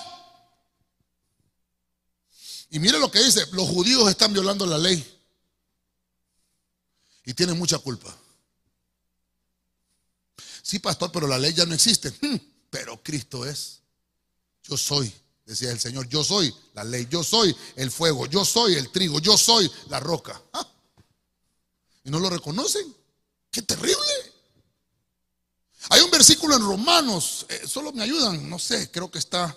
Y 2.70 2.80
mire 2.80 3.00
lo 3.00 3.12
que 3.12 3.22
dice, 3.22 3.46
los 3.52 3.68
judíos 3.68 4.10
están 4.10 4.32
violando 4.32 4.66
la 4.66 4.78
ley 4.78 5.06
y 7.26 7.34
tienen 7.34 7.58
mucha 7.58 7.78
culpa. 7.78 8.16
Sí, 10.64 10.80
pastor, 10.80 11.12
pero 11.12 11.28
la 11.28 11.38
ley 11.38 11.54
ya 11.54 11.66
no 11.66 11.74
existe. 11.74 12.12
Hmm, 12.22 12.38
pero 12.70 13.02
Cristo 13.04 13.46
es. 13.46 13.82
Yo 14.64 14.78
soy, 14.78 15.12
decía 15.46 15.72
el 15.72 15.80
Señor, 15.80 16.08
yo 16.08 16.24
soy 16.24 16.54
la 16.74 16.84
ley, 16.84 17.08
yo 17.10 17.24
soy 17.24 17.56
el 17.76 17.92
fuego, 17.92 18.26
yo 18.28 18.46
soy 18.46 18.76
el 18.76 18.90
trigo, 18.92 19.20
yo 19.20 19.38
soy 19.38 19.70
la 19.90 20.00
roca. 20.00 20.42
Ah. 20.54 20.68
Y 22.04 22.10
no 22.10 22.20
lo 22.20 22.30
reconocen. 22.30 23.01
Qué 23.52 23.62
terrible. 23.62 24.32
Hay 25.90 26.02
un 26.02 26.12
versículo 26.12 26.56
en 26.56 26.62
Romanos, 26.62 27.46
eh, 27.50 27.68
solo 27.68 27.92
me 27.92 28.04
ayudan, 28.04 28.50
no 28.50 28.58
sé, 28.60 28.90
creo 28.92 29.12
que 29.12 29.20
está 29.20 29.56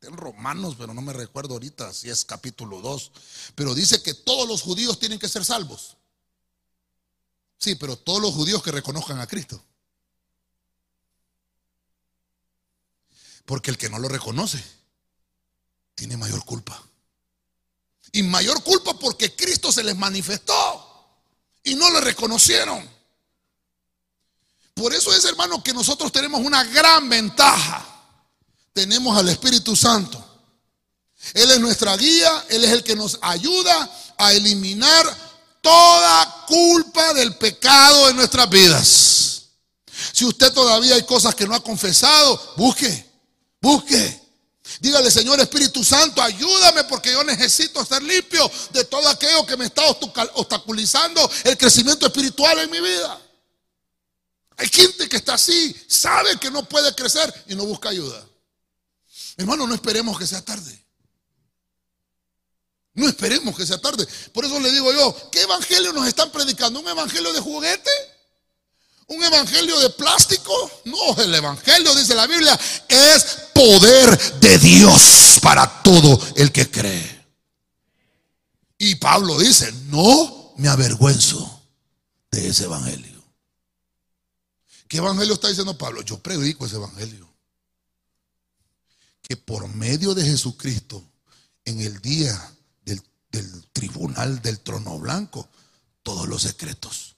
en 0.00 0.16
Romanos, 0.16 0.74
pero 0.78 0.94
no 0.94 1.02
me 1.02 1.12
recuerdo 1.12 1.54
ahorita 1.54 1.92
si 1.92 2.08
es 2.08 2.24
capítulo 2.24 2.80
2, 2.80 3.12
pero 3.54 3.74
dice 3.74 4.02
que 4.02 4.14
todos 4.14 4.48
los 4.48 4.62
judíos 4.62 4.98
tienen 4.98 5.18
que 5.18 5.28
ser 5.28 5.44
salvos. 5.44 5.96
Sí, 7.58 7.74
pero 7.74 7.96
todos 7.96 8.22
los 8.22 8.32
judíos 8.32 8.62
que 8.62 8.72
reconozcan 8.72 9.20
a 9.20 9.26
Cristo. 9.26 9.62
Porque 13.44 13.70
el 13.70 13.76
que 13.76 13.90
no 13.90 13.98
lo 13.98 14.08
reconoce 14.08 14.64
tiene 15.94 16.16
mayor 16.16 16.44
culpa. 16.44 16.82
Y 18.12 18.22
mayor 18.22 18.62
culpa 18.64 18.98
porque 18.98 19.36
Cristo 19.36 19.70
se 19.70 19.84
les 19.84 19.96
manifestó 19.96 20.54
y 21.62 21.74
no 21.74 21.90
le 21.90 22.00
reconocieron. 22.00 22.99
Por 24.80 24.94
eso 24.94 25.14
es, 25.14 25.22
hermano, 25.26 25.62
que 25.62 25.74
nosotros 25.74 26.10
tenemos 26.10 26.40
una 26.40 26.64
gran 26.64 27.06
ventaja. 27.06 27.86
Tenemos 28.72 29.14
al 29.14 29.28
Espíritu 29.28 29.76
Santo. 29.76 30.24
Él 31.34 31.50
es 31.50 31.60
nuestra 31.60 31.94
guía, 31.98 32.46
Él 32.48 32.64
es 32.64 32.70
el 32.70 32.82
que 32.82 32.96
nos 32.96 33.18
ayuda 33.20 33.90
a 34.16 34.32
eliminar 34.32 35.04
toda 35.60 36.46
culpa 36.48 37.12
del 37.12 37.36
pecado 37.36 38.08
en 38.08 38.16
nuestras 38.16 38.48
vidas. 38.48 39.42
Si 40.14 40.24
usted 40.24 40.50
todavía 40.50 40.94
hay 40.94 41.02
cosas 41.02 41.34
que 41.34 41.46
no 41.46 41.54
ha 41.54 41.62
confesado, 41.62 42.54
busque, 42.56 43.06
busque. 43.60 44.18
Dígale, 44.80 45.10
Señor 45.10 45.38
Espíritu 45.40 45.84
Santo, 45.84 46.22
ayúdame 46.22 46.84
porque 46.84 47.12
yo 47.12 47.22
necesito 47.22 47.82
estar 47.82 48.02
limpio 48.02 48.50
de 48.72 48.84
todo 48.84 49.06
aquello 49.10 49.44
que 49.44 49.58
me 49.58 49.66
está 49.66 49.82
obstaculizando 49.90 51.30
el 51.44 51.58
crecimiento 51.58 52.06
espiritual 52.06 52.60
en 52.60 52.70
mi 52.70 52.80
vida. 52.80 53.20
Hay 54.60 54.68
gente 54.68 55.08
que 55.08 55.16
está 55.16 55.34
así, 55.34 55.74
sabe 55.88 56.36
que 56.38 56.50
no 56.50 56.68
puede 56.68 56.94
crecer 56.94 57.32
y 57.48 57.54
no 57.54 57.64
busca 57.64 57.88
ayuda. 57.88 58.22
Hermano, 59.38 59.66
no 59.66 59.74
esperemos 59.74 60.18
que 60.18 60.26
sea 60.26 60.44
tarde. 60.44 60.84
No 62.92 63.08
esperemos 63.08 63.56
que 63.56 63.64
sea 63.64 63.80
tarde. 63.80 64.06
Por 64.34 64.44
eso 64.44 64.60
le 64.60 64.70
digo 64.70 64.92
yo, 64.92 65.30
¿qué 65.32 65.40
evangelio 65.40 65.94
nos 65.94 66.06
están 66.06 66.30
predicando? 66.30 66.78
¿Un 66.80 66.88
evangelio 66.88 67.32
de 67.32 67.40
juguete? 67.40 67.90
¿Un 69.06 69.24
evangelio 69.24 69.80
de 69.80 69.88
plástico? 69.88 70.52
No, 70.84 71.22
el 71.22 71.34
evangelio, 71.34 71.94
dice 71.94 72.14
la 72.14 72.26
Biblia, 72.26 72.60
es 72.86 73.24
poder 73.54 74.40
de 74.40 74.58
Dios 74.58 75.38
para 75.40 75.82
todo 75.82 76.20
el 76.36 76.52
que 76.52 76.70
cree. 76.70 77.24
Y 78.76 78.96
Pablo 78.96 79.38
dice, 79.38 79.72
no 79.86 80.52
me 80.58 80.68
avergüenzo 80.68 81.62
de 82.30 82.48
ese 82.48 82.64
evangelio. 82.64 83.09
¿Qué 84.90 84.96
evangelio 84.96 85.34
está 85.34 85.46
diciendo 85.46 85.78
Pablo? 85.78 86.02
Yo 86.02 86.18
predico 86.18 86.66
ese 86.66 86.74
evangelio. 86.74 87.32
Que 89.22 89.36
por 89.36 89.68
medio 89.68 90.16
de 90.16 90.24
Jesucristo, 90.24 91.08
en 91.64 91.80
el 91.80 92.00
día 92.00 92.56
del 92.82 93.68
tribunal 93.68 94.42
del 94.42 94.58
trono 94.58 94.98
blanco, 94.98 95.48
todos 96.02 96.26
los 96.26 96.42
secretos 96.42 97.14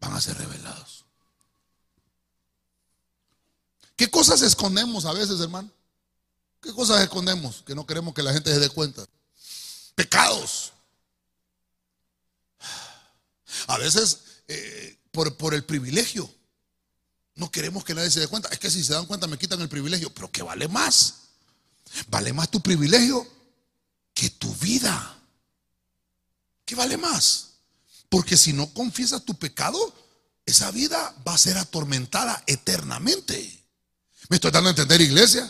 van 0.00 0.12
a 0.12 0.20
ser 0.20 0.38
revelados. 0.38 1.04
¿Qué 3.94 4.10
cosas 4.10 4.42
escondemos 4.42 5.04
a 5.04 5.12
veces, 5.12 5.38
hermano? 5.38 5.70
¿Qué 6.60 6.72
cosas 6.72 7.00
escondemos 7.00 7.62
que 7.62 7.76
no 7.76 7.86
queremos 7.86 8.12
que 8.12 8.24
la 8.24 8.32
gente 8.32 8.52
se 8.52 8.58
dé 8.58 8.70
cuenta? 8.70 9.06
Pecados. 9.94 10.72
A 13.68 13.78
veces 13.78 14.18
eh, 14.48 14.98
por, 15.12 15.36
por 15.36 15.54
el 15.54 15.64
privilegio. 15.64 16.28
No 17.38 17.52
queremos 17.52 17.84
que 17.84 17.94
nadie 17.94 18.10
se 18.10 18.18
dé 18.18 18.26
cuenta. 18.26 18.48
Es 18.48 18.58
que 18.58 18.68
si 18.68 18.82
se 18.82 18.92
dan 18.92 19.06
cuenta 19.06 19.28
me 19.28 19.38
quitan 19.38 19.60
el 19.60 19.68
privilegio. 19.68 20.12
Pero 20.12 20.30
¿qué 20.30 20.42
vale 20.42 20.66
más? 20.66 21.14
Vale 22.08 22.32
más 22.32 22.50
tu 22.50 22.60
privilegio 22.60 23.24
que 24.12 24.28
tu 24.30 24.52
vida. 24.56 25.22
¿Qué 26.64 26.74
vale 26.74 26.96
más? 26.96 27.50
Porque 28.08 28.36
si 28.36 28.52
no 28.52 28.74
confiesas 28.74 29.24
tu 29.24 29.36
pecado, 29.36 29.78
esa 30.46 30.72
vida 30.72 31.14
va 31.26 31.34
a 31.34 31.38
ser 31.38 31.56
atormentada 31.58 32.42
eternamente. 32.48 33.64
¿Me 34.28 34.36
estoy 34.36 34.50
dando 34.50 34.70
a 34.70 34.72
entender, 34.72 35.00
iglesia? 35.00 35.48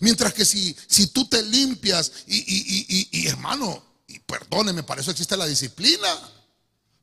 Mientras 0.00 0.34
que 0.34 0.44
si, 0.44 0.76
si 0.86 1.06
tú 1.06 1.26
te 1.28 1.42
limpias 1.42 2.12
y, 2.26 3.08
y 3.10 3.26
hermano, 3.26 3.82
y 4.06 4.18
perdóneme, 4.18 4.82
para 4.82 5.00
eso 5.00 5.12
existe 5.12 5.36
la 5.38 5.46
disciplina, 5.46 6.08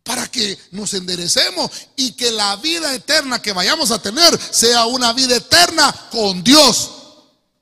para 0.07 0.25
que 0.31 0.57
nos 0.71 0.93
enderecemos 0.93 1.69
y 1.97 2.13
que 2.13 2.31
la 2.31 2.55
vida 2.55 2.95
eterna 2.95 3.41
que 3.41 3.51
vayamos 3.51 3.91
a 3.91 4.01
tener 4.01 4.39
sea 4.41 4.85
una 4.85 5.11
vida 5.11 5.35
eterna 5.35 5.93
con 6.09 6.41
Dios, 6.45 6.91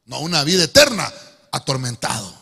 no 0.05 0.19
una 0.19 0.43
vida 0.43 0.63
eterna 0.63 1.11
atormentado. 1.51 2.33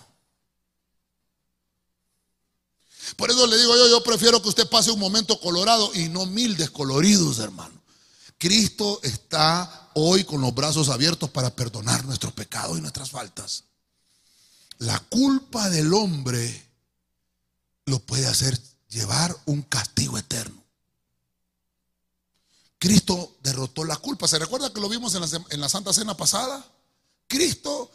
Por 3.15 3.31
eso 3.31 3.47
le 3.47 3.57
digo 3.57 3.77
yo, 3.77 3.87
yo 3.87 4.03
prefiero 4.03 4.41
que 4.41 4.49
usted 4.49 4.67
pase 4.67 4.91
un 4.91 4.99
momento 4.99 5.39
colorado 5.39 5.89
y 5.93 6.09
no 6.09 6.25
mil 6.25 6.57
descoloridos, 6.57 7.39
hermano. 7.39 7.81
Cristo 8.37 8.99
está 9.03 9.89
hoy 9.93 10.25
con 10.25 10.41
los 10.41 10.53
brazos 10.53 10.89
abiertos 10.89 11.29
para 11.29 11.55
perdonar 11.55 12.03
nuestros 12.03 12.33
pecados 12.33 12.77
y 12.77 12.81
nuestras 12.81 13.09
faltas. 13.09 13.63
La 14.79 14.99
culpa 14.99 15.69
del 15.69 15.93
hombre 15.93 16.67
lo 17.85 17.99
puede 17.99 18.27
hacer 18.27 18.59
llevar 18.93 19.35
un 19.45 19.61
castigo 19.63 20.17
eterno. 20.17 20.63
Cristo 22.77 23.37
derrotó 23.41 23.85
la 23.85 23.95
culpa. 23.97 24.27
¿Se 24.27 24.39
recuerda 24.39 24.71
que 24.73 24.81
lo 24.81 24.89
vimos 24.89 25.15
en 25.15 25.21
la, 25.21 25.29
en 25.49 25.61
la 25.61 25.69
Santa 25.69 25.93
Cena 25.93 26.15
pasada? 26.17 26.65
Cristo 27.27 27.91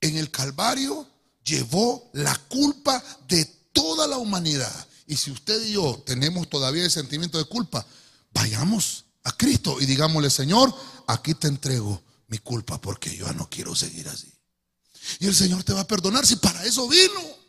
en 0.00 0.16
el 0.16 0.30
Calvario 0.30 1.08
llevó 1.44 2.10
la 2.12 2.34
culpa 2.48 3.02
de 3.28 3.44
toda 3.72 4.06
la 4.06 4.18
humanidad. 4.18 4.88
Y 5.06 5.16
si 5.16 5.30
usted 5.30 5.64
y 5.64 5.72
yo 5.72 6.02
tenemos 6.04 6.48
todavía 6.48 6.84
el 6.84 6.90
sentimiento 6.90 7.38
de 7.38 7.44
culpa, 7.44 7.86
vayamos 8.32 9.04
a 9.24 9.36
Cristo 9.36 9.80
y 9.80 9.86
digámosle, 9.86 10.30
Señor, 10.30 10.74
aquí 11.06 11.34
te 11.34 11.48
entrego 11.48 12.02
mi 12.28 12.38
culpa 12.38 12.80
porque 12.80 13.14
yo 13.16 13.32
no 13.32 13.48
quiero 13.48 13.74
seguir 13.74 14.08
así. 14.08 14.32
Y 15.20 15.26
el 15.26 15.34
Señor 15.34 15.64
te 15.64 15.72
va 15.72 15.80
a 15.80 15.86
perdonar 15.86 16.26
si 16.26 16.36
para 16.36 16.64
eso 16.64 16.88
vino. 16.88 17.41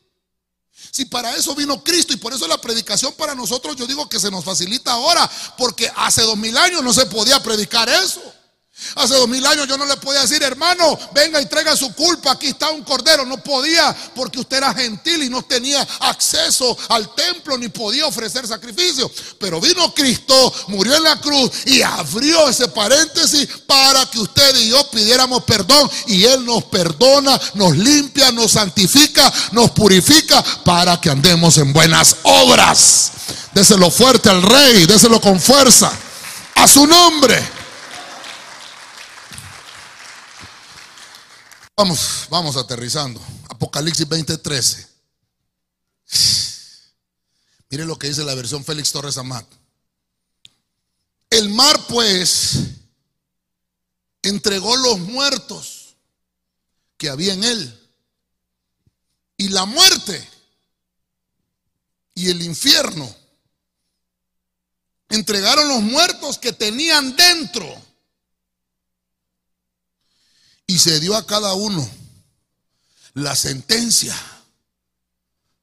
Si 0.91 1.05
para 1.05 1.35
eso 1.35 1.55
vino 1.55 1.83
Cristo 1.83 2.13
y 2.13 2.17
por 2.17 2.33
eso 2.33 2.47
la 2.47 2.59
predicación 2.59 3.13
para 3.13 3.35
nosotros 3.35 3.75
yo 3.75 3.87
digo 3.87 4.07
que 4.07 4.19
se 4.19 4.31
nos 4.31 4.43
facilita 4.43 4.91
ahora, 4.91 5.29
porque 5.57 5.91
hace 5.95 6.21
dos 6.23 6.37
mil 6.37 6.57
años 6.57 6.83
no 6.83 6.93
se 6.93 7.05
podía 7.05 7.41
predicar 7.41 7.89
eso. 7.89 8.21
Hace 8.95 9.15
dos 9.15 9.27
mil 9.27 9.45
años 9.45 9.67
yo 9.67 9.77
no 9.77 9.85
le 9.85 9.97
podía 9.97 10.21
decir, 10.21 10.41
hermano, 10.43 10.97
venga 11.13 11.41
y 11.41 11.45
traiga 11.45 11.75
su 11.75 11.93
culpa, 11.93 12.31
aquí 12.31 12.47
está 12.47 12.69
un 12.71 12.83
cordero. 12.83 13.25
No 13.25 13.37
podía 13.37 13.95
porque 14.15 14.39
usted 14.39 14.57
era 14.57 14.73
gentil 14.73 15.23
y 15.23 15.29
no 15.29 15.41
tenía 15.43 15.85
acceso 15.99 16.77
al 16.89 17.13
templo 17.15 17.57
ni 17.57 17.69
podía 17.69 18.05
ofrecer 18.05 18.47
sacrificio. 18.47 19.11
Pero 19.39 19.59
vino 19.59 19.93
Cristo, 19.93 20.53
murió 20.67 20.95
en 20.95 21.03
la 21.03 21.19
cruz 21.19 21.51
y 21.65 21.81
abrió 21.81 22.49
ese 22.49 22.67
paréntesis 22.67 23.47
para 23.65 24.05
que 24.09 24.19
usted 24.19 24.55
y 24.57 24.69
yo 24.69 24.89
pidiéramos 24.89 25.43
perdón. 25.43 25.89
Y 26.07 26.23
Él 26.25 26.45
nos 26.45 26.65
perdona, 26.65 27.39
nos 27.55 27.75
limpia, 27.75 28.31
nos 28.31 28.51
santifica, 28.51 29.31
nos 29.51 29.71
purifica 29.71 30.43
para 30.63 30.99
que 30.99 31.09
andemos 31.09 31.57
en 31.57 31.73
buenas 31.73 32.17
obras. 32.23 33.11
Déselo 33.53 33.91
fuerte 33.91 34.29
al 34.29 34.41
Rey, 34.41 34.85
déselo 34.85 35.21
con 35.21 35.39
fuerza. 35.39 35.91
A 36.55 36.67
su 36.67 36.85
nombre. 36.85 37.62
Vamos, 41.75 42.27
vamos 42.29 42.55
aterrizando. 42.55 43.19
Apocalipsis 43.49 44.07
20:13. 44.07 44.87
Mire 47.69 47.85
lo 47.85 47.97
que 47.97 48.07
dice 48.07 48.23
la 48.23 48.35
versión 48.35 48.63
Félix 48.63 48.91
Torres 48.91 49.17
Amat. 49.17 49.45
El 51.31 51.49
mar, 51.49 51.87
pues, 51.87 52.59
entregó 54.21 54.75
los 54.77 54.99
muertos 54.99 55.95
que 56.97 57.09
había 57.09 57.33
en 57.33 57.43
él. 57.43 57.79
Y 59.37 59.49
la 59.49 59.65
muerte 59.65 60.29
y 62.13 62.29
el 62.29 62.43
infierno 62.43 63.13
entregaron 65.09 65.67
los 65.67 65.81
muertos 65.81 66.37
que 66.37 66.53
tenían 66.53 67.15
dentro. 67.15 67.92
Y 70.67 70.79
se 70.79 70.99
dio 70.99 71.15
a 71.15 71.25
cada 71.25 71.53
uno 71.53 71.87
la 73.13 73.35
sentencia 73.35 74.15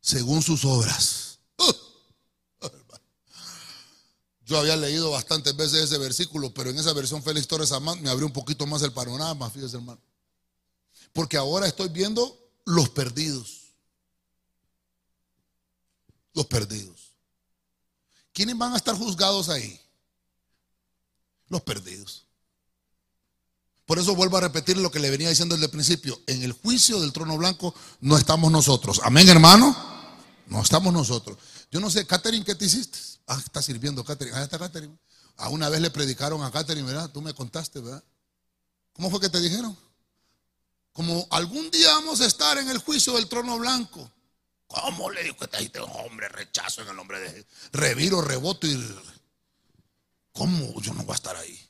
según 0.01 0.43
sus 0.43 0.65
obras. 0.65 1.39
Yo 4.47 4.59
había 4.59 4.77
leído 4.77 5.11
bastantes 5.11 5.57
veces 5.57 5.85
ese 5.85 5.99
versículo, 5.99 6.53
pero 6.53 6.71
en 6.71 6.79
esa 6.79 6.93
versión 6.93 7.23
Félix 7.23 7.47
Torres 7.47 7.73
Amán 7.73 8.03
me 8.03 8.11
abrió 8.11 8.27
un 8.27 8.33
poquito 8.33 8.67
más 8.67 8.83
el 8.83 8.93
panorama, 8.93 9.51
fíjese 9.51 9.77
hermano. 9.77 10.01
Porque 11.13 11.37
ahora 11.37 11.67
estoy 11.67 11.89
viendo 11.89 12.39
los 12.65 12.89
perdidos. 12.91 13.75
Los 16.35 16.47
perdidos. 16.47 17.11
¿Quiénes 18.33 18.57
van 18.57 18.73
a 18.73 18.77
estar 18.77 18.95
juzgados 18.97 19.49
ahí? 19.49 19.81
Los 21.49 21.63
perdidos. 21.63 22.27
Por 23.91 23.99
eso 23.99 24.15
vuelvo 24.15 24.37
a 24.37 24.41
repetir 24.43 24.77
lo 24.77 24.89
que 24.89 25.01
le 25.01 25.11
venía 25.11 25.31
diciendo 25.31 25.57
desde 25.57 25.65
el 25.65 25.73
principio. 25.73 26.23
En 26.29 26.45
el 26.45 26.53
juicio 26.53 27.01
del 27.01 27.13
trono 27.13 27.37
blanco 27.37 27.75
no 28.01 28.17
estamos 28.17 28.53
nosotros. 28.53 29.01
Amén, 29.03 29.29
hermano. 29.29 29.77
No 30.47 30.63
estamos 30.63 30.93
nosotros. 30.93 31.37
Yo 31.73 31.81
no 31.81 31.91
sé, 31.91 32.07
Catherine, 32.07 32.45
¿qué 32.45 32.55
te 32.55 32.67
hiciste? 32.67 33.01
Ah, 33.27 33.43
está 33.45 33.61
sirviendo 33.61 34.05
Catherine. 34.05 34.37
Ah, 34.39 34.45
está 34.45 34.61
Catherine. 34.61 34.97
A 35.39 35.49
una 35.49 35.69
vez 35.69 35.81
le 35.81 35.91
predicaron 35.91 36.41
a 36.45 36.53
Catherine, 36.53 36.87
¿verdad? 36.87 37.11
Tú 37.11 37.21
me 37.21 37.35
contaste, 37.35 37.81
¿verdad? 37.81 38.05
¿Cómo 38.93 39.11
fue 39.11 39.19
que 39.19 39.29
te 39.29 39.41
dijeron? 39.41 39.77
Como 40.93 41.27
algún 41.33 41.69
día 41.73 41.89
vamos 41.95 42.21
a 42.21 42.27
estar 42.27 42.59
en 42.59 42.71
el 42.71 42.79
juicio 42.79 43.15
del 43.15 43.27
trono 43.27 43.59
blanco. 43.59 44.09
¿Cómo 44.69 45.11
le 45.11 45.25
dijo 45.25 45.37
que 45.37 45.49
te 45.49 45.57
dijiste, 45.57 45.81
hombre, 45.81 46.29
rechazo 46.29 46.83
en 46.83 46.91
el 46.91 46.95
nombre 46.95 47.19
de 47.19 47.45
reviro, 47.73 48.23
reboto 48.23 48.69
y... 48.69 49.03
¿Cómo 50.33 50.81
yo 50.81 50.95
no 50.95 51.03
voy 51.03 51.13
a 51.13 51.17
estar 51.17 51.35
ahí? 51.35 51.70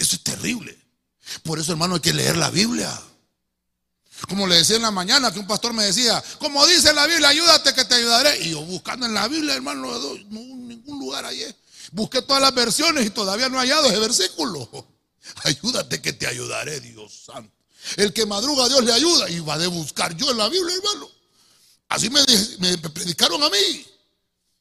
Eso 0.00 0.16
es 0.16 0.22
terrible. 0.22 0.76
Por 1.42 1.58
eso, 1.58 1.72
hermano, 1.72 1.96
hay 1.96 2.00
que 2.00 2.14
leer 2.14 2.34
la 2.38 2.50
Biblia. 2.50 2.90
Como 4.28 4.46
le 4.46 4.56
decía 4.56 4.76
en 4.76 4.82
la 4.82 4.90
mañana 4.90 5.30
que 5.30 5.38
un 5.38 5.46
pastor 5.46 5.74
me 5.74 5.84
decía, 5.84 6.24
como 6.38 6.66
dice 6.66 6.94
la 6.94 7.06
Biblia, 7.06 7.28
ayúdate 7.28 7.74
que 7.74 7.84
te 7.84 7.96
ayudaré. 7.96 8.40
Y 8.40 8.52
yo 8.52 8.62
buscando 8.62 9.04
en 9.04 9.12
la 9.12 9.28
Biblia, 9.28 9.54
hermano, 9.54 9.92
no, 10.30 10.40
ningún 10.40 10.98
lugar 10.98 11.26
hallé. 11.26 11.54
Busqué 11.92 12.22
todas 12.22 12.40
las 12.40 12.54
versiones 12.54 13.04
y 13.04 13.10
todavía 13.10 13.50
no 13.50 13.58
he 13.58 13.60
hallado 13.60 13.88
ese 13.88 13.98
versículo. 13.98 14.70
Ayúdate 15.44 16.00
que 16.00 16.14
te 16.14 16.26
ayudaré, 16.26 16.80
Dios 16.80 17.24
santo. 17.26 17.54
El 17.96 18.14
que 18.14 18.24
madruga 18.24 18.68
Dios 18.68 18.82
le 18.82 18.94
ayuda 18.94 19.28
y 19.28 19.40
va 19.40 19.58
de 19.58 19.66
buscar 19.66 20.16
yo 20.16 20.30
en 20.30 20.38
la 20.38 20.48
Biblia, 20.48 20.76
hermano. 20.76 21.10
Así 21.90 22.08
me 22.08 22.78
predicaron 22.78 23.42
a 23.42 23.50
mí. 23.50 23.86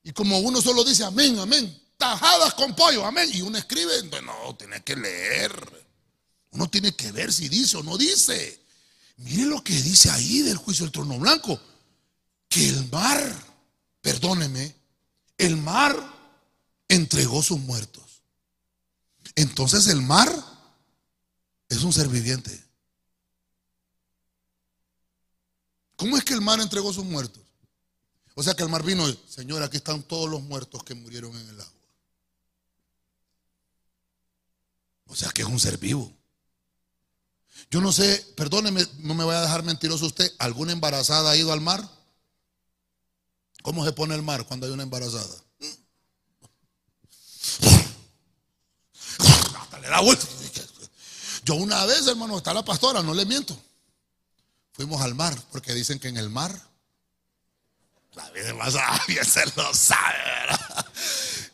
Y 0.04 0.12
como 0.12 0.40
uno 0.40 0.62
solo 0.62 0.84
dice 0.84 1.06
amén, 1.06 1.40
amén. 1.40 1.89
Tajadas 2.00 2.54
con 2.54 2.74
pollo, 2.74 3.06
amén. 3.06 3.30
Y 3.34 3.42
uno 3.42 3.58
escribe, 3.58 3.92
no, 4.24 4.56
tiene 4.56 4.82
que 4.82 4.96
leer. 4.96 5.86
Uno 6.52 6.70
tiene 6.70 6.96
que 6.96 7.12
ver 7.12 7.32
si 7.34 7.50
dice 7.50 7.76
o 7.76 7.84
no 7.84 7.98
dice. 7.98 8.64
Mire 9.18 9.44
lo 9.44 9.62
que 9.62 9.74
dice 9.74 10.10
ahí 10.10 10.40
del 10.40 10.56
juicio 10.56 10.86
del 10.86 10.94
trono 10.94 11.20
blanco. 11.20 11.60
Que 12.48 12.70
el 12.70 12.90
mar, 12.90 13.36
perdóneme, 14.00 14.74
el 15.38 15.58
mar 15.58 15.94
entregó 16.88 17.44
sus 17.44 17.60
muertos. 17.60 18.24
Entonces 19.36 19.88
el 19.88 20.02
mar 20.02 20.34
es 21.68 21.84
un 21.84 21.92
ser 21.92 22.08
viviente. 22.08 22.64
¿Cómo 25.98 26.18
es 26.18 26.24
que 26.24 26.34
el 26.34 26.40
mar 26.40 26.62
entregó 26.62 26.94
sus 26.94 27.04
muertos? 27.04 27.44
O 28.36 28.42
sea 28.42 28.54
que 28.54 28.64
el 28.64 28.70
mar 28.70 28.84
vino 28.84 29.08
y, 29.10 29.20
Señor, 29.28 29.62
aquí 29.64 29.76
están 29.76 30.02
todos 30.02 30.30
los 30.30 30.42
muertos 30.42 30.82
que 30.86 30.96
murieron 30.96 31.36
en 31.36 31.50
el 31.50 31.60
agua. 31.60 31.79
O 35.10 35.16
sea 35.16 35.30
que 35.32 35.42
es 35.42 35.48
un 35.48 35.60
ser 35.60 35.78
vivo. 35.78 36.12
Yo 37.72 37.82
no 37.82 37.92
sé, 37.92 38.26
perdóneme, 38.36 38.86
no 39.00 39.14
me 39.14 39.24
voy 39.24 39.36
a 39.36 39.42
dejar 39.42 39.64
mentiroso 39.64 40.06
usted. 40.06 40.32
¿Alguna 40.40 40.72
embarazada 40.72 41.32
ha 41.32 41.36
ido 41.36 41.52
al 41.52 41.62
mar? 41.62 41.88
¿Cómo 43.62 43.84
se 43.84 43.92
pone 43.92 44.16
el 44.16 44.22
mar 44.22 44.46
cuando 44.46 44.66
hay 44.66 44.72
una 44.72 44.84
embarazada? 44.84 45.44
Hasta 49.60 49.80
le 49.80 49.88
da 49.90 50.00
vuelta. 50.00 50.26
Yo 51.44 51.56
una 51.56 51.86
vez, 51.86 52.08
hermano, 52.08 52.38
está 52.38 52.54
la 52.54 52.64
pastora, 52.64 53.02
no 53.02 53.14
le 53.14 53.26
miento. 53.26 53.60
Fuimos 54.74 55.02
al 55.02 55.16
mar, 55.16 55.38
porque 55.52 55.74
dicen 55.74 56.00
que 56.00 56.08
en 56.08 56.18
el 56.18 56.30
mar 56.30 56.56
la 58.14 58.30
vida 58.32 58.50
es 58.50 58.56
más 58.56 58.74
sabia, 58.74 59.24
se 59.26 59.46
lo 59.56 59.74
sabe. 59.74 60.18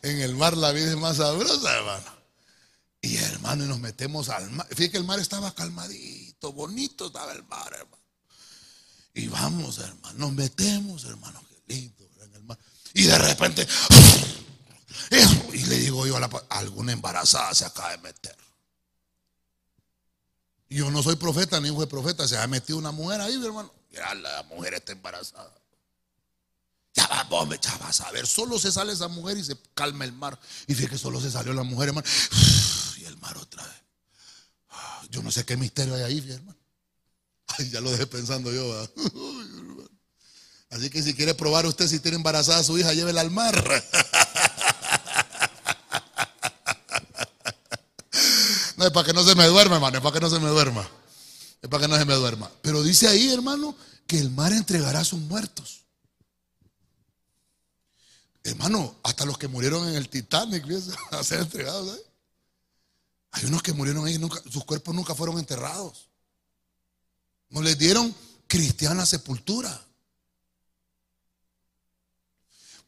En 0.02 0.20
el 0.20 0.34
mar 0.34 0.56
la 0.56 0.72
vida 0.72 0.90
es 0.90 0.96
más 0.96 1.16
sabrosa, 1.16 1.76
hermano. 1.76 2.15
Y 3.06 3.18
hermano, 3.18 3.64
y 3.64 3.68
nos 3.68 3.78
metemos 3.78 4.28
al 4.30 4.50
mar. 4.50 4.66
Fíjate 4.68 4.90
que 4.90 4.96
el 4.96 5.04
mar 5.04 5.20
estaba 5.20 5.54
calmadito, 5.54 6.52
bonito 6.52 7.06
estaba 7.06 7.32
el 7.32 7.44
mar, 7.44 7.72
hermano. 7.72 8.02
Y 9.14 9.28
vamos, 9.28 9.78
hermano, 9.78 10.18
nos 10.18 10.32
metemos, 10.32 11.04
hermano, 11.04 11.40
qué 11.48 11.74
lindo, 11.74 12.04
en 12.24 12.34
el 12.34 12.42
mar. 12.42 12.58
Y 12.94 13.04
de 13.04 13.16
repente, 13.16 13.66
y 15.52 15.64
le 15.66 15.78
digo 15.78 16.04
yo 16.04 16.16
a 16.16 16.20
la 16.20 16.28
alguna 16.48 16.90
embarazada 16.90 17.54
se 17.54 17.64
acaba 17.64 17.92
de 17.92 17.98
meter. 17.98 18.36
Yo 20.68 20.90
no 20.90 21.00
soy 21.00 21.14
profeta, 21.14 21.60
ni 21.60 21.68
hijo 21.68 21.80
de 21.80 21.86
profeta, 21.86 22.26
se 22.26 22.36
ha 22.36 22.46
metido 22.48 22.76
una 22.76 22.90
mujer 22.90 23.20
ahí, 23.20 23.34
hermano. 23.34 23.72
Ya 23.92 24.12
la 24.16 24.42
mujer 24.42 24.74
está 24.74 24.90
embarazada. 24.90 25.54
Ya 26.92 27.06
va, 27.06 27.22
vos, 27.24 27.48
ya 27.60 27.78
vas 27.78 28.00
a 28.00 28.10
ver, 28.10 28.26
solo 28.26 28.58
se 28.58 28.72
sale 28.72 28.94
esa 28.94 29.06
mujer 29.06 29.38
y 29.38 29.44
se 29.44 29.56
calma 29.74 30.04
el 30.04 30.12
mar. 30.12 30.36
Y 30.66 30.74
fíjate 30.74 30.94
que 30.94 30.98
solo 30.98 31.20
se 31.20 31.30
salió 31.30 31.52
la 31.52 31.62
mujer, 31.62 31.90
hermano 31.90 32.08
el 33.06 33.16
mar 33.18 33.36
otra 33.38 33.62
vez. 33.62 33.82
Yo 35.10 35.22
no 35.22 35.30
sé 35.30 35.44
qué 35.44 35.56
misterio 35.56 35.94
hay 35.94 36.02
ahí, 36.02 36.30
hermano. 36.30 36.58
ya 37.70 37.80
lo 37.80 37.90
dejé 37.90 38.06
pensando 38.06 38.52
yo. 38.52 38.88
Así 40.70 40.90
que 40.90 41.02
si 41.02 41.14
quiere 41.14 41.34
probar 41.34 41.64
usted 41.66 41.86
si 41.86 42.00
tiene 42.00 42.16
embarazada 42.16 42.58
a 42.58 42.64
su 42.64 42.76
hija, 42.78 42.92
llévela 42.92 43.20
al 43.20 43.30
mar. 43.30 43.54
No 48.76 48.84
es 48.84 48.90
para 48.90 49.06
que 49.06 49.14
no 49.14 49.24
se 49.24 49.34
me 49.34 49.46
duerma, 49.46 49.76
hermano, 49.76 49.96
es 49.96 50.02
para 50.02 50.12
que 50.12 50.20
no 50.20 50.28
se 50.28 50.38
me 50.38 50.48
duerma. 50.48 50.86
Es 51.62 51.68
para 51.70 51.82
que 51.82 51.88
no 51.88 51.96
se 51.96 52.04
me 52.04 52.14
duerma. 52.14 52.50
Pero 52.60 52.82
dice 52.82 53.08
ahí, 53.08 53.32
hermano, 53.32 53.74
que 54.06 54.18
el 54.18 54.30
mar 54.30 54.52
entregará 54.52 55.00
a 55.00 55.04
sus 55.04 55.18
muertos. 55.20 55.86
Hermano, 58.44 58.96
hasta 59.02 59.24
los 59.24 59.38
que 59.38 59.48
murieron 59.48 59.88
en 59.88 59.94
el 59.94 60.08
Titanic 60.08 60.64
a 61.10 61.24
ser 61.24 61.40
entregados. 61.40 61.96
¿eh? 61.96 62.05
Hay 63.36 63.44
unos 63.44 63.62
que 63.62 63.74
murieron 63.74 64.06
ahí, 64.06 64.18
sus 64.50 64.64
cuerpos 64.64 64.94
nunca 64.94 65.14
fueron 65.14 65.38
enterrados. 65.38 66.08
No 67.50 67.60
les 67.60 67.76
dieron 67.76 68.14
cristiana 68.46 69.04
sepultura. 69.04 69.84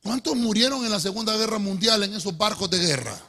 ¿Cuántos 0.02 0.36
murieron 0.36 0.86
en 0.86 0.90
la 0.90 1.00
Segunda 1.00 1.36
Guerra 1.36 1.58
Mundial 1.58 2.02
en 2.02 2.14
esos 2.14 2.36
barcos 2.36 2.70
de 2.70 2.78
guerra? 2.78 3.20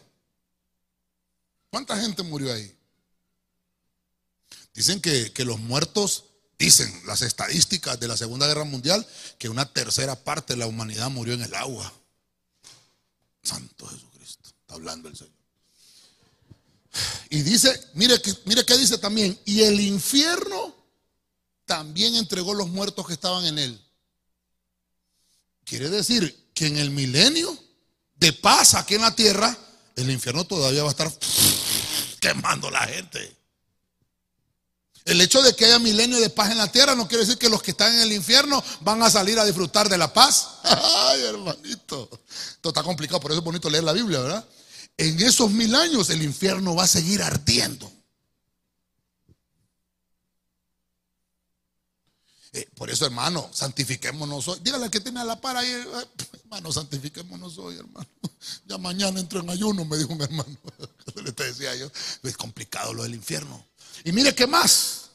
¿Cuánta 1.70 2.00
gente 2.00 2.24
murió 2.24 2.54
ahí? 2.54 2.74
Dicen 4.74 5.02
que, 5.02 5.34
que, 5.34 5.44
los 5.44 5.60
muertos, 5.60 6.24
dicen 6.58 6.90
las 7.06 7.22
estadísticas 7.22 8.00
de 8.00 8.08
la 8.08 8.16
Segunda 8.16 8.48
Guerra 8.48 8.64
Mundial, 8.64 9.06
que 9.38 9.50
una 9.50 9.66
tercera 9.74 10.16
parte 10.16 10.54
de 10.54 10.60
la 10.60 10.68
humanidad 10.68 11.10
murió 11.10 11.34
en 11.34 11.42
el 11.42 11.54
agua. 11.54 11.92
Santo 13.44 13.88
Jesucristo, 13.88 14.48
está 14.48 14.76
hablando 14.76 15.10
el 15.10 15.18
Señor. 15.18 15.39
Y 17.30 17.42
dice, 17.42 17.80
mire, 17.94 18.22
mire 18.46 18.66
qué 18.66 18.78
dice 18.78 18.98
también, 18.98 19.40
y 19.46 19.62
el 19.62 19.80
infierno 19.80 20.76
también 21.66 22.16
entregó 22.16 22.54
los 22.54 22.70
muertos 22.70 23.06
que 23.06 23.14
estaban 23.14 23.46
en 23.46 23.60
él. 23.60 23.82
Quiere 25.64 25.90
decir 25.90 26.50
que 26.54 26.66
en 26.66 26.78
el 26.78 26.90
milenio 26.90 27.56
de 28.16 28.34
paz 28.34 28.74
aquí 28.74 28.96
en 28.96 29.02
la 29.02 29.16
tierra, 29.16 29.56
el 29.96 30.10
infierno 30.10 30.46
todavía 30.46 30.82
va 30.82 30.90
a 30.90 30.92
estar 30.92 31.12
quemando 32.20 32.72
la 32.72 32.88
gente. 32.88 33.38
El 35.06 35.22
hecho 35.22 35.42
de 35.42 35.56
que 35.56 35.66
haya 35.66 35.80
milenio 35.80 36.20
de 36.20 36.30
paz 36.30 36.52
en 36.52 36.58
la 36.58 36.72
tierra 36.72 36.96
no 36.96 37.08
quiere 37.08 37.24
decir 37.24 37.38
que 37.38 37.50
los 37.50 37.62
que 37.62 37.72
están 37.72 37.94
en 37.94 38.02
el 38.02 38.14
infierno 38.14 38.64
van 38.82 39.02
a 39.02 39.10
salir 39.10 39.40
a 39.40 39.46
disfrutar 39.46 39.90
de 39.90 39.98
la 39.98 40.14
paz. 40.14 40.50
Ay, 40.64 41.22
hermanito. 41.22 42.10
Esto 42.52 42.70
está 42.70 42.84
complicado, 42.84 43.20
por 43.20 43.32
eso 43.32 43.40
es 43.40 43.46
bonito 43.46 43.70
leer 43.70 43.84
la 43.84 43.94
Biblia, 43.94 44.20
¿verdad? 44.20 44.46
En 45.00 45.18
esos 45.22 45.50
mil 45.52 45.74
años 45.76 46.10
el 46.10 46.22
infierno 46.22 46.76
va 46.76 46.84
a 46.84 46.88
seguir 46.88 47.22
ardiendo. 47.22 47.90
Eh, 52.52 52.68
por 52.76 52.90
eso, 52.90 53.06
hermano, 53.06 53.50
santifiquémonos 53.54 54.48
hoy. 54.50 54.60
Dígale 54.62 54.90
que 54.90 55.00
tiene 55.00 55.22
a 55.22 55.24
la 55.24 55.40
par 55.40 55.56
ahí, 55.56 55.70
eh, 55.70 55.86
Hermano, 56.34 56.74
santifiquémonos 56.74 57.58
hoy, 57.58 57.78
hermano. 57.78 58.08
Ya 58.66 58.78
mañana 58.78 59.20
entro 59.20 59.40
en 59.40 59.50
ayuno, 59.50 59.86
me 59.86 59.98
dijo 59.98 60.16
mi 60.16 60.24
hermano. 60.24 60.58
Le 61.16 61.32
decía 61.32 61.76
yo, 61.76 61.90
es 62.24 62.38
complicado 62.38 62.94
lo 62.94 63.04
del 63.04 63.14
infierno. 63.14 63.66
Y 64.04 64.12
mire 64.12 64.36
qué 64.36 64.48
más. 64.48 65.12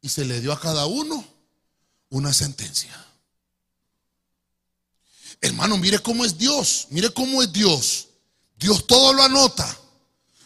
Y 0.00 0.08
se 0.08 0.24
le 0.24 0.40
dio 0.40 0.52
a 0.52 0.60
cada 0.60 0.86
uno 0.86 1.26
una 2.10 2.32
sentencia. 2.32 2.94
Hermano, 5.40 5.76
mire 5.78 5.98
cómo 5.98 6.24
es 6.24 6.38
Dios. 6.38 6.86
Mire 6.90 7.10
cómo 7.10 7.42
es 7.42 7.52
Dios. 7.52 8.08
Dios 8.56 8.86
todo 8.86 9.12
lo 9.12 9.22
anota. 9.22 9.78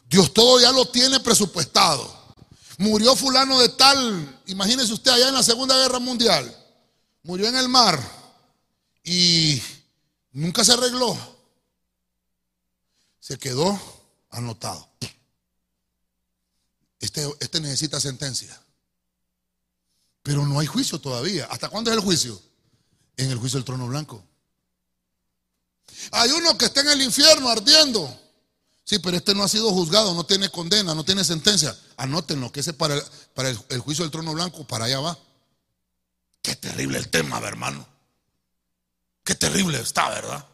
Dios 0.09 0.35
todo 0.35 0.61
ya 0.61 0.73
lo 0.73 0.87
tiene 0.87 1.21
presupuestado. 1.21 2.19
Murió 2.79 3.15
fulano 3.15 3.61
de 3.61 3.69
tal, 3.69 4.41
imagínese 4.47 4.93
usted 4.93 5.11
allá 5.13 5.29
en 5.29 5.35
la 5.35 5.43
Segunda 5.43 5.77
Guerra 5.77 5.99
Mundial. 5.99 6.57
Murió 7.23 7.47
en 7.47 7.57
el 7.57 7.69
mar 7.69 8.01
y 9.05 9.63
nunca 10.33 10.65
se 10.65 10.73
arregló. 10.73 11.17
Se 13.21 13.39
quedó 13.39 13.79
anotado. 14.31 14.89
Este, 16.99 17.29
este 17.41 17.61
necesita 17.61 18.01
sentencia. 18.01 18.61
Pero 20.23 20.47
no 20.47 20.59
hay 20.59 20.67
juicio 20.67 20.99
todavía. 21.01 21.47
¿Hasta 21.47 21.69
cuándo 21.69 21.91
es 21.91 21.97
el 21.97 22.03
juicio? 22.03 22.41
En 23.17 23.31
el 23.31 23.39
juicio 23.39 23.59
del 23.59 23.65
trono 23.65 23.87
blanco. 23.87 24.25
Hay 26.13 26.31
uno 26.31 26.57
que 26.57 26.67
está 26.67 26.81
en 26.81 26.91
el 26.91 27.03
infierno 27.03 27.49
ardiendo. 27.49 28.19
Sí, 28.85 28.99
pero 28.99 29.17
este 29.17 29.35
no 29.35 29.45
ha 29.45 29.49
sido 29.49 29.71
juzgado, 29.71 30.15
no 30.15 30.25
tiene 30.25 30.51
condena, 30.51 30.95
no 30.95 31.05
tiene 31.05 31.23
sentencia. 31.25 31.79
Anótenlo, 31.97 32.51
que 32.51 32.59
ese 32.59 32.73
para, 32.73 32.95
el, 32.95 33.03
para 33.35 33.49
el, 33.49 33.79
juicio 33.79 34.05
del 34.05 34.11
trono 34.11 34.33
blanco, 34.35 34.67
para 34.67 34.87
allá 34.87 34.99
va. 34.99 35.19
Qué 36.43 36.57
terrible 36.57 36.99
el 36.99 37.09
tema, 37.09 37.39
hermano. 37.39 37.87
Qué 39.23 39.37
terrible 39.37 39.79
está, 39.79 40.09
¿verdad? 40.09 40.45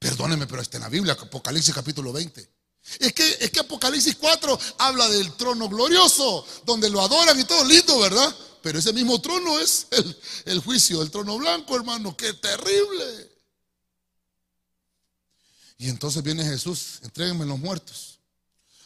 Perdóneme, 0.00 0.48
pero 0.48 0.62
está 0.62 0.78
en 0.78 0.82
la 0.82 0.88
Biblia, 0.88 1.12
Apocalipsis 1.12 1.72
capítulo 1.72 2.12
20. 2.12 2.50
Es 2.98 3.12
que, 3.12 3.36
es 3.40 3.50
que 3.50 3.60
Apocalipsis 3.60 4.16
4 4.16 4.58
habla 4.78 5.08
del 5.08 5.32
trono 5.34 5.68
glorioso, 5.68 6.44
donde 6.64 6.90
lo 6.90 7.00
adoran 7.00 7.38
y 7.38 7.44
todo 7.44 7.64
lindo, 7.64 8.00
¿verdad? 8.00 8.34
Pero 8.62 8.80
ese 8.80 8.92
mismo 8.92 9.20
trono 9.20 9.60
es 9.60 9.86
el, 9.90 10.18
el 10.46 10.60
juicio 10.60 10.98
del 10.98 11.10
trono 11.12 11.38
blanco, 11.38 11.76
hermano. 11.76 12.16
Qué 12.16 12.32
terrible. 12.32 13.29
Y 15.80 15.88
entonces 15.88 16.22
viene 16.22 16.44
Jesús, 16.44 17.00
entréguenme 17.04 17.46
los 17.46 17.58
muertos. 17.58 18.18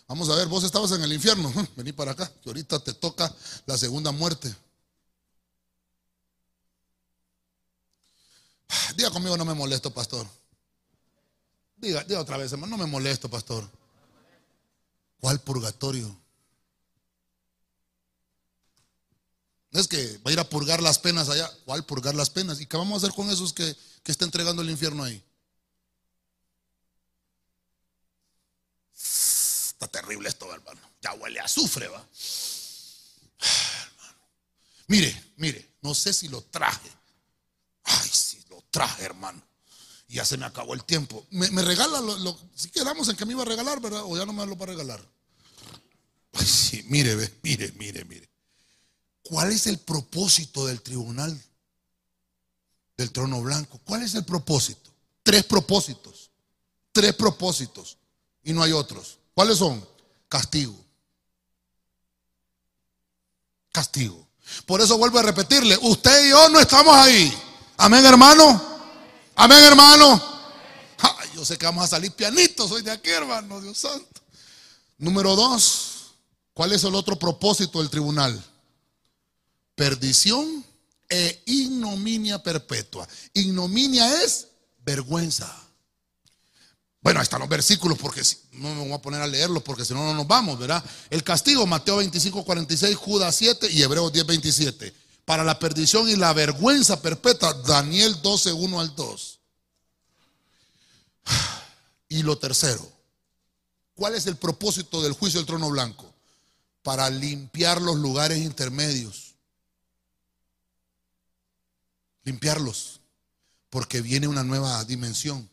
Vamos 0.07 0.30
a 0.30 0.36
ver, 0.36 0.47
vos 0.47 0.62
estabas 0.62 0.92
en 0.92 1.03
el 1.03 1.12
infierno, 1.12 1.53
vení 1.76 1.90
para 1.90 2.12
acá, 2.12 2.32
que 2.40 2.49
ahorita 2.49 2.78
te 2.78 2.95
toca 2.95 3.34
la 3.66 3.76
segunda 3.76 4.12
muerte. 4.12 4.55
Diga 8.97 9.11
conmigo, 9.11 9.36
no 9.36 9.45
me 9.45 9.55
molesto, 9.55 9.92
pastor. 9.92 10.24
Diga, 11.78 12.05
diga 12.05 12.20
otra 12.20 12.36
vez, 12.36 12.53
hermano, 12.53 12.76
no 12.76 12.84
me 12.84 12.88
molesto, 12.88 13.28
pastor. 13.28 13.68
¿Cuál 15.18 15.40
purgatorio? 15.40 16.16
Es 19.72 19.88
que 19.88 20.18
va 20.18 20.30
a 20.30 20.32
ir 20.32 20.38
a 20.38 20.49
purgar 20.49 20.80
las 20.80 21.01
penas 21.01 21.28
allá. 21.28 21.51
¿Cuál 21.64 21.84
purgar 21.84 22.14
las 22.14 22.30
penas? 22.30 22.61
¿Y 22.61 22.66
qué 22.66 22.76
vamos 22.76 23.03
a 23.03 23.05
hacer 23.05 23.16
con 23.16 23.28
esos 23.30 23.53
que, 23.53 23.76
que 24.05 24.12
está 24.12 24.24
entregando 24.24 24.62
el 24.62 24.70
infierno 24.70 25.03
ahí? 25.03 25.20
Está 29.75 29.89
terrible 29.89 30.29
esto, 30.29 30.53
hermano. 30.53 30.81
Ya 31.03 31.12
huele 31.14 31.41
a 31.41 31.45
azufre, 31.45 31.89
va. 31.89 32.07
Mire, 34.87 35.33
mire, 35.37 35.77
no 35.83 35.95
sé 35.95 36.12
si 36.12 36.29
lo 36.29 36.43
traje. 36.43 36.91
Ay, 37.85 38.09
si 38.09 38.43
lo 38.51 38.62
traje, 38.70 39.03
hermano. 39.05 39.43
Y 40.09 40.14
ya 40.14 40.25
se 40.25 40.37
me 40.37 40.45
acabó 40.45 40.75
el 40.75 40.85
tiempo. 40.85 41.27
Me, 41.31 41.62
regala 41.62 42.01
lo, 42.01 42.39
si 42.55 42.70
quedamos 42.70 43.09
en 43.09 43.16
que 43.16 43.25
me 43.25 43.33
iba 43.33 43.43
a 43.43 43.47
regalar, 43.47 43.81
¿verdad? 43.81 44.03
O 44.05 44.16
ya 44.16 44.27
no 44.27 44.33
me 44.33 44.47
lo 44.47 44.57
para 44.57 44.72
regalar. 44.72 45.01
Ay, 46.33 46.47
sí, 46.47 46.85
mire, 46.89 47.14
ve, 47.14 47.33
mire, 47.43 47.72
mire, 47.72 48.05
mire. 48.05 48.29
¿Cuál 49.22 49.53
es 49.53 49.66
el 49.66 49.79
propósito 49.79 50.66
del 50.66 50.83
tribunal 50.83 51.43
del 52.97 53.11
trono 53.11 53.41
blanco? 53.41 53.81
¿Cuál 53.85 54.03
es 54.03 54.14
el 54.14 54.25
propósito? 54.25 54.91
Tres 55.22 55.45
propósitos. 55.45 56.31
Tres 56.93 57.14
propósitos. 57.14 57.97
Y 58.43 58.53
no 58.53 58.62
hay 58.62 58.72
otros. 58.72 59.18
¿Cuáles 59.35 59.59
son? 59.59 59.87
Castigo. 60.28 60.74
Castigo. 63.72 64.24
Por 64.66 64.80
eso 64.80 64.97
vuelvo 64.97 65.18
a 65.18 65.22
repetirle, 65.22 65.76
usted 65.82 66.26
y 66.26 66.30
yo 66.30 66.49
no 66.49 66.61
estamos 66.61 66.95
ahí. 66.95 67.37
Amén, 67.76 68.05
hermano. 68.05 68.74
Amén, 69.35 69.64
hermano. 69.64 70.22
yo 71.35 71.45
sé 71.45 71.59
que 71.59 71.66
vamos 71.66 71.85
a 71.85 71.89
salir 71.89 72.12
pianitos 72.12 72.68
soy 72.68 72.82
de 72.82 72.93
aquí, 72.93 73.11
hermano, 73.11 73.61
Dios 73.61 73.78
santo. 73.78 74.20
Número 74.99 75.35
dos, 75.35 76.14
¿cuál 76.53 76.72
es 76.72 76.85
el 76.85 76.95
otro 76.95 77.18
propósito 77.18 77.80
del 77.80 77.91
tribunal? 77.91 78.43
Perdición 79.74 80.64
e 81.09 81.43
ignominia 81.47 82.43
perpetua. 82.43 83.09
Ignominia 83.32 84.22
es 84.22 84.49
vergüenza. 84.85 85.63
Bueno, 87.05 87.20
ahí 87.20 87.24
están 87.24 87.40
los 87.40 87.50
versículos 87.50 87.98
porque 87.98 88.22
no 88.52 88.74
me 88.74 88.80
voy 88.80 88.92
a 88.92 89.02
poner 89.02 89.20
a 89.20 89.26
leerlos 89.26 89.62
porque 89.62 89.84
si 89.84 89.92
no, 89.92 90.02
no 90.02 90.14
nos 90.14 90.26
vamos, 90.26 90.59
¿verdad? 90.59 90.82
El 91.11 91.22
castigo, 91.22 91.66
Mateo 91.66 91.98
25, 91.98 92.42
46, 92.46 92.96
Judas 92.96 93.36
7 93.36 93.70
y 93.70 93.82
Hebreos 93.82 94.11
10, 94.11 94.24
27. 94.24 94.94
Para 95.26 95.44
la 95.44 95.59
perdición 95.59 96.09
y 96.09 96.16
la 96.16 96.32
vergüenza 96.32 97.02
perpetua, 97.02 97.52
Daniel 97.66 98.22
12, 98.22 98.55
1 98.55 98.80
al 98.80 98.96
2. 98.96 99.40
Y 102.09 102.22
lo 102.22 102.38
tercero, 102.38 102.90
¿cuál 103.94 104.14
es 104.14 104.26
el 104.26 104.36
propósito 104.36 105.02
del 105.02 105.12
juicio 105.12 105.40
del 105.40 105.46
trono 105.46 105.68
blanco? 105.68 106.11
Para 106.82 107.11
limpiar 107.11 107.82
los 107.82 107.96
lugares 107.96 108.38
intermedios. 108.38 109.34
Limpiarlos, 112.22 113.00
porque 113.68 114.00
viene 114.00 114.26
una 114.26 114.42
nueva 114.42 114.82
dimensión. 114.84 115.50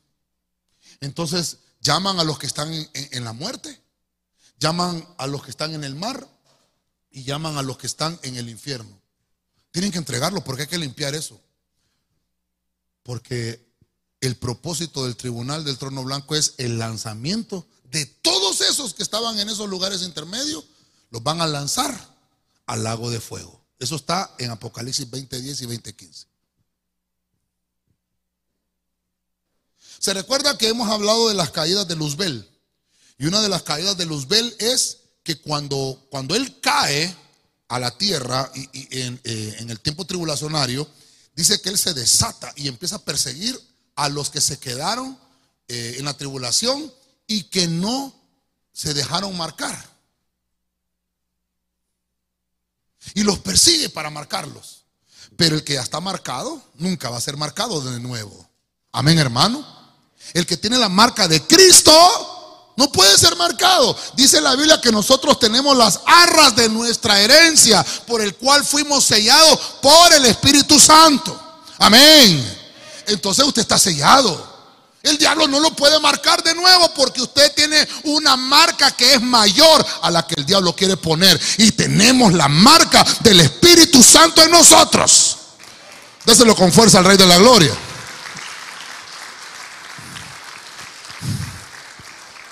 Entonces 1.02 1.58
llaman 1.82 2.20
a 2.20 2.24
los 2.24 2.40
que 2.40 2.48
están 2.48 2.72
en, 2.72 3.24
la 3.24 3.34
muerte, 3.34 3.82
llaman 4.60 5.06
a 5.18 5.28
los 5.28 5.44
que 5.44 5.52
están 5.52 5.74
en 5.74 5.84
el 5.84 5.96
mar 5.96 6.28
y 7.10 7.24
llaman 7.24 7.58
a 7.58 7.64
los 7.64 7.78
que 7.78 7.88
están 7.88 8.18
en 8.22 8.38
el 8.38 8.48
infierno. 8.50 9.02
Tienen 9.72 9.92
que 9.92 9.98
entregarlo 9.98 10.44
porque 10.44 10.64
hay 10.64 10.68
que 10.68 10.78
limpiar 10.78 11.16
eso. 11.16 11.42
Porque 13.04 13.68
el 14.22 14.38
propósito 14.38 15.04
del 15.06 15.18
tribunal 15.18 15.66
del 15.66 15.78
trono 15.78 16.04
blanco 16.04 16.36
es 16.36 16.54
el 16.58 16.78
lanzamiento 16.78 17.68
de 17.92 18.06
todos 18.06 18.62
esos 18.62 18.94
que 18.94 19.04
estaban 19.04 19.38
en 19.40 19.50
esos 19.50 19.70
lugares 19.70 20.04
intermedios, 20.04 20.64
los 21.10 21.22
van 21.22 21.42
a 21.42 21.48
lanzar 21.48 21.94
al 22.66 22.84
lago 22.84 23.10
de 23.10 23.20
fuego. 23.20 23.60
Eso 23.80 23.96
está 23.96 24.34
en 24.38 24.52
Apocalipsis 24.52 25.10
20:10 25.10 25.62
y 25.62 25.66
20:15. 25.66 26.31
Se 30.02 30.16
recuerda 30.16 30.58
que 30.58 30.68
hemos 30.68 30.90
hablado 30.90 31.30
de 31.30 31.36
las 31.36 31.52
caídas 31.52 31.88
de 31.88 31.96
Luzbel. 31.96 32.50
Y 33.20 33.28
una 33.28 33.40
de 33.40 33.50
las 33.50 33.62
caídas 33.62 33.96
de 33.98 34.08
Luzbel 34.08 34.56
es 34.58 34.98
que 35.22 35.40
cuando, 35.40 36.08
cuando 36.10 36.36
él 36.36 36.60
cae 36.60 37.16
a 37.68 37.78
la 37.78 37.96
tierra 37.96 38.52
y, 38.56 38.68
eh, 38.98 39.58
en, 39.60 39.70
el 39.70 39.80
tiempo 39.80 40.04
tribulacionario, 40.06 40.90
dice 41.36 41.62
que 41.62 41.70
él 41.70 41.78
se 41.78 41.94
desata 41.94 42.52
y 42.56 42.68
empieza 42.68 42.96
a 42.96 43.06
perseguir 43.06 43.62
a 43.96 44.10
los 44.10 44.32
que 44.32 44.42
se 44.42 44.58
quedaron 44.58 45.16
eh, 45.68 45.98
en 46.00 46.06
la 46.06 46.18
tribulación 46.18 46.92
y 47.28 47.44
que 47.44 47.68
no 47.68 48.12
se 48.74 48.96
dejaron 48.96 49.38
marcar. 49.38 49.88
Y 53.14 53.22
los 53.22 53.38
persigue 53.38 53.90
para 53.90 54.10
marcarlos. 54.10 54.86
Pero 55.38 55.58
el 55.58 55.64
que 55.64 55.74
ya 55.74 55.82
está 55.84 56.00
marcado 56.00 56.60
nunca 56.74 57.12
va 57.12 57.18
a 57.18 57.22
ser 57.22 57.38
marcado 57.38 57.82
de 57.82 58.00
nuevo. 58.00 58.50
Amén, 58.92 59.20
hermano. 59.20 59.81
El 60.34 60.46
que 60.46 60.58
tiene 60.58 60.78
la 60.78 60.90
marca 60.90 61.28
de 61.28 61.42
Cristo 61.44 62.72
no 62.78 62.92
puede 62.92 63.18
ser 63.18 63.36
marcado. 63.36 63.96
Dice 64.16 64.42
la 64.42 64.56
Biblia 64.56 64.80
que 64.82 64.92
nosotros 64.92 65.40
tenemos 65.40 65.76
las 65.76 66.00
arras 66.06 66.56
de 66.56 66.70
nuestra 66.70 67.20
herencia, 67.20 67.86
por 68.08 68.22
el 68.22 68.36
cual 68.36 68.64
fuimos 68.64 69.04
sellados 69.04 69.60
por 69.82 70.14
el 70.14 70.26
Espíritu 70.26 70.80
Santo. 70.80 71.40
Amén. 71.78 72.60
Entonces 73.08 73.46
usted 73.46 73.62
está 73.62 73.78
sellado. 73.78 74.50
El 75.04 75.18
diablo 75.18 75.48
no 75.48 75.60
lo 75.60 75.72
puede 75.76 76.00
marcar 76.00 76.44
de 76.44 76.54
nuevo 76.54 76.94
porque 76.94 77.22
usted 77.22 77.52
tiene 77.56 77.88
una 78.04 78.38
marca 78.38 78.92
que 78.92 79.16
es 79.16 79.22
mayor 79.22 79.84
a 80.04 80.12
la 80.12 80.28
que 80.28 80.36
el 80.38 80.46
diablo 80.46 80.76
quiere 80.76 80.96
poner. 80.96 81.40
Y 81.58 81.72
tenemos 81.72 82.34
la 82.34 82.48
marca 82.48 83.04
del 83.22 83.40
Espíritu 83.40 84.04
Santo 84.04 84.44
en 84.44 84.52
nosotros. 84.52 85.38
Déselo 86.24 86.56
con 86.56 86.72
fuerza 86.72 87.00
al 87.00 87.06
Rey 87.06 87.18
de 87.18 87.26
la 87.26 87.38
Gloria. 87.38 87.76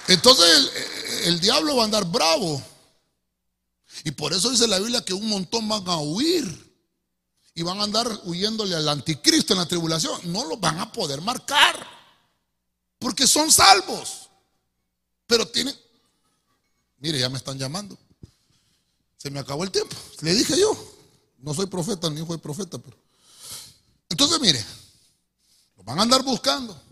Entonces 0.10 0.72
el, 1.26 1.40
diablo 1.40 1.76
va 1.76 1.84
a 1.84 1.86
andar 1.86 2.04
bravo. 2.04 2.62
Y 4.04 4.12
por 4.12 4.34
eso 4.34 4.50
dice 4.50 4.68
la 4.68 4.80
Biblia 4.80 5.06
que 5.06 5.14
un 5.14 5.28
montón 5.28 5.68
van 5.70 5.88
a 5.88 5.98
huir 5.98 6.46
y 7.54 7.62
van 7.62 7.80
a 7.80 7.84
andar 7.84 8.08
huyéndole 8.24 8.76
al 8.76 8.90
anticristo 8.90 9.54
en 9.54 9.60
la 9.60 9.68
tribulación, 9.68 10.20
no 10.32 10.46
los 10.46 10.60
van 10.60 10.80
a 10.80 10.92
poder 10.92 11.22
marcar. 11.22 11.88
Porque 12.98 13.28
son 13.28 13.52
salvos. 13.52 14.30
Pero 15.28 15.48
tienen... 15.48 15.76
Mire, 16.98 17.20
ya 17.20 17.30
me 17.30 17.38
están 17.38 17.60
llamando. 17.60 17.96
Se 19.16 19.30
me 19.30 19.40
acabó 19.40 19.64
el 19.64 19.72
tiempo. 19.72 19.96
Le 20.22 20.34
dije 20.34 20.60
yo. 20.60 20.76
No 21.38 21.54
soy 21.54 21.68
profeta 21.68 22.10
ni 22.10 22.20
hijo 22.20 22.34
de 22.34 22.40
profeta, 22.40 22.80
pero... 22.80 22.98
Entonces, 24.10 24.42
mire, 24.42 24.66
los 25.78 25.86
van 25.86 26.00
a 26.00 26.02
andar 26.02 26.24
buscando. 26.24 26.89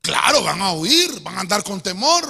Claro, 0.00 0.42
van 0.42 0.60
a 0.62 0.72
huir, 0.72 1.20
van 1.20 1.36
a 1.36 1.40
andar 1.40 1.64
con 1.64 1.80
temor. 1.80 2.24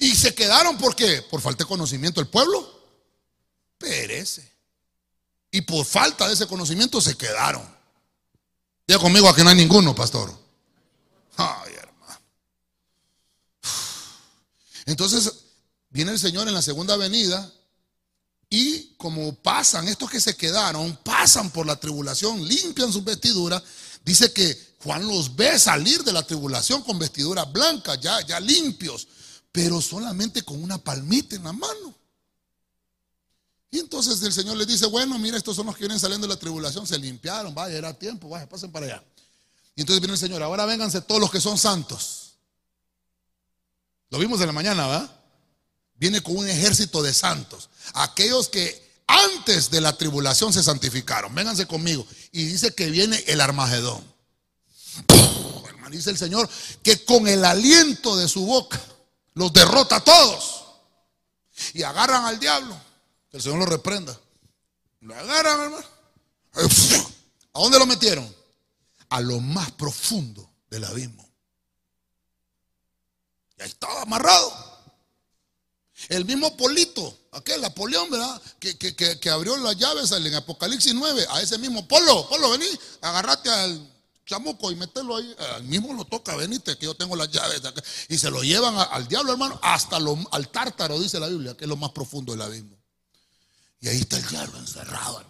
Y 0.00 0.14
se 0.14 0.34
quedaron, 0.34 0.76
¿por 0.76 0.94
qué? 0.94 1.22
Por 1.22 1.40
falta 1.40 1.64
de 1.64 1.68
conocimiento. 1.68 2.20
El 2.20 2.28
pueblo 2.28 2.78
perece. 3.78 4.50
Y 5.50 5.62
por 5.62 5.86
falta 5.86 6.26
de 6.28 6.34
ese 6.34 6.46
conocimiento 6.46 7.00
se 7.00 7.16
quedaron. 7.16 7.62
Ya 8.86 8.98
conmigo 8.98 9.28
aquí 9.28 9.42
no 9.42 9.50
hay 9.50 9.56
ninguno, 9.56 9.94
pastor. 9.94 10.36
Ay, 11.36 11.74
hermano. 11.74 12.20
Entonces, 14.86 15.32
viene 15.90 16.12
el 16.12 16.18
Señor 16.18 16.48
en 16.48 16.54
la 16.54 16.62
segunda 16.62 16.96
venida 16.96 17.52
y 18.50 18.94
como 18.96 19.34
pasan, 19.34 19.88
estos 19.88 20.10
que 20.10 20.20
se 20.20 20.36
quedaron, 20.36 20.96
pasan 21.04 21.50
por 21.50 21.66
la 21.66 21.76
tribulación, 21.76 22.46
limpian 22.46 22.92
sus 22.92 23.04
vestiduras, 23.04 23.62
dice 24.04 24.32
que 24.32 24.67
Juan 24.82 25.06
los 25.06 25.34
ve 25.34 25.58
salir 25.58 26.04
de 26.04 26.12
la 26.12 26.22
tribulación 26.22 26.82
con 26.82 26.98
vestiduras 26.98 27.50
blancas, 27.52 27.98
ya, 28.00 28.20
ya 28.26 28.38
limpios, 28.38 29.08
pero 29.50 29.80
solamente 29.80 30.42
con 30.42 30.62
una 30.62 30.78
palmita 30.78 31.36
en 31.36 31.44
la 31.44 31.52
mano. 31.52 31.94
Y 33.70 33.80
entonces 33.80 34.22
el 34.22 34.32
Señor 34.32 34.56
les 34.56 34.66
dice, 34.66 34.86
bueno, 34.86 35.18
mira, 35.18 35.36
estos 35.36 35.56
son 35.56 35.66
los 35.66 35.74
que 35.74 35.80
vienen 35.80 36.00
saliendo 36.00 36.26
de 36.26 36.34
la 36.34 36.40
tribulación, 36.40 36.86
se 36.86 36.98
limpiaron, 36.98 37.54
vaya, 37.54 37.76
era 37.76 37.92
tiempo, 37.92 38.28
vaya, 38.28 38.48
pasen 38.48 38.72
para 38.72 38.86
allá. 38.86 39.04
Y 39.74 39.82
entonces 39.82 40.00
viene 40.00 40.14
el 40.14 40.18
Señor, 40.18 40.42
ahora 40.42 40.64
vénganse 40.64 41.00
todos 41.02 41.20
los 41.20 41.30
que 41.30 41.40
son 41.40 41.58
santos. 41.58 42.38
Lo 44.10 44.18
vimos 44.18 44.40
en 44.40 44.46
la 44.46 44.52
mañana, 44.52 44.86
¿va? 44.86 45.22
Viene 45.94 46.22
con 46.22 46.36
un 46.36 46.48
ejército 46.48 47.02
de 47.02 47.12
santos. 47.12 47.68
Aquellos 47.92 48.48
que 48.48 48.88
antes 49.06 49.70
de 49.70 49.80
la 49.80 49.96
tribulación 49.96 50.52
se 50.52 50.62
santificaron. 50.62 51.34
Vénganse 51.34 51.66
conmigo. 51.66 52.06
Y 52.32 52.44
dice 52.44 52.74
que 52.74 52.90
viene 52.90 53.22
el 53.26 53.40
Armagedón. 53.40 54.02
Hermano, 55.68 55.90
dice 55.90 56.10
el 56.10 56.18
Señor 56.18 56.48
que 56.82 57.04
con 57.04 57.26
el 57.28 57.44
aliento 57.44 58.16
de 58.16 58.28
su 58.28 58.44
boca 58.46 58.80
los 59.34 59.52
derrota 59.52 59.96
a 59.96 60.04
todos. 60.04 60.64
Y 61.74 61.82
agarran 61.82 62.24
al 62.24 62.38
diablo 62.38 62.78
que 63.30 63.36
el 63.36 63.42
Señor 63.42 63.58
lo 63.58 63.66
reprenda. 63.66 64.18
Lo 65.00 65.14
agarran, 65.14 65.60
hermano. 65.60 65.86
¿A 66.54 67.60
dónde 67.60 67.78
lo 67.78 67.86
metieron? 67.86 68.34
A 69.10 69.20
lo 69.20 69.40
más 69.40 69.70
profundo 69.72 70.50
del 70.70 70.84
abismo. 70.84 71.28
Y 73.58 73.62
ahí 73.62 73.68
estaba 73.68 74.02
amarrado. 74.02 74.68
El 76.08 76.24
mismo 76.24 76.56
Polito, 76.56 77.18
aquel 77.32 77.64
Apolión, 77.64 78.08
¿verdad? 78.10 78.40
Que, 78.60 78.76
que, 78.78 79.30
abrió 79.30 79.56
las 79.56 79.76
llaves 79.76 80.12
en 80.12 80.34
Apocalipsis 80.34 80.94
9, 80.94 81.26
a 81.30 81.42
ese 81.42 81.58
mismo 81.58 81.86
Polo, 81.88 82.28
Polo, 82.28 82.50
vení, 82.50 82.66
agarrate 83.00 83.50
al 83.50 83.97
chamuco 84.28 84.70
y 84.70 84.76
metelo 84.76 85.16
ahí. 85.16 85.34
Al 85.54 85.64
mismo 85.64 85.92
lo 85.94 86.04
toca, 86.04 86.36
venite, 86.36 86.76
que 86.76 86.86
yo 86.86 86.94
tengo 86.94 87.16
las 87.16 87.30
llaves. 87.30 87.62
Y 88.08 88.18
se 88.18 88.30
lo 88.30 88.42
llevan 88.42 88.76
al 88.76 89.08
diablo, 89.08 89.32
hermano, 89.32 89.58
hasta 89.62 89.96
al 89.96 90.48
tártaro, 90.48 91.00
dice 91.00 91.18
la 91.18 91.28
Biblia, 91.28 91.56
que 91.56 91.64
es 91.64 91.68
lo 91.68 91.76
más 91.76 91.90
profundo 91.90 92.32
del 92.32 92.42
abismo. 92.42 92.78
Y 93.80 93.88
ahí 93.88 94.00
está 94.00 94.18
el 94.18 94.28
diablo 94.28 94.58
encerrado, 94.58 95.24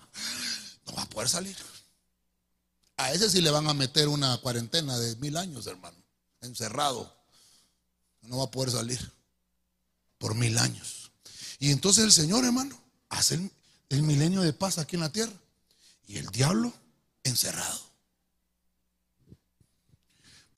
No 0.87 0.95
va 0.95 1.03
a 1.03 1.09
poder 1.09 1.29
salir. 1.29 1.57
A 2.97 3.13
ese 3.13 3.31
sí 3.31 3.41
le 3.41 3.51
van 3.51 3.69
a 3.69 3.75
meter 3.75 4.09
una 4.09 4.37
cuarentena 4.39 4.99
de 4.99 5.15
mil 5.17 5.37
años, 5.37 5.67
hermano. 5.67 5.97
Encerrado. 6.41 7.17
No 8.23 8.39
va 8.39 8.45
a 8.45 8.51
poder 8.51 8.73
salir. 8.73 9.13
Por 10.19 10.35
mil 10.35 10.59
años. 10.59 11.13
Y 11.61 11.71
entonces 11.71 12.05
el 12.05 12.13
Señor, 12.13 12.45
hermano, 12.45 12.77
hace 13.09 13.51
el 13.89 14.03
milenio 14.03 14.43
de 14.43 14.53
paz 14.53 14.79
aquí 14.79 14.97
en 14.97 15.03
la 15.03 15.13
tierra. 15.13 15.33
Y 16.09 16.19
el 16.19 16.27
diablo 16.31 16.73
encerrado. 17.23 17.88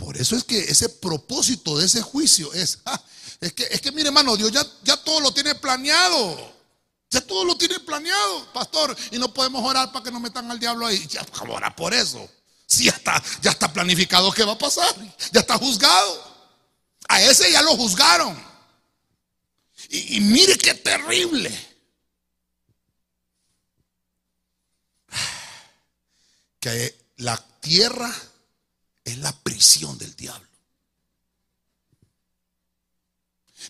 Por 0.01 0.17
eso 0.17 0.35
es 0.35 0.45
que 0.45 0.59
ese 0.59 0.89
propósito 0.89 1.77
de 1.77 1.85
ese 1.85 2.01
juicio 2.01 2.51
es, 2.55 2.79
ah, 2.87 2.99
es 3.39 3.53
que, 3.53 3.65
es 3.65 3.83
que 3.83 3.93
mire 3.93 4.09
hermano, 4.09 4.35
Dios 4.35 4.51
ya, 4.51 4.67
ya 4.83 4.97
todo 4.97 5.21
lo 5.21 5.31
tiene 5.31 5.55
planeado. 5.55 6.59
Ya 7.11 7.21
todo 7.21 7.45
lo 7.45 7.55
tiene 7.59 7.79
planeado, 7.81 8.51
pastor. 8.51 8.97
Y 9.11 9.19
no 9.19 9.35
podemos 9.35 9.63
orar 9.63 9.93
para 9.93 10.03
que 10.03 10.11
no 10.11 10.19
metan 10.19 10.51
al 10.51 10.59
diablo 10.59 10.87
ahí. 10.87 11.07
Ya, 11.07 11.23
vamos 11.39 11.57
orar 11.57 11.77
por 11.77 11.93
eso. 11.93 12.27
Si 12.65 12.85
ya 12.85 12.93
está, 12.93 13.23
ya 13.43 13.51
está 13.51 13.71
planificado 13.71 14.33
qué 14.33 14.43
va 14.43 14.53
a 14.53 14.59
pasar. 14.59 14.95
Ya 15.33 15.41
está 15.41 15.59
juzgado. 15.59 16.49
A 17.07 17.21
ese 17.21 17.53
ya 17.53 17.61
lo 17.61 17.77
juzgaron. 17.77 18.43
Y, 19.91 20.17
y 20.17 20.21
mire 20.23 20.57
qué 20.57 20.73
terrible. 20.73 21.53
Que 26.59 26.95
la 27.17 27.37
tierra 27.61 28.15
es 29.05 29.19
la 29.19 29.33
prisión 29.33 29.97
del 29.99 30.15
diablo. 30.17 30.49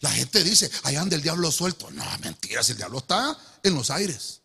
La 0.00 0.10
gente 0.10 0.44
dice, 0.44 0.70
allá 0.84 1.00
anda 1.00 1.16
el 1.16 1.22
diablo 1.22 1.50
suelto. 1.50 1.90
No, 1.90 2.04
mentiras, 2.18 2.70
el 2.70 2.76
diablo 2.76 2.98
está 2.98 3.36
en 3.62 3.74
los 3.74 3.90
aires. 3.90 4.40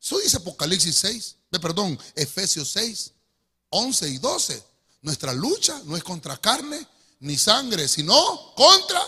Eso 0.00 0.18
dice 0.18 0.38
Apocalipsis 0.38 0.96
6, 0.96 1.36
de, 1.50 1.60
perdón, 1.60 1.98
Efesios 2.14 2.70
6, 2.70 3.12
11 3.70 4.08
y 4.08 4.18
12. 4.18 4.64
Nuestra 5.02 5.32
lucha 5.32 5.80
no 5.84 5.96
es 5.96 6.02
contra 6.02 6.36
carne 6.38 6.86
ni 7.20 7.36
sangre, 7.38 7.86
sino 7.88 8.54
contra 8.54 9.00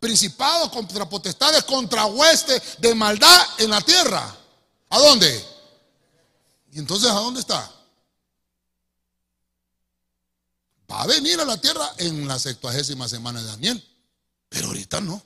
principados, 0.00 0.70
contra 0.70 1.08
potestades, 1.08 1.64
contra 1.64 2.06
huestes 2.06 2.62
de 2.78 2.94
maldad 2.94 3.42
en 3.58 3.70
la 3.70 3.80
tierra. 3.80 4.36
¿A 4.90 4.98
dónde? 4.98 5.44
Y 6.72 6.78
entonces, 6.78 7.10
¿a 7.10 7.14
dónde 7.14 7.40
está? 7.40 7.70
A 10.96 11.06
venir 11.06 11.40
a 11.40 11.44
la 11.44 11.60
tierra 11.60 11.92
en 11.98 12.26
la 12.28 12.38
sextuagésima 12.38 13.08
semana 13.08 13.40
de 13.40 13.46
Daniel. 13.46 13.84
Pero 14.48 14.68
ahorita 14.68 15.00
no. 15.00 15.20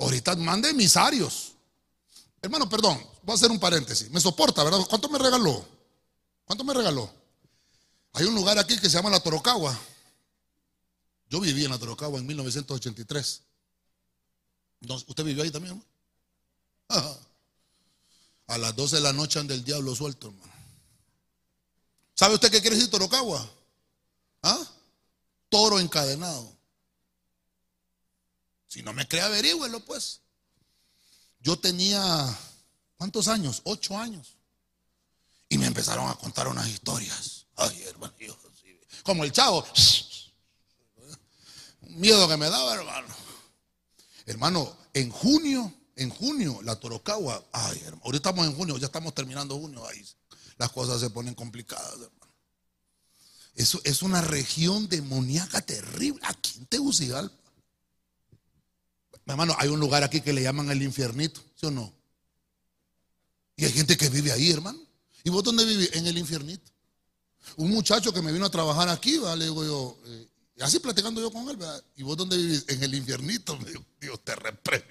Ahorita 0.00 0.34
manda 0.34 0.68
emisarios. 0.68 1.52
Hermano, 2.42 2.68
perdón, 2.68 3.00
voy 3.22 3.32
a 3.32 3.36
hacer 3.36 3.50
un 3.50 3.60
paréntesis. 3.60 4.10
Me 4.10 4.20
soporta, 4.20 4.64
¿verdad? 4.64 4.80
¿Cuánto 4.88 5.08
me 5.08 5.18
regaló? 5.18 5.64
¿Cuánto 6.44 6.64
me 6.64 6.74
regaló? 6.74 7.08
Hay 8.12 8.26
un 8.26 8.34
lugar 8.34 8.58
aquí 8.58 8.76
que 8.78 8.90
se 8.90 8.96
llama 8.96 9.08
La 9.08 9.20
Torocagua. 9.20 9.78
Yo 11.30 11.40
viví 11.40 11.64
en 11.64 11.70
La 11.70 11.78
Torocagua 11.78 12.18
en 12.18 12.26
1983. 12.26 13.42
¿Usted 15.06 15.24
vivió 15.24 15.44
ahí 15.44 15.50
también, 15.50 15.80
hermano? 16.88 17.18
A 18.48 18.58
las 18.58 18.74
12 18.74 18.96
de 18.96 19.02
la 19.02 19.12
noche 19.12 19.38
anda 19.38 19.54
el 19.54 19.64
diablo 19.64 19.94
suelto, 19.94 20.26
hermano. 20.26 20.52
¿Sabe 22.14 22.34
usted 22.34 22.50
qué 22.50 22.60
quiere 22.60 22.76
decir 22.76 22.90
Torocagua? 22.90 23.48
¿Ah? 24.42 24.73
Toro 25.54 25.78
encadenado. 25.78 26.52
Si 28.66 28.82
no 28.82 28.92
me 28.92 29.06
cree, 29.06 29.22
averígüelo 29.22 29.78
pues. 29.84 30.20
Yo 31.38 31.56
tenía, 31.56 32.02
¿cuántos 32.96 33.28
años? 33.28 33.60
Ocho 33.62 33.96
años. 33.96 34.36
Y 35.48 35.58
me 35.58 35.66
empezaron 35.66 36.10
a 36.10 36.16
contar 36.16 36.48
unas 36.48 36.66
historias. 36.66 37.46
Ay, 37.54 37.84
hermano, 37.84 38.12
como 39.04 39.22
el 39.22 39.30
chavo. 39.30 39.64
Miedo 41.82 42.26
que 42.26 42.36
me 42.36 42.50
daba, 42.50 42.74
hermano. 42.74 43.14
Hermano, 44.26 44.76
en 44.92 45.08
junio, 45.10 45.72
en 45.94 46.10
junio, 46.10 46.62
la 46.64 46.74
Torocagua, 46.80 47.46
ay, 47.52 47.78
hermano, 47.84 48.02
ahorita 48.06 48.30
estamos 48.30 48.46
en 48.48 48.56
junio, 48.56 48.76
ya 48.78 48.86
estamos 48.86 49.14
terminando 49.14 49.56
junio, 49.56 49.86
ahí 49.86 50.04
las 50.56 50.72
cosas 50.72 50.98
se 50.98 51.10
ponen 51.10 51.34
complicadas, 51.34 51.92
hermano. 51.92 52.23
Es 53.54 54.02
una 54.02 54.20
región 54.20 54.88
demoníaca 54.88 55.60
terrible. 55.60 56.20
Aquí 56.24 56.58
en 56.58 56.66
Tegucigalpa. 56.66 57.36
Hermano, 59.26 59.54
hay 59.58 59.68
un 59.68 59.80
lugar 59.80 60.02
aquí 60.02 60.20
que 60.20 60.32
le 60.32 60.42
llaman 60.42 60.70
el 60.70 60.82
infiernito, 60.82 61.40
¿sí 61.54 61.66
o 61.66 61.70
no? 61.70 61.92
Y 63.56 63.64
hay 63.64 63.72
gente 63.72 63.96
que 63.96 64.08
vive 64.10 64.32
ahí, 64.32 64.50
hermano. 64.50 64.78
¿Y 65.22 65.30
vos 65.30 65.42
dónde 65.42 65.64
vivís? 65.64 65.94
En 65.94 66.06
el 66.06 66.18
infiernito. 66.18 66.70
Un 67.56 67.70
muchacho 67.70 68.12
que 68.12 68.20
me 68.20 68.32
vino 68.32 68.44
a 68.44 68.50
trabajar 68.50 68.88
aquí, 68.88 69.18
le 69.36 69.44
digo 69.44 69.64
yo, 69.64 69.98
eh, 70.06 70.28
así 70.60 70.78
platicando 70.78 71.20
yo 71.20 71.32
con 71.32 71.48
él, 71.48 71.56
¿verdad? 71.56 71.82
¿y 71.96 72.02
vos 72.02 72.16
dónde 72.16 72.36
vivís? 72.36 72.64
En 72.68 72.82
el 72.82 72.94
infiernito. 72.94 73.56
Me 73.60 73.70
dijo, 73.70 73.84
Dios 74.00 74.20
te 74.22 74.34
reprende. 74.36 74.86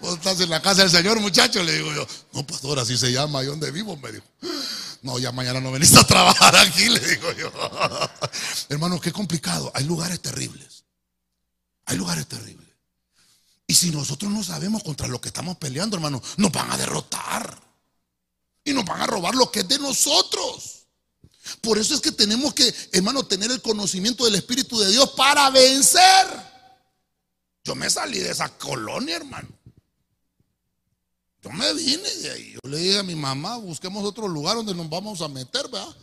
Vos 0.00 0.14
estás 0.14 0.40
en 0.40 0.50
la 0.50 0.60
casa 0.60 0.82
del 0.82 0.90
Señor, 0.90 1.20
muchacho, 1.20 1.62
le 1.62 1.72
digo 1.74 1.92
yo. 1.92 2.06
No, 2.32 2.46
pastor, 2.46 2.78
así 2.78 2.96
se 2.96 3.12
llama, 3.12 3.42
¿y 3.42 3.46
dónde 3.46 3.70
vivo? 3.70 3.96
Me 3.96 4.12
dijo. 4.12 4.24
No, 5.02 5.18
ya 5.18 5.32
mañana 5.32 5.60
no 5.60 5.70
venís 5.70 5.94
a 5.96 6.04
trabajar 6.04 6.56
aquí, 6.56 6.88
le 6.88 7.00
digo 7.00 7.30
yo. 7.32 7.52
Hermano, 8.68 9.00
qué 9.00 9.12
complicado. 9.12 9.70
Hay 9.74 9.84
lugares 9.84 10.20
terribles. 10.20 10.84
Hay 11.86 11.96
lugares 11.96 12.26
terribles. 12.26 12.66
Y 13.66 13.74
si 13.74 13.90
nosotros 13.90 14.30
no 14.30 14.42
sabemos 14.42 14.82
contra 14.82 15.08
lo 15.08 15.20
que 15.20 15.28
estamos 15.28 15.56
peleando, 15.56 15.96
hermano, 15.96 16.22
nos 16.36 16.52
van 16.52 16.70
a 16.70 16.76
derrotar. 16.76 17.62
Y 18.64 18.72
nos 18.72 18.84
van 18.84 19.02
a 19.02 19.06
robar 19.06 19.34
lo 19.34 19.50
que 19.50 19.60
es 19.60 19.68
de 19.68 19.78
nosotros. 19.78 20.83
Por 21.60 21.78
eso 21.78 21.94
es 21.94 22.00
que 22.00 22.12
tenemos 22.12 22.54
que, 22.54 22.72
hermano, 22.92 23.24
tener 23.24 23.50
el 23.50 23.60
conocimiento 23.60 24.24
del 24.24 24.36
Espíritu 24.36 24.78
de 24.78 24.90
Dios 24.90 25.10
para 25.10 25.50
vencer. 25.50 26.26
Yo 27.64 27.74
me 27.74 27.88
salí 27.90 28.18
de 28.18 28.30
esa 28.30 28.48
colonia, 28.58 29.16
hermano. 29.16 29.48
Yo 31.42 31.50
me 31.50 31.72
vine 31.74 32.08
de 32.08 32.30
ahí. 32.30 32.52
Yo 32.52 32.70
le 32.70 32.78
dije 32.78 32.98
a 32.98 33.02
mi 33.02 33.14
mamá, 33.14 33.56
busquemos 33.56 34.04
otro 34.04 34.26
lugar 34.28 34.56
donde 34.56 34.74
nos 34.74 34.88
vamos 34.88 35.20
a 35.20 35.28
meter, 35.28 35.68
¿verdad? 35.68 35.94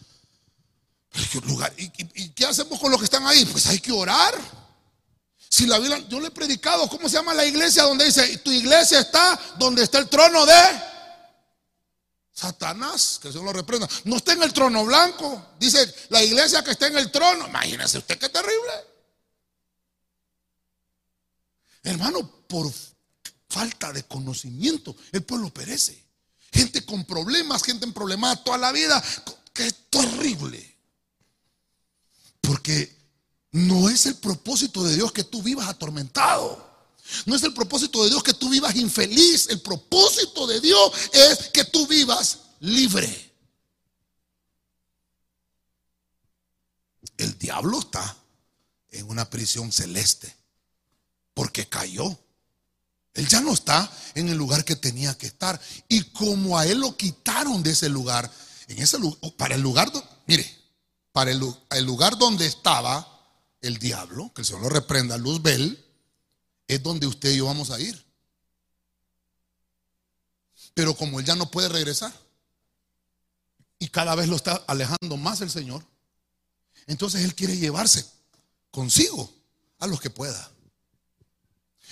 Lugar? 1.46 1.74
¿Y, 1.78 1.92
y 2.16 2.30
qué 2.30 2.46
hacemos 2.46 2.80
con 2.80 2.92
los 2.92 3.00
que 3.00 3.06
están 3.06 3.26
ahí? 3.26 3.46
Pues 3.46 3.66
hay 3.68 3.80
que 3.80 3.92
orar. 3.92 4.34
Si 5.50 5.66
la 5.66 5.80
Biblia, 5.80 5.98
yo 6.08 6.20
le 6.20 6.28
he 6.28 6.32
predicado, 6.32 6.88
¿cómo 6.88 7.10
se 7.10 7.18
llama 7.18 7.34
la 7.34 7.46
iglesia? 7.46 7.84
Donde 7.84 8.06
dice, 8.06 8.38
tu 8.38 8.52
iglesia 8.52 9.02
está 9.02 9.38
donde 9.58 9.84
está 9.84 9.98
el 9.98 10.08
trono 10.08 10.46
de 10.46 10.54
Satanás, 12.34 13.20
que 13.22 13.32
Señor 13.32 13.46
lo 13.46 13.54
reprenda. 13.54 13.88
No 14.06 14.18
está 14.18 14.34
en 14.34 14.44
el 14.44 14.54
trono 14.54 14.86
blanco. 14.86 15.54
Dice 15.60 15.94
la 16.10 16.24
iglesia 16.24 16.64
que 16.64 16.72
está 16.72 16.88
en 16.88 16.98
el 16.98 17.12
trono. 17.12 17.48
Imagínese 17.48 17.98
usted 17.98 18.18
qué 18.18 18.30
terrible. 18.30 18.72
Hermano, 21.84 22.46
por 22.48 22.72
falta 23.50 23.92
de 23.92 24.04
conocimiento, 24.04 24.96
el 25.12 25.24
pueblo 25.24 25.54
perece. 25.54 26.04
Gente 26.54 26.86
con 26.86 27.06
problemas, 27.06 27.64
gente 27.64 27.86
en 27.86 27.94
problemas 27.94 28.44
toda 28.44 28.58
la 28.58 28.72
vida. 28.72 29.04
Que 29.54 29.68
es 29.68 29.76
terrible. 29.90 30.78
Porque 32.40 32.96
no 33.52 33.90
es 33.90 34.06
el 34.06 34.16
propósito 34.16 34.84
de 34.84 34.96
Dios 34.96 35.12
que 35.12 35.26
tú 35.26 35.44
vivas 35.44 35.68
atormentado. 35.68 36.71
No 37.26 37.36
es 37.36 37.44
el 37.44 37.54
propósito 37.54 38.04
de 38.04 38.10
Dios 38.10 38.24
que 38.24 38.34
tú 38.34 38.50
vivas 38.50 38.76
infeliz. 38.76 39.48
El 39.50 39.62
propósito 39.62 40.48
de 40.48 40.60
Dios 40.60 40.92
es 41.14 41.50
que 41.50 41.64
tú 41.66 41.88
vivas 41.88 42.40
libre. 42.60 43.32
El 47.18 47.38
diablo 47.38 47.80
está 47.80 48.18
en 48.90 49.10
una 49.10 49.30
prisión 49.30 49.72
celeste 49.72 50.36
porque 51.34 51.68
cayó. 51.68 52.18
Él 53.14 53.28
ya 53.28 53.42
no 53.42 53.54
está 53.54 53.92
en 54.16 54.30
el 54.30 54.38
lugar 54.38 54.64
que 54.64 54.76
tenía 54.76 55.18
que 55.18 55.28
estar. 55.28 55.60
Y 55.88 56.04
como 56.12 56.58
a 56.58 56.66
él 56.66 56.80
lo 56.80 56.96
quitaron 56.96 57.62
de 57.62 57.72
ese 57.72 57.90
lugar, 57.90 58.32
en 58.68 58.80
ese 58.80 58.98
para 59.38 59.56
el 59.56 59.62
lugar, 59.62 59.92
mire, 60.28 60.50
para 61.12 61.32
el, 61.32 61.42
el 61.72 61.84
lugar 61.86 62.18
donde 62.18 62.46
estaba 62.46 63.08
el 63.62 63.78
diablo, 63.78 64.32
que 64.34 64.42
el 64.42 64.46
Señor 64.46 64.64
lo 64.64 64.70
reprenda, 64.70 65.18
Luzbel, 65.18 65.91
es 66.76 66.82
donde 66.82 67.06
usted 67.06 67.32
y 67.32 67.38
yo 67.38 67.46
vamos 67.46 67.70
a 67.70 67.80
ir. 67.80 68.02
Pero 70.74 70.96
como 70.96 71.20
él 71.20 71.26
ya 71.26 71.36
no 71.36 71.52
puede 71.52 71.68
regresar 71.68 72.14
y 73.78 73.90
cada 73.90 74.16
vez 74.16 74.30
lo 74.30 74.38
está 74.38 74.56
alejando 74.68 75.18
más 75.18 75.42
el 75.42 75.50
Señor, 75.50 75.86
entonces 76.88 77.24
él 77.24 77.36
quiere 77.36 77.58
llevarse 77.58 78.06
consigo 78.70 79.30
a 79.80 79.88
los 79.88 80.00
que 80.00 80.10
pueda. 80.10 80.50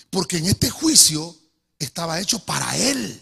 Porque 0.09 0.38
en 0.38 0.45
este 0.45 0.69
juicio 0.69 1.36
estaba 1.77 2.21
hecho 2.21 2.39
para 2.39 2.77
él, 2.77 3.21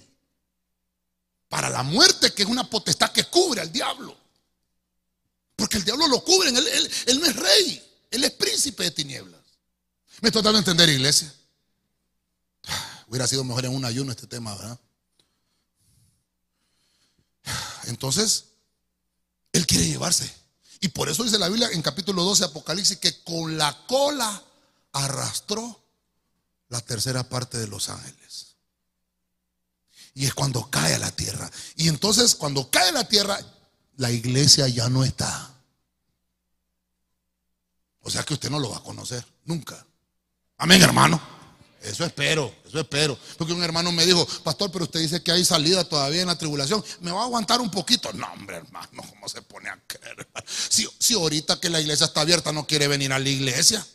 para 1.50 1.72
la 1.72 1.82
muerte, 1.82 2.34
que 2.34 2.44
es 2.44 2.50
una 2.50 2.70
potestad 2.70 3.12
que 3.12 3.24
cubre 3.24 3.62
al 3.62 3.72
diablo. 3.72 4.16
Porque 5.56 5.78
el 5.78 5.84
diablo 5.84 6.08
lo 6.08 6.24
cubre, 6.24 6.50
él, 6.50 7.20
no 7.20 7.26
es 7.26 7.36
rey, 7.36 7.84
él 8.12 8.24
es 8.24 8.32
príncipe 8.34 8.84
de 8.84 8.92
tinieblas. 8.92 9.42
¿Me 10.22 10.30
estoy 10.30 10.44
dando 10.44 10.58
a 10.58 10.60
entender, 10.60 10.88
iglesia? 10.90 11.34
Hubiera 13.08 13.26
sido 13.28 13.44
mejor 13.44 13.66
en 13.66 13.74
un 13.74 13.86
ayuno 13.86 14.12
este 14.12 14.28
tema, 14.28 14.54
¿verdad? 14.56 14.80
Entonces, 17.86 18.46
Él 19.54 19.66
quiere 19.66 19.88
llevarse. 19.88 20.32
Y 20.82 20.90
por 20.90 21.10
eso 21.10 21.24
dice 21.24 21.40
la 21.40 21.48
Biblia 21.48 21.70
en 21.72 21.82
capítulo 21.82 22.24
12 22.24 22.44
Apocalipsis 22.44 22.98
que 22.98 23.24
con 23.24 23.58
la 23.58 23.86
cola 23.88 24.44
arrastró 24.92 25.84
la 26.70 26.82
tercera 26.82 27.28
parte 27.28 27.58
de 27.58 27.68
los 27.68 27.90
ángeles. 27.90 28.56
Y 30.14 30.26
es 30.26 30.34
cuando 30.34 30.70
cae 30.70 30.96
a 30.96 31.00
la 31.00 31.12
tierra. 31.12 31.50
Y 31.76 31.88
entonces 31.88 32.36
cuando 32.36 32.70
cae 32.70 32.90
a 32.90 32.94
la 32.94 33.08
tierra, 33.08 33.40
la 33.96 34.12
iglesia 34.12 34.68
ya 34.68 34.90
no 34.90 35.04
está. 35.04 35.54
O 38.02 38.10
sea 38.10 38.24
que 38.24 38.34
usted 38.34 38.50
no 38.50 38.60
lo 38.60 38.70
va 38.70 38.78
a 38.78 38.84
conocer, 38.84 39.26
nunca. 39.46 39.86
Amén, 40.58 40.82
hermano. 40.82 41.37
Eso 41.82 42.04
espero, 42.04 42.54
eso 42.66 42.80
espero. 42.80 43.18
Porque 43.38 43.54
un 43.54 43.64
hermano 43.64 43.92
me 43.92 44.06
dijo, 44.06 44.26
pastor, 44.44 44.72
pero 44.72 44.86
usted 44.86 45.00
dice 45.00 45.22
que 45.22 45.32
hay 45.32 45.46
salida 45.46 45.84
todavía 45.88 46.22
en 46.22 46.28
la 46.28 46.38
tribulación. 46.38 46.84
¿Me 47.02 47.12
va 47.12 47.22
a 47.22 47.26
aguantar 47.26 47.62
un 47.62 47.70
poquito? 47.70 48.12
No, 48.14 48.28
hombre, 48.34 48.58
hermano, 48.58 49.04
¿cómo 49.10 49.30
se 49.30 49.42
pone 49.42 49.70
a 49.70 49.80
creer? 49.86 50.28
Si, 50.48 50.88
si 51.00 51.14
ahorita 51.14 51.60
que 51.60 51.70
la 51.70 51.80
iglesia 51.80 52.06
está 52.06 52.22
abierta 52.22 52.52
no 52.52 52.66
quiere 52.66 52.88
venir 52.88 53.14
a 53.14 53.20
la 53.20 53.30
iglesia. 53.30 53.86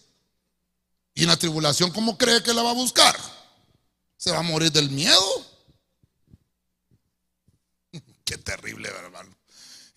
Y 1.14 1.22
en 1.22 1.28
la 1.28 1.36
tribulación, 1.36 1.90
¿cómo 1.90 2.16
cree 2.16 2.42
que 2.42 2.54
la 2.54 2.62
va 2.62 2.70
a 2.70 2.74
buscar? 2.74 3.16
¿Se 4.16 4.30
va 4.30 4.38
a 4.38 4.42
morir 4.42 4.70
del 4.72 4.88
miedo? 4.90 5.46
Qué 8.24 8.38
terrible, 8.38 8.88
hermano. 8.88 9.36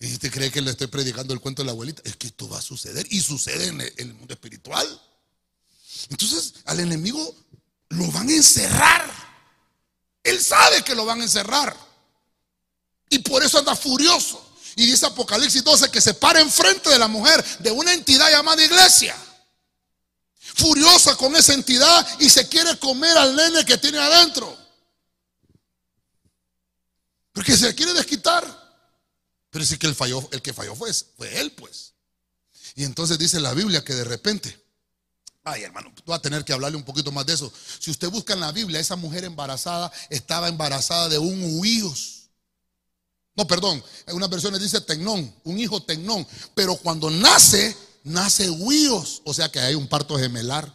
¿Y 0.00 0.12
usted 0.12 0.30
cree 0.30 0.50
que 0.50 0.60
le 0.60 0.72
estoy 0.72 0.88
predicando 0.88 1.32
el 1.32 1.40
cuento 1.40 1.62
de 1.62 1.66
la 1.66 1.72
abuelita? 1.72 2.02
Es 2.04 2.16
que 2.16 2.26
esto 2.26 2.48
va 2.48 2.58
a 2.58 2.62
suceder 2.62 3.06
y 3.08 3.20
sucede 3.20 3.68
en 3.68 3.80
el 3.80 4.14
mundo 4.14 4.34
espiritual. 4.34 4.86
Entonces, 6.10 6.54
al 6.66 6.80
enemigo 6.80 7.34
lo 7.96 8.10
van 8.12 8.28
a 8.28 8.32
encerrar. 8.32 9.10
Él 10.22 10.42
sabe 10.42 10.82
que 10.82 10.94
lo 10.94 11.04
van 11.04 11.20
a 11.20 11.24
encerrar. 11.24 11.76
Y 13.08 13.20
por 13.20 13.42
eso 13.42 13.58
anda 13.58 13.74
furioso. 13.74 14.42
Y 14.76 14.86
dice 14.86 15.06
Apocalipsis 15.06 15.64
12 15.64 15.90
que 15.90 16.00
se 16.00 16.14
para 16.14 16.40
enfrente 16.40 16.90
de 16.90 16.98
la 16.98 17.08
mujer 17.08 17.42
de 17.60 17.70
una 17.70 17.92
entidad 17.92 18.30
llamada 18.30 18.62
iglesia. 18.62 19.16
Furiosa 20.38 21.16
con 21.16 21.34
esa 21.36 21.54
entidad 21.54 22.06
y 22.20 22.28
se 22.28 22.48
quiere 22.48 22.78
comer 22.78 23.16
al 23.16 23.34
nene 23.34 23.64
que 23.64 23.78
tiene 23.78 23.98
adentro. 23.98 24.56
Porque 27.32 27.56
se 27.56 27.74
quiere 27.74 27.92
desquitar. 27.94 28.44
Pero 29.50 29.64
sí 29.64 29.78
que 29.78 29.86
el, 29.86 29.94
falló, 29.94 30.28
el 30.32 30.42
que 30.42 30.52
falló 30.52 30.74
fue, 30.74 30.92
fue 30.92 31.40
él, 31.40 31.52
pues. 31.52 31.94
Y 32.74 32.84
entonces 32.84 33.18
dice 33.18 33.40
la 33.40 33.54
Biblia 33.54 33.82
que 33.82 33.94
de 33.94 34.04
repente 34.04 34.65
Ay, 35.48 35.62
hermano, 35.62 35.92
vas 36.04 36.18
a 36.18 36.22
tener 36.22 36.44
que 36.44 36.52
hablarle 36.52 36.76
un 36.76 36.82
poquito 36.82 37.12
más 37.12 37.24
de 37.24 37.34
eso. 37.34 37.52
Si 37.78 37.92
usted 37.92 38.10
busca 38.10 38.32
en 38.32 38.40
la 38.40 38.50
Biblia, 38.50 38.80
esa 38.80 38.96
mujer 38.96 39.22
embarazada 39.22 39.92
estaba 40.10 40.48
embarazada 40.48 41.08
de 41.08 41.18
un 41.18 41.60
huíos. 41.60 42.30
No, 43.36 43.46
perdón, 43.46 43.80
en 44.08 44.16
unas 44.16 44.28
versiones 44.28 44.60
dice 44.60 44.80
tecnón, 44.80 45.32
un 45.44 45.58
hijo 45.60 45.80
tecnón. 45.80 46.26
Pero 46.56 46.74
cuando 46.74 47.10
nace, 47.10 47.76
nace 48.02 48.50
huíos. 48.50 49.22
O 49.24 49.32
sea 49.32 49.48
que 49.48 49.60
hay 49.60 49.76
un 49.76 49.86
parto 49.86 50.18
gemelar. 50.18 50.68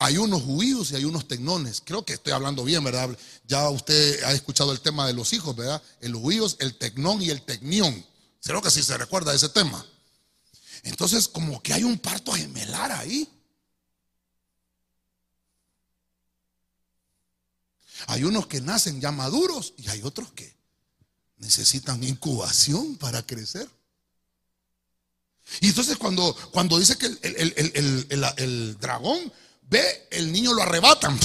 Hay 0.00 0.18
unos 0.18 0.42
huíos 0.46 0.90
y 0.90 0.96
hay 0.96 1.04
unos 1.04 1.28
tecnones. 1.28 1.80
Creo 1.80 2.04
que 2.04 2.14
estoy 2.14 2.32
hablando 2.32 2.64
bien, 2.64 2.82
¿verdad? 2.82 3.16
Ya 3.46 3.70
usted 3.70 4.20
ha 4.24 4.32
escuchado 4.32 4.72
el 4.72 4.80
tema 4.80 5.06
de 5.06 5.12
los 5.12 5.32
hijos, 5.32 5.54
¿verdad? 5.54 5.80
El 6.00 6.16
huíos, 6.16 6.56
el 6.58 6.76
tecnón 6.76 7.22
y 7.22 7.30
el 7.30 7.42
tecnión. 7.42 8.04
Creo 8.42 8.60
que 8.60 8.72
sí 8.72 8.82
se 8.82 8.98
recuerda 8.98 9.30
de 9.30 9.36
ese 9.36 9.48
tema. 9.50 9.86
Entonces, 10.84 11.28
como 11.28 11.62
que 11.62 11.72
hay 11.72 11.82
un 11.82 11.98
parto 11.98 12.32
gemelar 12.32 12.92
ahí. 12.92 13.28
Hay 18.06 18.24
unos 18.24 18.46
que 18.46 18.60
nacen 18.60 19.00
ya 19.00 19.10
maduros 19.10 19.72
y 19.78 19.88
hay 19.88 20.02
otros 20.02 20.30
que 20.32 20.54
necesitan 21.38 22.04
incubación 22.04 22.96
para 22.96 23.24
crecer. 23.24 23.68
Y 25.60 25.68
entonces 25.68 25.96
cuando, 25.96 26.34
cuando 26.52 26.78
dice 26.78 26.96
que 26.96 27.06
el, 27.06 28.34
el 28.36 28.78
dragón 28.78 29.32
ve, 29.62 30.08
el 30.10 30.32
niño 30.32 30.52
lo 30.52 30.62
arrebatan 30.62 31.18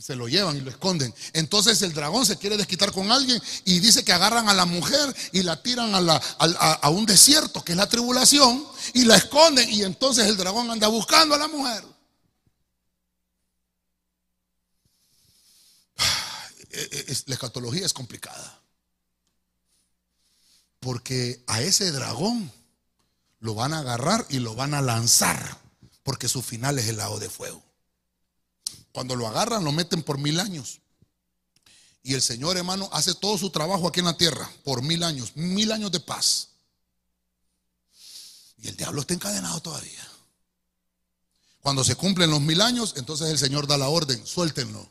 se 0.00 0.16
lo 0.16 0.28
llevan 0.28 0.56
y 0.56 0.60
lo 0.60 0.70
esconden. 0.70 1.14
Entonces 1.34 1.82
el 1.82 1.92
dragón 1.92 2.24
se 2.24 2.38
quiere 2.38 2.56
desquitar 2.56 2.90
con 2.90 3.12
alguien 3.12 3.40
y 3.64 3.80
dice 3.80 4.02
que 4.02 4.12
agarran 4.12 4.48
a 4.48 4.54
la 4.54 4.64
mujer 4.64 5.14
y 5.32 5.42
la 5.42 5.62
tiran 5.62 5.94
a, 5.94 6.16
a, 6.38 6.90
un 6.90 7.04
desierto, 7.04 7.62
que 7.62 7.72
es 7.72 7.78
la 7.78 7.88
tribulación, 7.88 8.66
y 8.94 9.04
la 9.04 9.16
esconden. 9.16 9.68
Y 9.70 9.82
entonces 9.82 10.26
el 10.26 10.36
dragón 10.36 10.70
anda 10.70 10.88
buscando 10.88 11.34
a 11.34 11.38
la 11.38 11.48
mujer. 11.48 11.84
La 17.26 17.34
escatología 17.34 17.84
es 17.84 17.92
complicada. 17.92 18.62
Porque 20.78 21.42
a 21.48 21.60
ese 21.60 21.90
dragón 21.90 22.50
lo 23.40 23.54
van 23.54 23.74
a 23.74 23.80
agarrar 23.80 24.24
y 24.30 24.38
lo 24.38 24.54
van 24.54 24.74
a 24.74 24.80
lanzar. 24.80 25.58
Porque 26.04 26.28
su 26.28 26.42
final 26.42 26.78
es 26.78 26.86
el 26.86 26.98
lago 26.98 27.18
de 27.18 27.28
fuego. 27.28 27.69
Cuando 28.92 29.16
lo 29.16 29.26
agarran, 29.26 29.64
lo 29.64 29.72
meten 29.72 30.02
por 30.02 30.18
mil 30.18 30.40
años. 30.40 30.80
Y 32.02 32.14
el 32.14 32.22
Señor, 32.22 32.56
hermano, 32.56 32.88
hace 32.92 33.14
todo 33.14 33.36
su 33.36 33.50
trabajo 33.50 33.88
aquí 33.88 34.00
en 34.00 34.06
la 34.06 34.16
tierra 34.16 34.50
por 34.64 34.82
mil 34.82 35.02
años, 35.02 35.32
mil 35.36 35.70
años 35.70 35.92
de 35.92 36.00
paz. 36.00 36.48
Y 38.58 38.68
el 38.68 38.76
diablo 38.76 39.02
está 39.02 39.14
encadenado 39.14 39.60
todavía. 39.60 40.06
Cuando 41.60 41.84
se 41.84 41.94
cumplen 41.94 42.30
los 42.30 42.40
mil 42.40 42.60
años, 42.62 42.94
entonces 42.96 43.28
el 43.28 43.38
Señor 43.38 43.66
da 43.66 43.76
la 43.76 43.88
orden, 43.88 44.26
suéltenlo. 44.26 44.90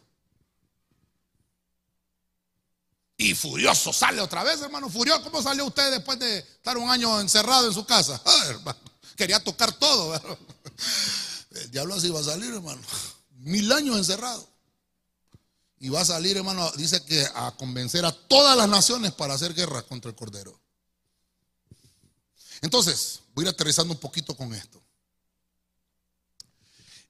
Y 3.17 3.35
furioso 3.35 3.91
sale 3.91 4.21
otra 4.21 4.43
vez, 4.43 4.61
hermano. 4.61 4.89
Furioso. 4.89 5.23
¿Cómo 5.23 5.41
salió 5.41 5.65
usted 5.65 5.91
después 5.91 6.17
de 6.19 6.37
estar 6.37 6.77
un 6.77 6.89
año 6.89 7.19
encerrado 7.19 7.67
en 7.67 7.73
su 7.73 7.85
casa? 7.85 8.21
Hermano. 8.47 8.79
Quería 9.17 9.43
tocar 9.43 9.73
todo. 9.73 10.15
El 11.51 11.71
diablo 11.71 11.95
así 11.95 12.09
va 12.09 12.21
a 12.21 12.23
salir, 12.23 12.53
hermano. 12.53 12.81
Mil 13.39 13.71
años 13.71 13.97
encerrado. 13.97 14.47
Y 15.79 15.89
va 15.89 16.01
a 16.01 16.05
salir, 16.05 16.35
hermano, 16.35 16.69
dice 16.75 17.03
que 17.05 17.25
a 17.35 17.51
convencer 17.55 18.03
a 18.05 18.11
todas 18.11 18.57
las 18.57 18.67
naciones 18.67 19.13
para 19.13 19.33
hacer 19.33 19.53
guerra 19.53 19.81
contra 19.83 20.09
el 20.09 20.15
Cordero. 20.15 20.59
Entonces, 22.61 23.21
voy 23.33 23.45
a 23.45 23.47
ir 23.47 23.53
aterrizando 23.53 23.93
un 23.93 23.99
poquito 23.99 24.35
con 24.35 24.53
esto. 24.53 24.81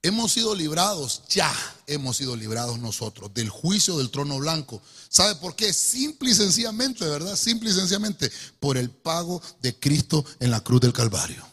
Hemos 0.02 0.32
sido 0.32 0.56
librados, 0.56 1.24
ya 1.28 1.54
hemos 1.88 2.16
sido 2.16 2.36
librados 2.36 2.80
nosotros 2.80 3.34
del 3.34 3.50
juicio 3.50 3.98
del 3.98 4.12
trono 4.12 4.38
blanco. 4.38 4.82
¿Sabe 5.10 5.36
por 5.36 5.56
qué? 5.56 5.74
Simple 5.74 6.30
y 6.30 6.36
sencillamente, 6.36 7.06
¿verdad? 7.06 7.36
Simple 7.36 7.72
y 7.72 7.74
sencillamente 7.74 8.32
por 8.60 8.78
el 8.78 8.92
pago 8.92 9.42
de 9.62 9.78
Cristo 9.78 10.24
en 10.40 10.52
la 10.52 10.64
cruz 10.64 10.80
del 10.80 10.94
Calvario. 10.94 11.46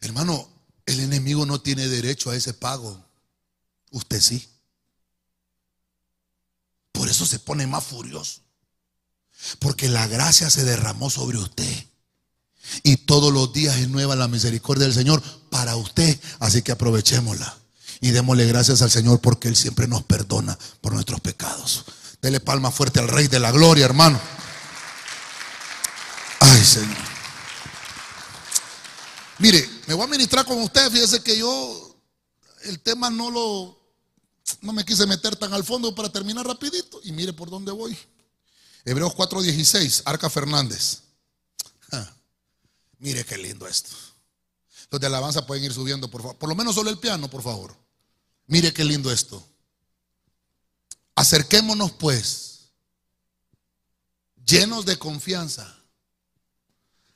Hermano, 0.00 0.53
el 0.86 1.00
enemigo 1.00 1.46
no 1.46 1.60
tiene 1.60 1.88
derecho 1.88 2.30
a 2.30 2.36
ese 2.36 2.52
pago. 2.52 3.02
Usted 3.90 4.20
sí. 4.20 4.48
Por 6.92 7.08
eso 7.08 7.26
se 7.26 7.38
pone 7.38 7.66
más 7.66 7.84
furioso. 7.84 8.40
Porque 9.58 9.88
la 9.88 10.06
gracia 10.06 10.50
se 10.50 10.64
derramó 10.64 11.10
sobre 11.10 11.38
usted. 11.38 11.86
Y 12.82 12.98
todos 12.98 13.32
los 13.32 13.52
días 13.52 13.76
es 13.76 13.88
nueva 13.88 14.16
la 14.16 14.28
misericordia 14.28 14.84
del 14.84 14.94
Señor 14.94 15.22
para 15.50 15.76
usted. 15.76 16.18
Así 16.40 16.62
que 16.62 16.72
aprovechémosla. 16.72 17.56
Y 18.00 18.10
démosle 18.10 18.46
gracias 18.46 18.82
al 18.82 18.90
Señor 18.90 19.20
porque 19.20 19.48
Él 19.48 19.56
siempre 19.56 19.88
nos 19.88 20.02
perdona 20.02 20.58
por 20.80 20.92
nuestros 20.92 21.20
pecados. 21.20 21.84
Dele 22.20 22.40
palma 22.40 22.70
fuerte 22.70 23.00
al 23.00 23.08
Rey 23.08 23.28
de 23.28 23.40
la 23.40 23.50
Gloria, 23.50 23.84
hermano. 23.84 24.20
Ay, 26.40 26.64
Señor. 26.64 27.13
Mire, 29.38 29.68
me 29.86 29.94
voy 29.94 30.04
a 30.04 30.08
ministrar 30.08 30.46
con 30.46 30.60
usted. 30.60 30.90
Fíjese 30.90 31.22
que 31.22 31.36
yo 31.36 31.96
el 32.62 32.80
tema 32.80 33.10
no 33.10 33.30
lo, 33.30 33.78
no 34.60 34.72
me 34.72 34.84
quise 34.84 35.06
meter 35.06 35.36
tan 35.36 35.52
al 35.52 35.64
fondo 35.64 35.94
para 35.94 36.10
terminar 36.10 36.46
rapidito. 36.46 37.00
Y 37.04 37.12
mire 37.12 37.32
por 37.32 37.50
dónde 37.50 37.72
voy. 37.72 37.96
Hebreos 38.84 39.14
4:16, 39.14 40.02
Arca 40.04 40.28
Fernández. 40.28 41.00
Mire 42.98 43.24
qué 43.24 43.36
lindo 43.36 43.66
esto. 43.66 43.90
Los 44.90 45.00
de 45.00 45.06
alabanza 45.08 45.46
pueden 45.46 45.64
ir 45.64 45.72
subiendo, 45.72 46.10
por 46.10 46.22
favor. 46.22 46.38
Por 46.38 46.48
lo 46.48 46.54
menos 46.54 46.74
solo 46.74 46.88
el 46.88 46.98
piano, 46.98 47.28
por 47.28 47.42
favor. 47.42 47.76
Mire 48.46 48.72
qué 48.72 48.84
lindo 48.84 49.10
esto. 49.10 49.44
Acerquémonos 51.14 51.92
pues, 51.92 52.70
llenos 54.44 54.84
de 54.84 54.98
confianza, 54.98 55.76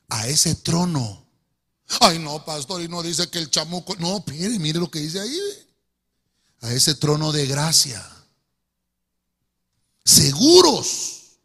a 0.09 0.27
ese 0.27 0.55
trono. 0.57 1.28
Ay, 2.01 2.19
no, 2.19 2.45
pastor, 2.45 2.83
y 2.83 2.89
no 2.89 3.03
dice 3.03 3.29
que 3.31 3.39
el 3.39 3.51
chamuco. 3.51 3.97
No, 3.97 4.23
mire, 4.27 4.59
mire 4.59 4.79
lo 4.79 4.91
que 4.91 5.01
dice 5.01 5.21
ahí. 5.21 5.41
A 6.61 6.73
ese 6.73 6.95
trono 6.95 7.33
de 7.33 7.47
gracia. 7.47 8.05
Seguros 10.05 11.37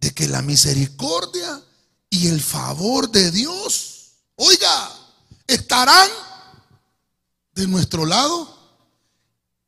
de 0.00 0.12
que 0.12 0.28
la 0.28 0.42
misericordia 0.42 1.62
y 2.10 2.28
el 2.28 2.40
favor 2.40 3.10
de 3.10 3.30
Dios, 3.30 4.12
oiga, 4.36 4.92
estarán 5.46 6.10
de 7.52 7.66
nuestro 7.66 8.04
lado 8.04 8.54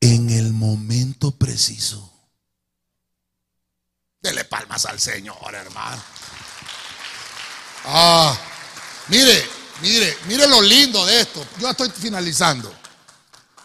en 0.01 0.31
el 0.31 0.53
momento 0.53 1.31
preciso. 1.33 2.13
Dele 4.21 4.45
palmas 4.45 4.85
al 4.87 5.01
Señor, 5.01 5.55
hermano. 5.55 6.03
Ah, 7.85 8.37
mire, 9.09 9.56
mire, 9.83 10.17
mire 10.29 10.47
lo 10.49 10.61
lindo 10.63 11.05
de 11.07 11.21
esto. 11.21 11.47
Yo 11.61 11.71
estoy 11.71 11.91
finalizando. 11.91 12.73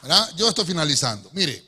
¿verdad? 0.02 0.30
Yo 0.36 0.50
estoy 0.50 0.66
finalizando. 0.66 1.30
Mire, 1.34 1.64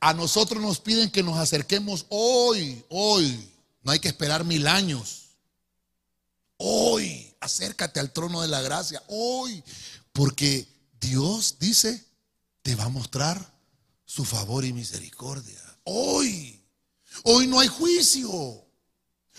a 0.00 0.12
nosotros 0.14 0.62
nos 0.62 0.80
piden 0.80 1.10
que 1.10 1.22
nos 1.22 1.38
acerquemos 1.38 2.06
hoy, 2.08 2.84
hoy. 2.88 3.52
No 3.82 3.92
hay 3.92 4.00
que 4.00 4.08
esperar 4.08 4.44
mil 4.44 4.66
años. 4.66 5.28
Hoy, 6.56 7.34
acércate 7.40 8.00
al 8.00 8.12
trono 8.12 8.42
de 8.42 8.48
la 8.48 8.60
gracia. 8.60 9.02
Hoy, 9.08 9.62
porque 10.12 10.66
Dios 11.00 11.56
dice, 11.60 12.04
te 12.62 12.74
va 12.74 12.84
a 12.84 12.88
mostrar 12.88 13.54
su 14.04 14.24
favor 14.24 14.64
y 14.64 14.72
misericordia. 14.72 15.62
Hoy, 15.84 16.60
hoy 17.22 17.46
no 17.46 17.60
hay 17.60 17.68
juicio. 17.68 18.30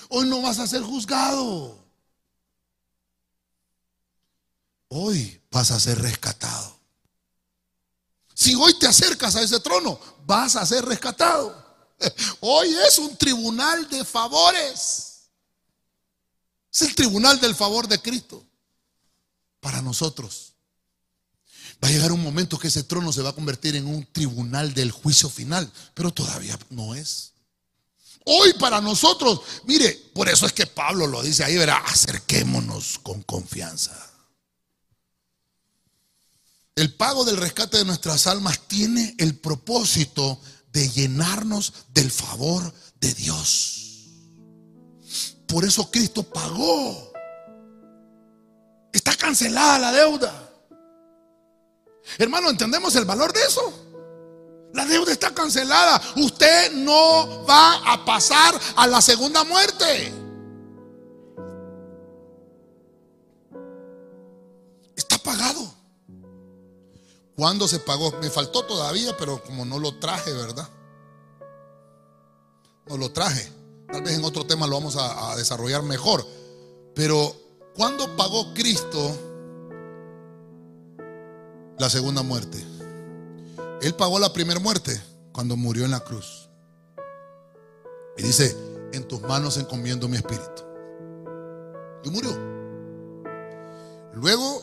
Hoy 0.10 0.28
no 0.28 0.42
vas 0.42 0.60
a 0.60 0.68
ser 0.68 0.82
juzgado. 0.82 1.86
Hoy 4.90 5.40
vas 5.52 5.72
a 5.72 5.80
ser 5.80 6.02
rescatado. 6.02 6.78
Si 8.34 8.56
hoy 8.56 8.74
te 8.80 8.88
acercas 8.88 9.36
a 9.36 9.42
ese 9.42 9.60
trono, 9.60 10.00
vas 10.26 10.56
a 10.56 10.66
ser 10.66 10.86
rescatado. 10.86 11.54
Hoy 12.40 12.74
es 12.88 12.98
un 12.98 13.16
tribunal 13.18 13.88
de 13.90 14.06
favores. 14.06 15.28
Es 16.72 16.82
el 16.84 16.96
tribunal 16.96 17.40
del 17.40 17.54
favor 17.54 17.88
de 17.88 18.02
Cristo 18.02 18.44
para 19.60 19.82
nosotros. 19.82 20.54
Va 21.84 21.88
a 21.88 21.92
llegar 21.92 22.12
un 22.12 22.24
momento 22.24 22.58
que 22.58 22.70
ese 22.70 22.84
trono 22.84 23.12
se 23.12 23.22
va 23.22 23.30
a 23.30 23.36
convertir 23.36 23.76
en 23.76 23.88
un 23.88 24.06
tribunal 24.06 24.74
del 24.74 24.92
juicio 24.92 25.30
final, 25.30 25.72
pero 25.94 26.12
todavía 26.12 26.58
no 26.70 26.96
es. 26.96 27.34
Hoy 28.26 28.54
para 28.54 28.82
nosotros, 28.82 29.42
mire, 29.66 30.12
por 30.14 30.30
eso 30.30 30.46
es 30.46 30.54
que 30.54 30.66
Pablo 30.66 31.08
lo 31.08 31.22
dice 31.22 31.44
ahí, 31.44 31.58
verá, 31.58 31.78
acerquémonos 31.78 33.00
con 33.00 33.22
confianza. 33.24 34.09
El 36.80 36.94
pago 36.94 37.26
del 37.26 37.36
rescate 37.36 37.78
de 37.78 37.84
nuestras 37.84 38.26
almas 38.26 38.62
tiene 38.70 39.14
el 39.18 39.38
propósito 39.38 40.40
de 40.72 40.88
llenarnos 40.88 41.74
del 41.90 42.10
favor 42.10 42.74
de 43.02 43.14
Dios. 43.16 44.08
Por 45.46 45.66
eso 45.66 45.92
Cristo 45.92 46.24
pagó. 46.24 47.12
Está 48.94 49.14
cancelada 49.14 49.78
la 49.78 49.92
deuda. 49.92 50.50
Hermano, 52.18 52.50
¿entendemos 52.50 52.96
el 52.96 53.04
valor 53.04 53.34
de 53.34 53.42
eso? 53.42 54.70
La 54.74 54.86
deuda 54.86 55.12
está 55.12 55.34
cancelada. 55.34 56.02
Usted 56.16 56.72
no 56.76 57.44
va 57.46 57.92
a 57.92 58.06
pasar 58.06 58.58
a 58.78 58.88
la 58.88 59.02
segunda 59.02 59.44
muerte. 59.44 60.14
¿Cuándo 67.40 67.70
se 67.70 67.80
pagó? 67.80 68.12
Me 68.22 68.30
faltó 68.30 68.66
todavía, 68.66 69.16
pero 69.18 69.42
como 69.42 69.64
no 69.64 69.80
lo 69.80 69.98
traje, 69.98 70.34
¿verdad? 70.34 70.68
No 72.86 72.98
lo 72.98 73.14
traje. 73.14 73.50
Tal 73.90 74.04
vez 74.04 74.18
en 74.18 74.26
otro 74.26 74.46
tema 74.46 74.68
lo 74.68 74.76
vamos 74.76 74.98
a, 74.98 75.38
desarrollar 75.38 75.82
mejor. 75.84 76.28
Pero, 76.94 77.34
¿cuándo 77.78 78.14
pagó 78.18 78.54
Cristo 78.54 79.18
la 81.78 81.90
segunda 81.90 82.24
muerte? 82.24 82.58
Él 83.84 83.96
pagó 83.96 84.20
la 84.20 84.34
primera 84.34 84.60
muerte 84.60 85.02
cuando 85.32 85.56
murió 85.56 85.86
en 85.86 85.92
la 85.92 86.02
cruz. 86.02 86.50
Y 88.18 88.24
dice, 88.24 88.54
en 88.92 89.08
tus 89.08 89.22
manos 89.22 89.56
encomiendo 89.56 90.10
mi 90.10 90.18
espíritu. 90.18 90.62
Y 92.04 92.10
murió. 92.10 92.38
Luego, 94.14 94.62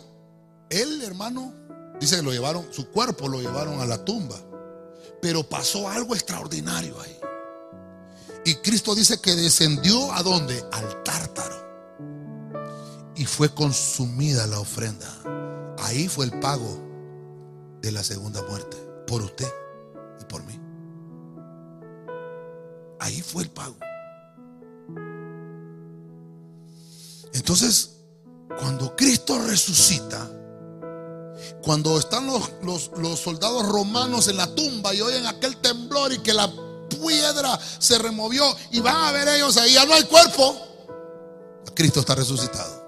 él, 0.68 1.00
hermano, 1.00 1.65
dice 2.00 2.16
que 2.16 2.22
lo 2.22 2.32
llevaron, 2.32 2.66
su 2.72 2.90
cuerpo 2.90 3.28
lo 3.28 3.40
llevaron 3.40 3.80
a 3.80 3.86
la 3.86 4.04
tumba. 4.04 4.36
Pero 5.20 5.48
pasó 5.48 5.88
algo 5.88 6.14
extraordinario 6.14 7.00
ahí. 7.00 7.18
Y 8.44 8.54
Cristo 8.56 8.94
dice 8.94 9.20
que 9.20 9.34
descendió 9.34 10.12
a 10.12 10.22
dónde? 10.22 10.64
Al 10.72 11.02
tártaro. 11.02 11.56
Y 13.16 13.24
fue 13.24 13.52
consumida 13.52 14.46
la 14.46 14.60
ofrenda. 14.60 15.08
Ahí 15.78 16.08
fue 16.08 16.26
el 16.26 16.38
pago 16.38 16.80
de 17.80 17.90
la 17.92 18.04
segunda 18.04 18.42
muerte. 18.42 18.76
Por 19.06 19.22
usted 19.22 19.52
y 20.20 20.24
por 20.26 20.44
mí. 20.44 20.60
Ahí 23.00 23.20
fue 23.22 23.42
el 23.42 23.50
pago. 23.50 23.76
Entonces, 27.32 27.96
cuando 28.58 28.94
Cristo 28.96 29.38
resucita, 29.46 30.30
cuando 31.62 31.98
están 31.98 32.26
los, 32.26 32.52
los, 32.62 33.20
soldados 33.20 33.66
romanos 33.66 34.28
en 34.28 34.36
la 34.36 34.54
tumba 34.54 34.94
y 34.94 35.00
oyen 35.00 35.26
aquel 35.26 35.56
temblor 35.58 36.12
y 36.12 36.18
que 36.18 36.32
la 36.32 36.50
piedra 36.88 37.58
se 37.78 37.98
removió 37.98 38.44
y 38.72 38.80
van 38.80 38.96
a 38.96 39.12
ver 39.12 39.28
ellos 39.28 39.56
ahí, 39.56 39.74
ya 39.74 39.84
no 39.84 39.94
hay 39.94 40.04
cuerpo. 40.04 40.56
Cristo 41.74 42.00
está 42.00 42.14
resucitado. 42.14 42.86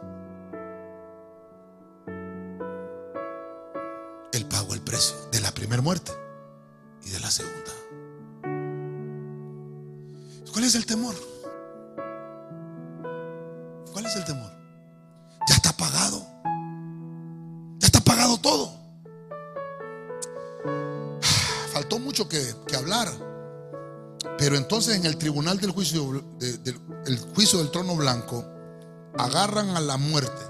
Él 4.33 4.47
pagó 4.47 4.75
el 4.75 4.81
precio 4.83 5.17
de 5.31 5.41
la 5.41 5.53
primera 5.53 5.83
muerte 5.83 6.13
y 7.05 7.11
de 7.11 7.21
la 7.21 7.31
segunda. 7.31 7.73
¿Cuál 10.53 10.65
es 10.65 10.75
el 10.75 10.87
temor? 10.87 11.15
Que, 22.27 22.55
hablar. 22.75 23.13
Pero 24.39 24.57
entonces 24.57 24.97
en 24.97 25.05
el 25.05 25.19
tribunal 25.19 25.61
del 25.61 25.73
juicio, 25.73 26.25
del 26.39 27.19
juicio 27.35 27.59
del 27.59 27.71
trono 27.71 27.95
blanco, 27.97 28.45
agarran 29.19 29.77
a 29.77 29.81
la 29.81 29.99
muerte. 29.99 30.43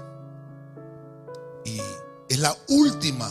Y 1.65 1.81
es 2.29 2.39
la 2.39 2.55
última 2.69 3.29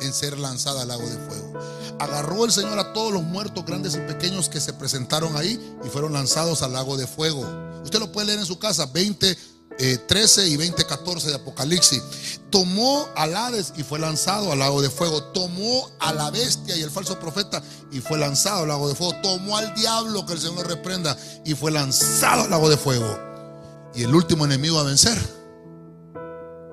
en 0.00 0.12
ser 0.12 0.38
lanzada 0.38 0.82
al 0.82 0.88
lago 0.88 1.08
de 1.08 1.18
fuego. 1.28 1.58
Agarró 1.98 2.44
el 2.44 2.52
Señor 2.52 2.78
a 2.78 2.92
todos 2.92 3.12
los 3.12 3.22
muertos 3.22 3.64
grandes 3.66 3.94
y 3.94 3.98
pequeños 3.98 4.48
que 4.48 4.60
se 4.60 4.72
presentaron 4.72 5.36
ahí 5.36 5.76
y 5.84 5.88
fueron 5.88 6.14
lanzados 6.14 6.62
al 6.62 6.72
lago 6.72 6.96
de 6.96 7.06
fuego. 7.06 7.44
Usted 7.84 7.98
lo 7.98 8.10
puede 8.10 8.28
leer 8.28 8.38
en 8.38 8.46
su 8.46 8.58
casa, 8.58 8.86
20, 8.86 9.36
13 9.80 10.44
eh, 10.44 10.48
y 10.48 10.56
20, 10.56 10.84
14 10.84 11.28
de 11.28 11.34
Apocalipsis. 11.36 12.02
Tomó 12.50 13.08
al 13.16 13.34
Hades 13.34 13.72
y 13.76 13.82
fue 13.82 13.98
lanzado 13.98 14.52
al 14.52 14.58
lago 14.58 14.82
de 14.82 14.90
fuego. 14.90 15.22
Tomó 15.24 15.90
a 16.00 16.12
la 16.12 16.30
bestia 16.30 16.76
y 16.76 16.82
el 16.82 16.90
falso 16.90 17.18
profeta 17.18 17.62
y 17.90 18.00
fue 18.00 18.18
lanzado 18.18 18.62
al 18.62 18.68
lago 18.68 18.88
de 18.88 18.94
fuego. 18.94 19.14
Tomó 19.22 19.56
al 19.56 19.74
diablo 19.74 20.26
que 20.26 20.34
el 20.34 20.40
Señor 20.40 20.66
reprenda 20.66 21.16
y 21.44 21.54
fue 21.54 21.70
lanzado 21.70 22.42
al 22.42 22.50
lago 22.50 22.68
de 22.68 22.76
fuego. 22.76 23.18
Y 23.94 24.02
el 24.02 24.14
último 24.14 24.44
enemigo 24.44 24.78
a 24.78 24.84
vencer, 24.84 25.18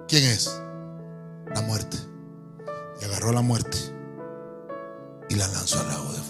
¿quién 0.08 0.24
es? 0.26 0.52
La 1.54 1.62
muerte. 1.62 1.98
Y 3.02 3.06
agarró 3.06 3.32
la 3.32 3.42
muerte 3.42 3.78
y 5.30 5.36
la 5.36 5.48
lanzó 5.48 5.80
al 5.80 5.88
lago 5.88 6.12
de 6.12 6.20
fuego. 6.20 6.27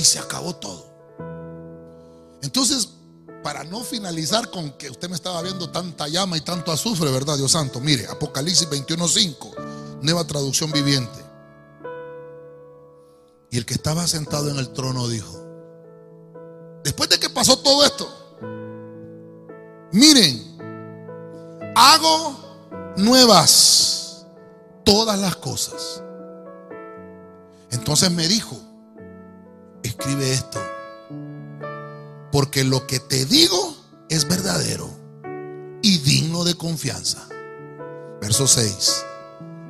Y 0.00 0.04
se 0.04 0.18
acabó 0.18 0.56
todo. 0.56 0.86
Entonces, 2.40 2.88
para 3.42 3.64
no 3.64 3.84
finalizar 3.84 4.50
con 4.50 4.72
que 4.78 4.88
usted 4.88 5.10
me 5.10 5.14
estaba 5.14 5.42
viendo 5.42 5.68
tanta 5.68 6.08
llama 6.08 6.38
y 6.38 6.40
tanto 6.40 6.72
azufre, 6.72 7.10
¿verdad, 7.10 7.36
Dios 7.36 7.52
Santo? 7.52 7.80
Mire, 7.80 8.06
Apocalipsis 8.06 8.66
21.5, 8.70 10.00
nueva 10.00 10.24
traducción 10.26 10.72
viviente. 10.72 11.22
Y 13.50 13.58
el 13.58 13.66
que 13.66 13.74
estaba 13.74 14.06
sentado 14.06 14.48
en 14.48 14.58
el 14.58 14.70
trono 14.70 15.06
dijo, 15.06 15.36
después 16.82 17.10
de 17.10 17.18
que 17.18 17.28
pasó 17.28 17.58
todo 17.58 17.84
esto, 17.84 18.08
miren, 19.92 20.56
hago 21.76 22.94
nuevas 22.96 24.24
todas 24.82 25.18
las 25.18 25.36
cosas. 25.36 26.02
Entonces 27.70 28.10
me 28.10 28.26
dijo, 28.28 28.69
escribe 30.00 30.32
esto, 30.32 30.58
porque 32.32 32.64
lo 32.64 32.86
que 32.86 33.00
te 33.00 33.26
digo 33.26 33.76
es 34.08 34.26
verdadero 34.26 34.88
y 35.82 35.98
digno 35.98 36.42
de 36.44 36.54
confianza. 36.54 37.28
Verso 38.18 38.46
6. 38.46 39.04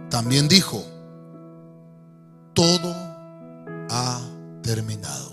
También 0.08 0.46
dijo, 0.46 0.84
todo 2.54 2.94
ha 3.90 4.20
terminado. 4.62 5.32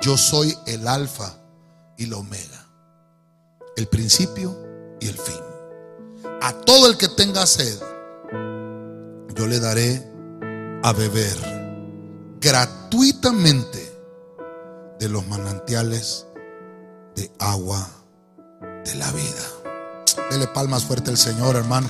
Yo 0.00 0.16
soy 0.16 0.56
el 0.66 0.86
alfa 0.86 1.34
y 1.96 2.06
la 2.06 2.18
omega, 2.18 2.68
el 3.76 3.88
principio 3.88 4.56
y 5.00 5.08
el 5.08 5.18
fin. 5.18 5.40
A 6.40 6.52
todo 6.52 6.88
el 6.88 6.96
que 6.96 7.08
tenga 7.08 7.46
sed, 7.46 7.80
yo 9.34 9.46
le 9.48 9.58
daré 9.58 10.08
a 10.84 10.92
beber 10.92 11.53
gratuitamente 12.44 13.90
de 15.00 15.08
los 15.08 15.26
manantiales 15.26 16.26
de 17.16 17.32
agua 17.38 17.88
de 18.84 18.94
la 18.96 19.10
vida. 19.12 20.26
Dele 20.30 20.46
palmas 20.48 20.84
fuerte 20.84 21.08
al 21.10 21.16
Señor, 21.16 21.56
hermano. 21.56 21.88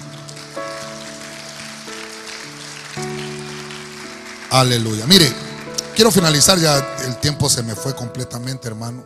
Aleluya. 4.53 5.07
Mire, 5.07 5.33
quiero 5.97 6.13
finalizar 6.13 6.57
ya. 6.57 6.79
El 7.05 7.17
tiempo 7.17 7.49
se 7.49 7.65
me 7.65 7.75
fue 7.75 7.97
completamente, 7.97 8.69
hermano. 8.69 9.05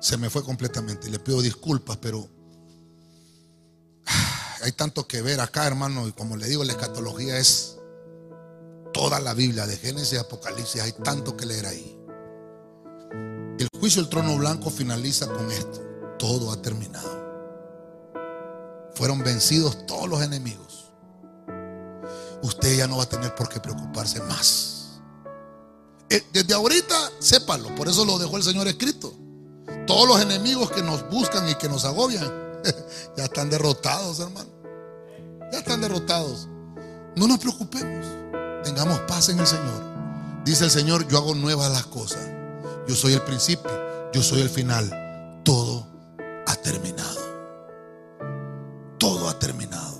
Se 0.00 0.16
me 0.16 0.30
fue 0.30 0.44
completamente. 0.44 1.10
Le 1.10 1.18
pido 1.18 1.42
disculpas, 1.42 1.96
pero 1.96 2.28
hay 4.62 4.70
tanto 4.70 5.08
que 5.08 5.22
ver 5.22 5.40
acá, 5.40 5.66
hermano. 5.66 6.06
Y 6.06 6.12
como 6.12 6.36
le 6.36 6.46
digo, 6.46 6.62
la 6.62 6.74
escatología 6.74 7.36
es 7.36 7.77
toda 8.98 9.20
la 9.20 9.34
Biblia, 9.34 9.66
de 9.66 9.76
Génesis 9.76 10.18
a 10.18 10.22
Apocalipsis. 10.22 10.82
Hay 10.82 10.92
tanto 10.92 11.36
que 11.36 11.46
leer 11.46 11.66
ahí. 11.66 11.98
El 13.58 13.68
juicio 13.78 14.02
del 14.02 14.10
trono 14.10 14.36
blanco 14.36 14.70
finaliza 14.70 15.26
con 15.28 15.50
esto. 15.50 15.82
Todo 16.18 16.52
ha 16.52 16.60
terminado. 16.60 17.18
Fueron 18.94 19.22
vencidos 19.22 19.86
todos 19.86 20.08
los 20.08 20.22
enemigos 20.22 20.68
usted 22.42 22.76
ya 22.76 22.86
no 22.86 22.98
va 22.98 23.04
a 23.04 23.08
tener 23.08 23.34
por 23.34 23.48
qué 23.48 23.60
preocuparse 23.60 24.20
más. 24.22 25.00
Eh, 26.10 26.24
desde 26.32 26.54
ahorita, 26.54 26.94
sépalo, 27.18 27.74
por 27.74 27.88
eso 27.88 28.04
lo 28.04 28.18
dejó 28.18 28.36
el 28.36 28.42
Señor 28.42 28.66
escrito. 28.68 29.12
Todos 29.86 30.08
los 30.08 30.20
enemigos 30.20 30.70
que 30.70 30.82
nos 30.82 31.08
buscan 31.10 31.48
y 31.48 31.54
que 31.54 31.68
nos 31.68 31.84
agobian, 31.84 32.30
ya 33.16 33.24
están 33.24 33.50
derrotados, 33.50 34.20
hermano. 34.20 34.50
Ya 35.52 35.58
están 35.58 35.80
derrotados. 35.80 36.48
No 37.16 37.26
nos 37.26 37.38
preocupemos, 37.38 38.06
tengamos 38.68 39.00
paz 39.00 39.30
en 39.30 39.40
el 39.40 39.46
Señor. 39.46 39.82
Dice 40.44 40.64
el 40.64 40.70
Señor, 40.70 41.08
yo 41.08 41.16
hago 41.16 41.34
nuevas 41.34 41.70
las 41.70 41.86
cosas. 41.86 42.20
Yo 42.86 42.94
soy 42.94 43.14
el 43.14 43.22
principio, 43.22 43.70
yo 44.12 44.22
soy 44.22 44.42
el 44.42 44.50
final. 44.50 45.40
Todo 45.42 45.86
ha 46.46 46.54
terminado. 46.56 47.18
Todo 48.98 49.26
ha 49.26 49.38
terminado. 49.38 49.98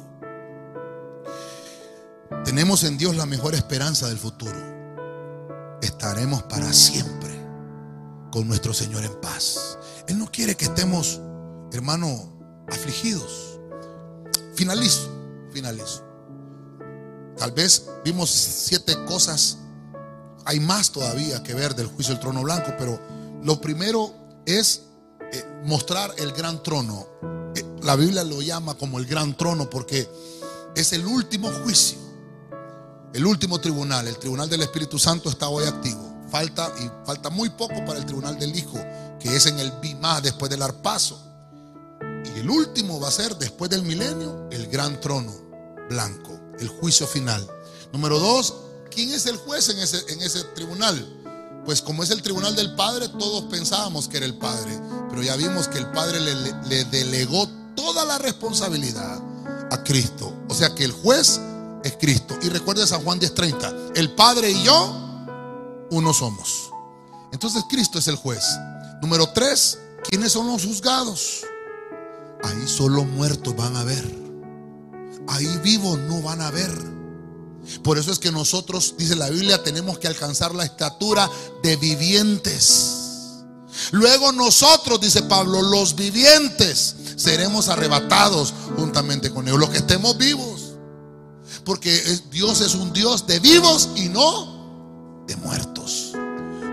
Tenemos 2.44 2.84
en 2.84 2.98
Dios 2.98 3.16
la 3.16 3.24
mejor 3.24 3.54
esperanza 3.54 4.06
del 4.08 4.18
futuro. 4.18 4.58
Estaremos 5.80 6.42
para 6.42 6.70
siempre 6.70 7.30
con 8.30 8.46
nuestro 8.48 8.74
Señor 8.74 9.02
en 9.02 9.18
paz. 9.22 9.78
Él 10.08 10.18
no 10.18 10.30
quiere 10.30 10.56
que 10.56 10.66
estemos, 10.66 11.22
hermano, 11.72 12.66
afligidos. 12.68 13.58
Finalizo, 14.54 15.10
finalizo. 15.52 16.07
Tal 17.38 17.52
vez 17.52 17.86
vimos 18.04 18.30
siete 18.30 18.96
cosas. 19.04 19.58
Hay 20.44 20.60
más 20.60 20.90
todavía 20.90 21.42
que 21.42 21.54
ver 21.54 21.74
del 21.74 21.86
juicio 21.86 22.14
del 22.14 22.20
trono 22.20 22.42
blanco, 22.42 22.72
pero 22.78 23.00
lo 23.42 23.60
primero 23.60 24.14
es 24.46 24.82
eh, 25.32 25.44
mostrar 25.64 26.12
el 26.18 26.32
gran 26.32 26.62
trono. 26.62 27.06
Eh, 27.54 27.64
la 27.82 27.96
Biblia 27.96 28.24
lo 28.24 28.40
llama 28.40 28.74
como 28.74 28.98
el 28.98 29.06
gran 29.06 29.36
trono 29.36 29.68
porque 29.68 30.08
es 30.74 30.92
el 30.92 31.06
último 31.06 31.50
juicio. 31.62 31.98
El 33.12 33.24
último 33.26 33.60
tribunal, 33.60 34.06
el 34.06 34.18
tribunal 34.18 34.48
del 34.48 34.62
Espíritu 34.62 34.98
Santo 34.98 35.30
está 35.30 35.48
hoy 35.48 35.64
activo. 35.64 36.16
Falta 36.30 36.70
y 36.78 37.06
falta 37.06 37.30
muy 37.30 37.48
poco 37.50 37.84
para 37.86 37.98
el 37.98 38.04
tribunal 38.04 38.38
del 38.38 38.54
Hijo, 38.54 38.78
que 39.18 39.34
es 39.34 39.46
en 39.46 39.58
el 39.58 39.72
Bimá 39.80 40.20
después 40.20 40.50
del 40.50 40.62
arpazo. 40.62 41.18
Y 42.34 42.40
el 42.40 42.50
último 42.50 43.00
va 43.00 43.08
a 43.08 43.12
ser 43.12 43.36
después 43.36 43.70
del 43.70 43.82
milenio 43.82 44.48
el 44.50 44.66
gran 44.68 45.00
trono 45.00 45.32
blanco, 45.88 46.37
el 46.60 46.68
juicio 46.68 47.06
final. 47.06 47.46
Número 47.92 48.18
dos, 48.18 48.54
¿quién 48.90 49.10
es 49.12 49.26
el 49.26 49.36
juez 49.36 49.68
en 49.68 49.78
ese, 49.78 50.44
tribunal? 50.54 51.14
Pues 51.64 51.82
como 51.82 52.02
es 52.02 52.10
el 52.10 52.22
tribunal 52.22 52.56
del 52.56 52.74
Padre, 52.74 53.08
todos 53.08 53.44
pensábamos 53.44 54.08
que 54.08 54.18
era 54.18 54.26
el 54.26 54.38
Padre, 54.38 54.78
pero 55.10 55.22
ya 55.22 55.36
vimos 55.36 55.68
que 55.68 55.78
el 55.78 55.90
Padre 55.90 56.20
le, 56.20 56.34
le 56.68 56.84
delegó 56.86 57.48
toda 57.74 58.04
la 58.04 58.18
responsabilidad 58.18 59.20
a 59.70 59.84
Cristo. 59.84 60.34
O 60.48 60.54
sea 60.54 60.74
que 60.74 60.84
el 60.84 60.92
juez 60.92 61.40
es 61.84 61.96
Cristo. 62.00 62.38
Y 62.42 62.48
recuerde 62.48 62.86
San 62.86 63.02
Juan 63.02 63.20
10:30, 63.20 63.92
el 63.96 64.14
Padre 64.14 64.50
y 64.50 64.62
yo, 64.64 65.86
uno 65.90 66.12
somos. 66.12 66.70
Entonces 67.32 67.64
Cristo 67.68 67.98
es 67.98 68.08
el 68.08 68.16
juez. 68.16 68.44
Número 69.00 69.28
3, 69.32 69.78
¿quiénes 70.08 70.32
son 70.32 70.46
los 70.48 70.64
juzgados? 70.64 71.44
Ahí 72.42 72.66
solo 72.66 73.04
muertos 73.04 73.54
van 73.54 73.76
a 73.76 73.84
ver. 73.84 74.27
Ahí 75.28 75.46
vivos 75.62 75.98
no 75.98 76.22
van 76.22 76.40
a 76.40 76.50
ver. 76.50 76.72
Por 77.82 77.98
eso 77.98 78.10
es 78.10 78.18
que 78.18 78.32
nosotros, 78.32 78.94
dice 78.96 79.14
la 79.14 79.28
Biblia, 79.28 79.62
tenemos 79.62 79.98
que 79.98 80.08
alcanzar 80.08 80.54
la 80.54 80.64
estatura 80.64 81.28
de 81.62 81.76
vivientes. 81.76 82.94
Luego 83.92 84.32
nosotros, 84.32 85.00
dice 85.00 85.22
Pablo, 85.22 85.62
los 85.62 85.94
vivientes 85.94 86.96
seremos 87.16 87.68
arrebatados 87.68 88.54
juntamente 88.76 89.30
con 89.30 89.46
ellos, 89.46 89.60
los 89.60 89.70
que 89.70 89.78
estemos 89.78 90.16
vivos. 90.16 90.72
Porque 91.64 92.02
Dios 92.30 92.60
es 92.62 92.74
un 92.74 92.92
Dios 92.92 93.26
de 93.26 93.38
vivos 93.40 93.90
y 93.96 94.08
no 94.08 95.24
de 95.26 95.36
muertos. 95.36 96.12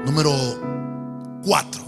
Número 0.06 0.32
cuatro. 1.44 1.84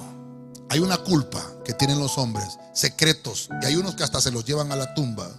Hay 0.70 0.80
una 0.80 0.98
culpa 0.98 1.42
que 1.64 1.74
tienen 1.74 2.00
los 2.00 2.18
hombres, 2.18 2.58
secretos, 2.74 3.48
y 3.62 3.66
hay 3.66 3.76
unos 3.78 3.96
que 3.96 4.04
hasta 4.04 4.20
se 4.20 4.32
los 4.32 4.44
llevan 4.44 4.72
a 4.74 4.76
la 4.76 4.94
tumba. 4.94 5.30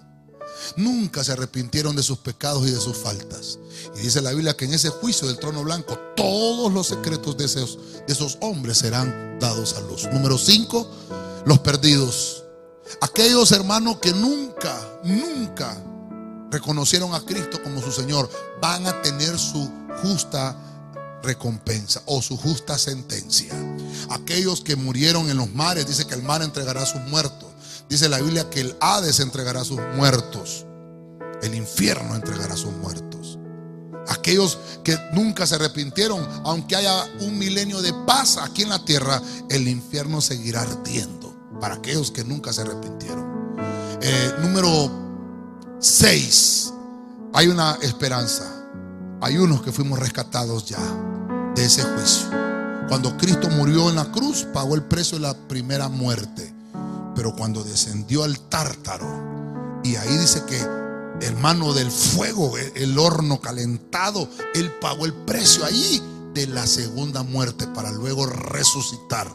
Nunca 0.77 1.25
se 1.25 1.33
arrepintieron 1.33 1.97
de 1.97 2.03
sus 2.03 2.19
pecados 2.19 2.67
y 2.67 2.71
de 2.71 2.81
sus 2.81 2.97
faltas. 2.97 3.59
Y 3.97 4.01
dice 4.01 4.21
la 4.21 4.33
Biblia 4.33 4.57
que 4.57 4.65
en 4.65 4.75
ese 4.75 4.91
juicio 4.91 5.27
del 5.29 5.39
trono 5.39 5.63
blanco 5.63 5.99
todos 6.17 6.73
los 6.73 6.87
secretos 6.87 7.37
de 7.37 7.45
esos, 7.45 7.79
de 8.07 8.13
esos 8.13 8.39
hombres 8.41 8.79
serán 8.79 9.39
dados 9.41 9.75
a 9.75 9.81
luz. 9.81 10.09
Número 10.13 10.39
5, 10.39 10.91
los 11.47 11.59
perdidos. 11.61 12.45
Aquellos 13.01 13.53
hermanos 13.53 13.99
que 13.99 14.13
nunca, 14.13 15.01
nunca 15.05 15.83
reconocieron 16.51 17.15
a 17.15 17.21
Cristo 17.21 17.63
como 17.63 17.83
su 17.83 17.93
Señor 17.93 18.31
van 18.61 18.87
a 18.87 19.03
tener 19.03 19.39
su 19.39 19.71
justa 20.03 20.57
recompensa 21.23 22.03
o 22.07 22.23
su 22.23 22.37
justa 22.37 22.79
sentencia. 22.79 23.53
Aquellos 24.11 24.61
que 24.61 24.77
murieron 24.77 25.29
en 25.31 25.37
los 25.37 25.53
mares, 25.53 25.87
dice 25.87 26.07
que 26.07 26.15
el 26.15 26.23
mar 26.23 26.43
entregará 26.43 26.83
a 26.83 26.87
sus 26.87 27.01
muertos. 27.03 27.48
Dice 27.89 28.09
la 28.09 28.21
Biblia 28.21 28.51
que 28.51 28.61
el 28.61 28.77
Hades 28.81 29.21
entregará 29.21 29.63
a 29.63 29.65
sus 29.65 29.81
muertos. 29.97 30.67
El 31.43 31.55
infierno 31.55 32.15
entregará 32.15 32.55
a 32.55 32.57
sus 32.57 32.73
muertos. 32.73 33.39
Aquellos 34.09 34.59
que 34.85 34.99
nunca 35.13 35.47
se 35.47 35.55
arrepintieron, 35.55 36.27
aunque 36.45 36.77
haya 36.77 37.05
un 37.21 37.39
milenio 37.39 37.81
de 37.81 37.93
paz 38.07 38.39
aquí 38.39 38.63
en 38.63 38.71
la 38.71 38.85
tierra, 38.85 39.21
el 39.49 39.69
infierno 39.69 40.21
seguirá 40.21 40.63
ardiendo 40.63 41.35
para 41.61 41.77
aquellos 41.77 42.11
que 42.11 42.25
nunca 42.25 42.53
se 42.53 42.63
arrepintieron. 42.63 43.57
Eh, 44.01 44.35
número 44.41 44.91
6. 45.79 46.73
Hay 47.33 47.49
una 47.49 47.79
esperanza. 47.83 48.45
Hay 49.21 49.39
unos 49.39 49.63
que 49.63 49.73
fuimos 49.73 49.99
rescatados 49.99 50.67
ya 50.67 50.79
de 51.55 51.65
ese 51.65 51.83
juicio. 51.83 52.29
Cuando 52.89 53.17
Cristo 53.17 53.49
murió 53.51 53.89
en 53.91 53.97
la 53.97 54.11
cruz, 54.13 54.47
pagó 54.53 54.75
el 54.75 54.83
precio 54.83 55.19
de 55.19 55.23
la 55.23 55.35
primera 55.35 55.89
muerte. 55.89 56.55
Pero 57.19 57.35
cuando 57.35 57.65
descendió 57.65 58.23
al 58.23 58.39
tártaro, 58.49 59.81
y 59.83 59.97
ahí 59.97 60.17
dice 60.19 60.45
que 60.47 60.57
hermano 61.27 61.75
del 61.75 61.91
fuego, 61.91 62.57
el 62.57 62.97
horno 62.97 63.41
calentado, 63.41 64.29
él 64.55 64.71
pagó 64.81 65.05
el 65.05 65.13
precio 65.13 65.65
ahí 65.65 66.01
de 66.33 66.47
la 66.47 66.65
segunda 66.69 67.25
muerte 67.25 67.67
para 67.67 67.91
luego 67.91 68.25
resucitar 68.25 69.35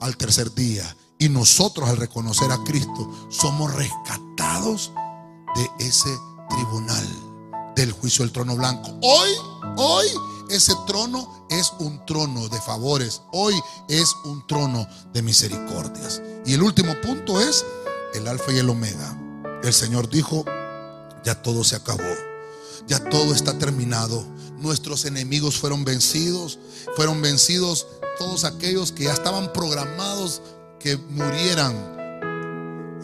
al 0.00 0.18
tercer 0.18 0.54
día. 0.54 0.94
Y 1.18 1.30
nosotros 1.30 1.88
al 1.88 1.96
reconocer 1.96 2.52
a 2.52 2.62
Cristo 2.64 3.10
somos 3.30 3.72
rescatados 3.72 4.92
de 5.56 5.86
ese 5.86 6.14
tribunal 6.50 7.08
del 7.74 7.92
juicio 7.92 8.26
del 8.26 8.32
trono 8.32 8.56
blanco. 8.56 8.90
Hoy, 9.00 9.30
hoy 9.78 10.06
ese 10.52 10.74
trono 10.86 11.46
es 11.48 11.72
un 11.78 12.04
trono 12.04 12.48
de 12.48 12.60
favores. 12.60 13.22
Hoy 13.32 13.54
es 13.88 14.14
un 14.24 14.46
trono 14.46 14.86
de 15.12 15.22
misericordias. 15.22 16.20
Y 16.44 16.52
el 16.52 16.62
último 16.62 16.94
punto 17.00 17.40
es 17.40 17.64
el 18.14 18.28
alfa 18.28 18.52
y 18.52 18.58
el 18.58 18.68
omega. 18.68 19.18
El 19.62 19.72
Señor 19.72 20.10
dijo, 20.10 20.44
ya 21.24 21.40
todo 21.40 21.64
se 21.64 21.76
acabó. 21.76 22.14
Ya 22.86 22.98
todo 23.08 23.34
está 23.34 23.58
terminado. 23.58 24.22
Nuestros 24.58 25.06
enemigos 25.06 25.56
fueron 25.56 25.84
vencidos. 25.84 26.58
Fueron 26.96 27.22
vencidos 27.22 27.86
todos 28.18 28.44
aquellos 28.44 28.92
que 28.92 29.04
ya 29.04 29.12
estaban 29.14 29.54
programados 29.54 30.42
que 30.78 30.98
murieran. 30.98 31.74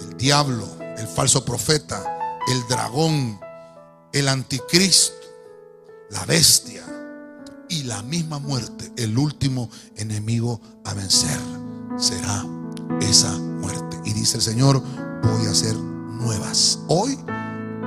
El 0.00 0.18
diablo, 0.18 0.68
el 0.98 1.08
falso 1.08 1.46
profeta, 1.46 2.04
el 2.48 2.66
dragón, 2.68 3.40
el 4.12 4.28
anticristo, 4.28 5.14
la 6.10 6.26
bestia 6.26 6.87
y 7.68 7.84
la 7.84 8.02
misma 8.02 8.38
muerte, 8.38 8.90
el 8.96 9.18
último 9.18 9.70
enemigo 9.96 10.60
a 10.84 10.94
vencer, 10.94 11.38
será 11.98 12.44
esa 13.00 13.32
muerte. 13.38 13.98
Y 14.04 14.12
dice 14.12 14.36
el 14.36 14.42
Señor, 14.42 14.82
voy 15.22 15.46
a 15.46 15.50
hacer 15.50 15.74
nuevas 15.74 16.80
hoy 16.88 17.18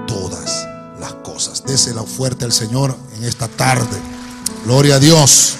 todas 0.07 0.67
las 0.99 1.13
cosas. 1.23 1.63
Désela 1.65 2.03
fuerte 2.03 2.45
al 2.45 2.51
Señor 2.51 2.95
en 3.17 3.23
esta 3.23 3.47
tarde. 3.47 3.97
Gloria 4.65 4.95
a 4.95 4.99
Dios. 4.99 5.57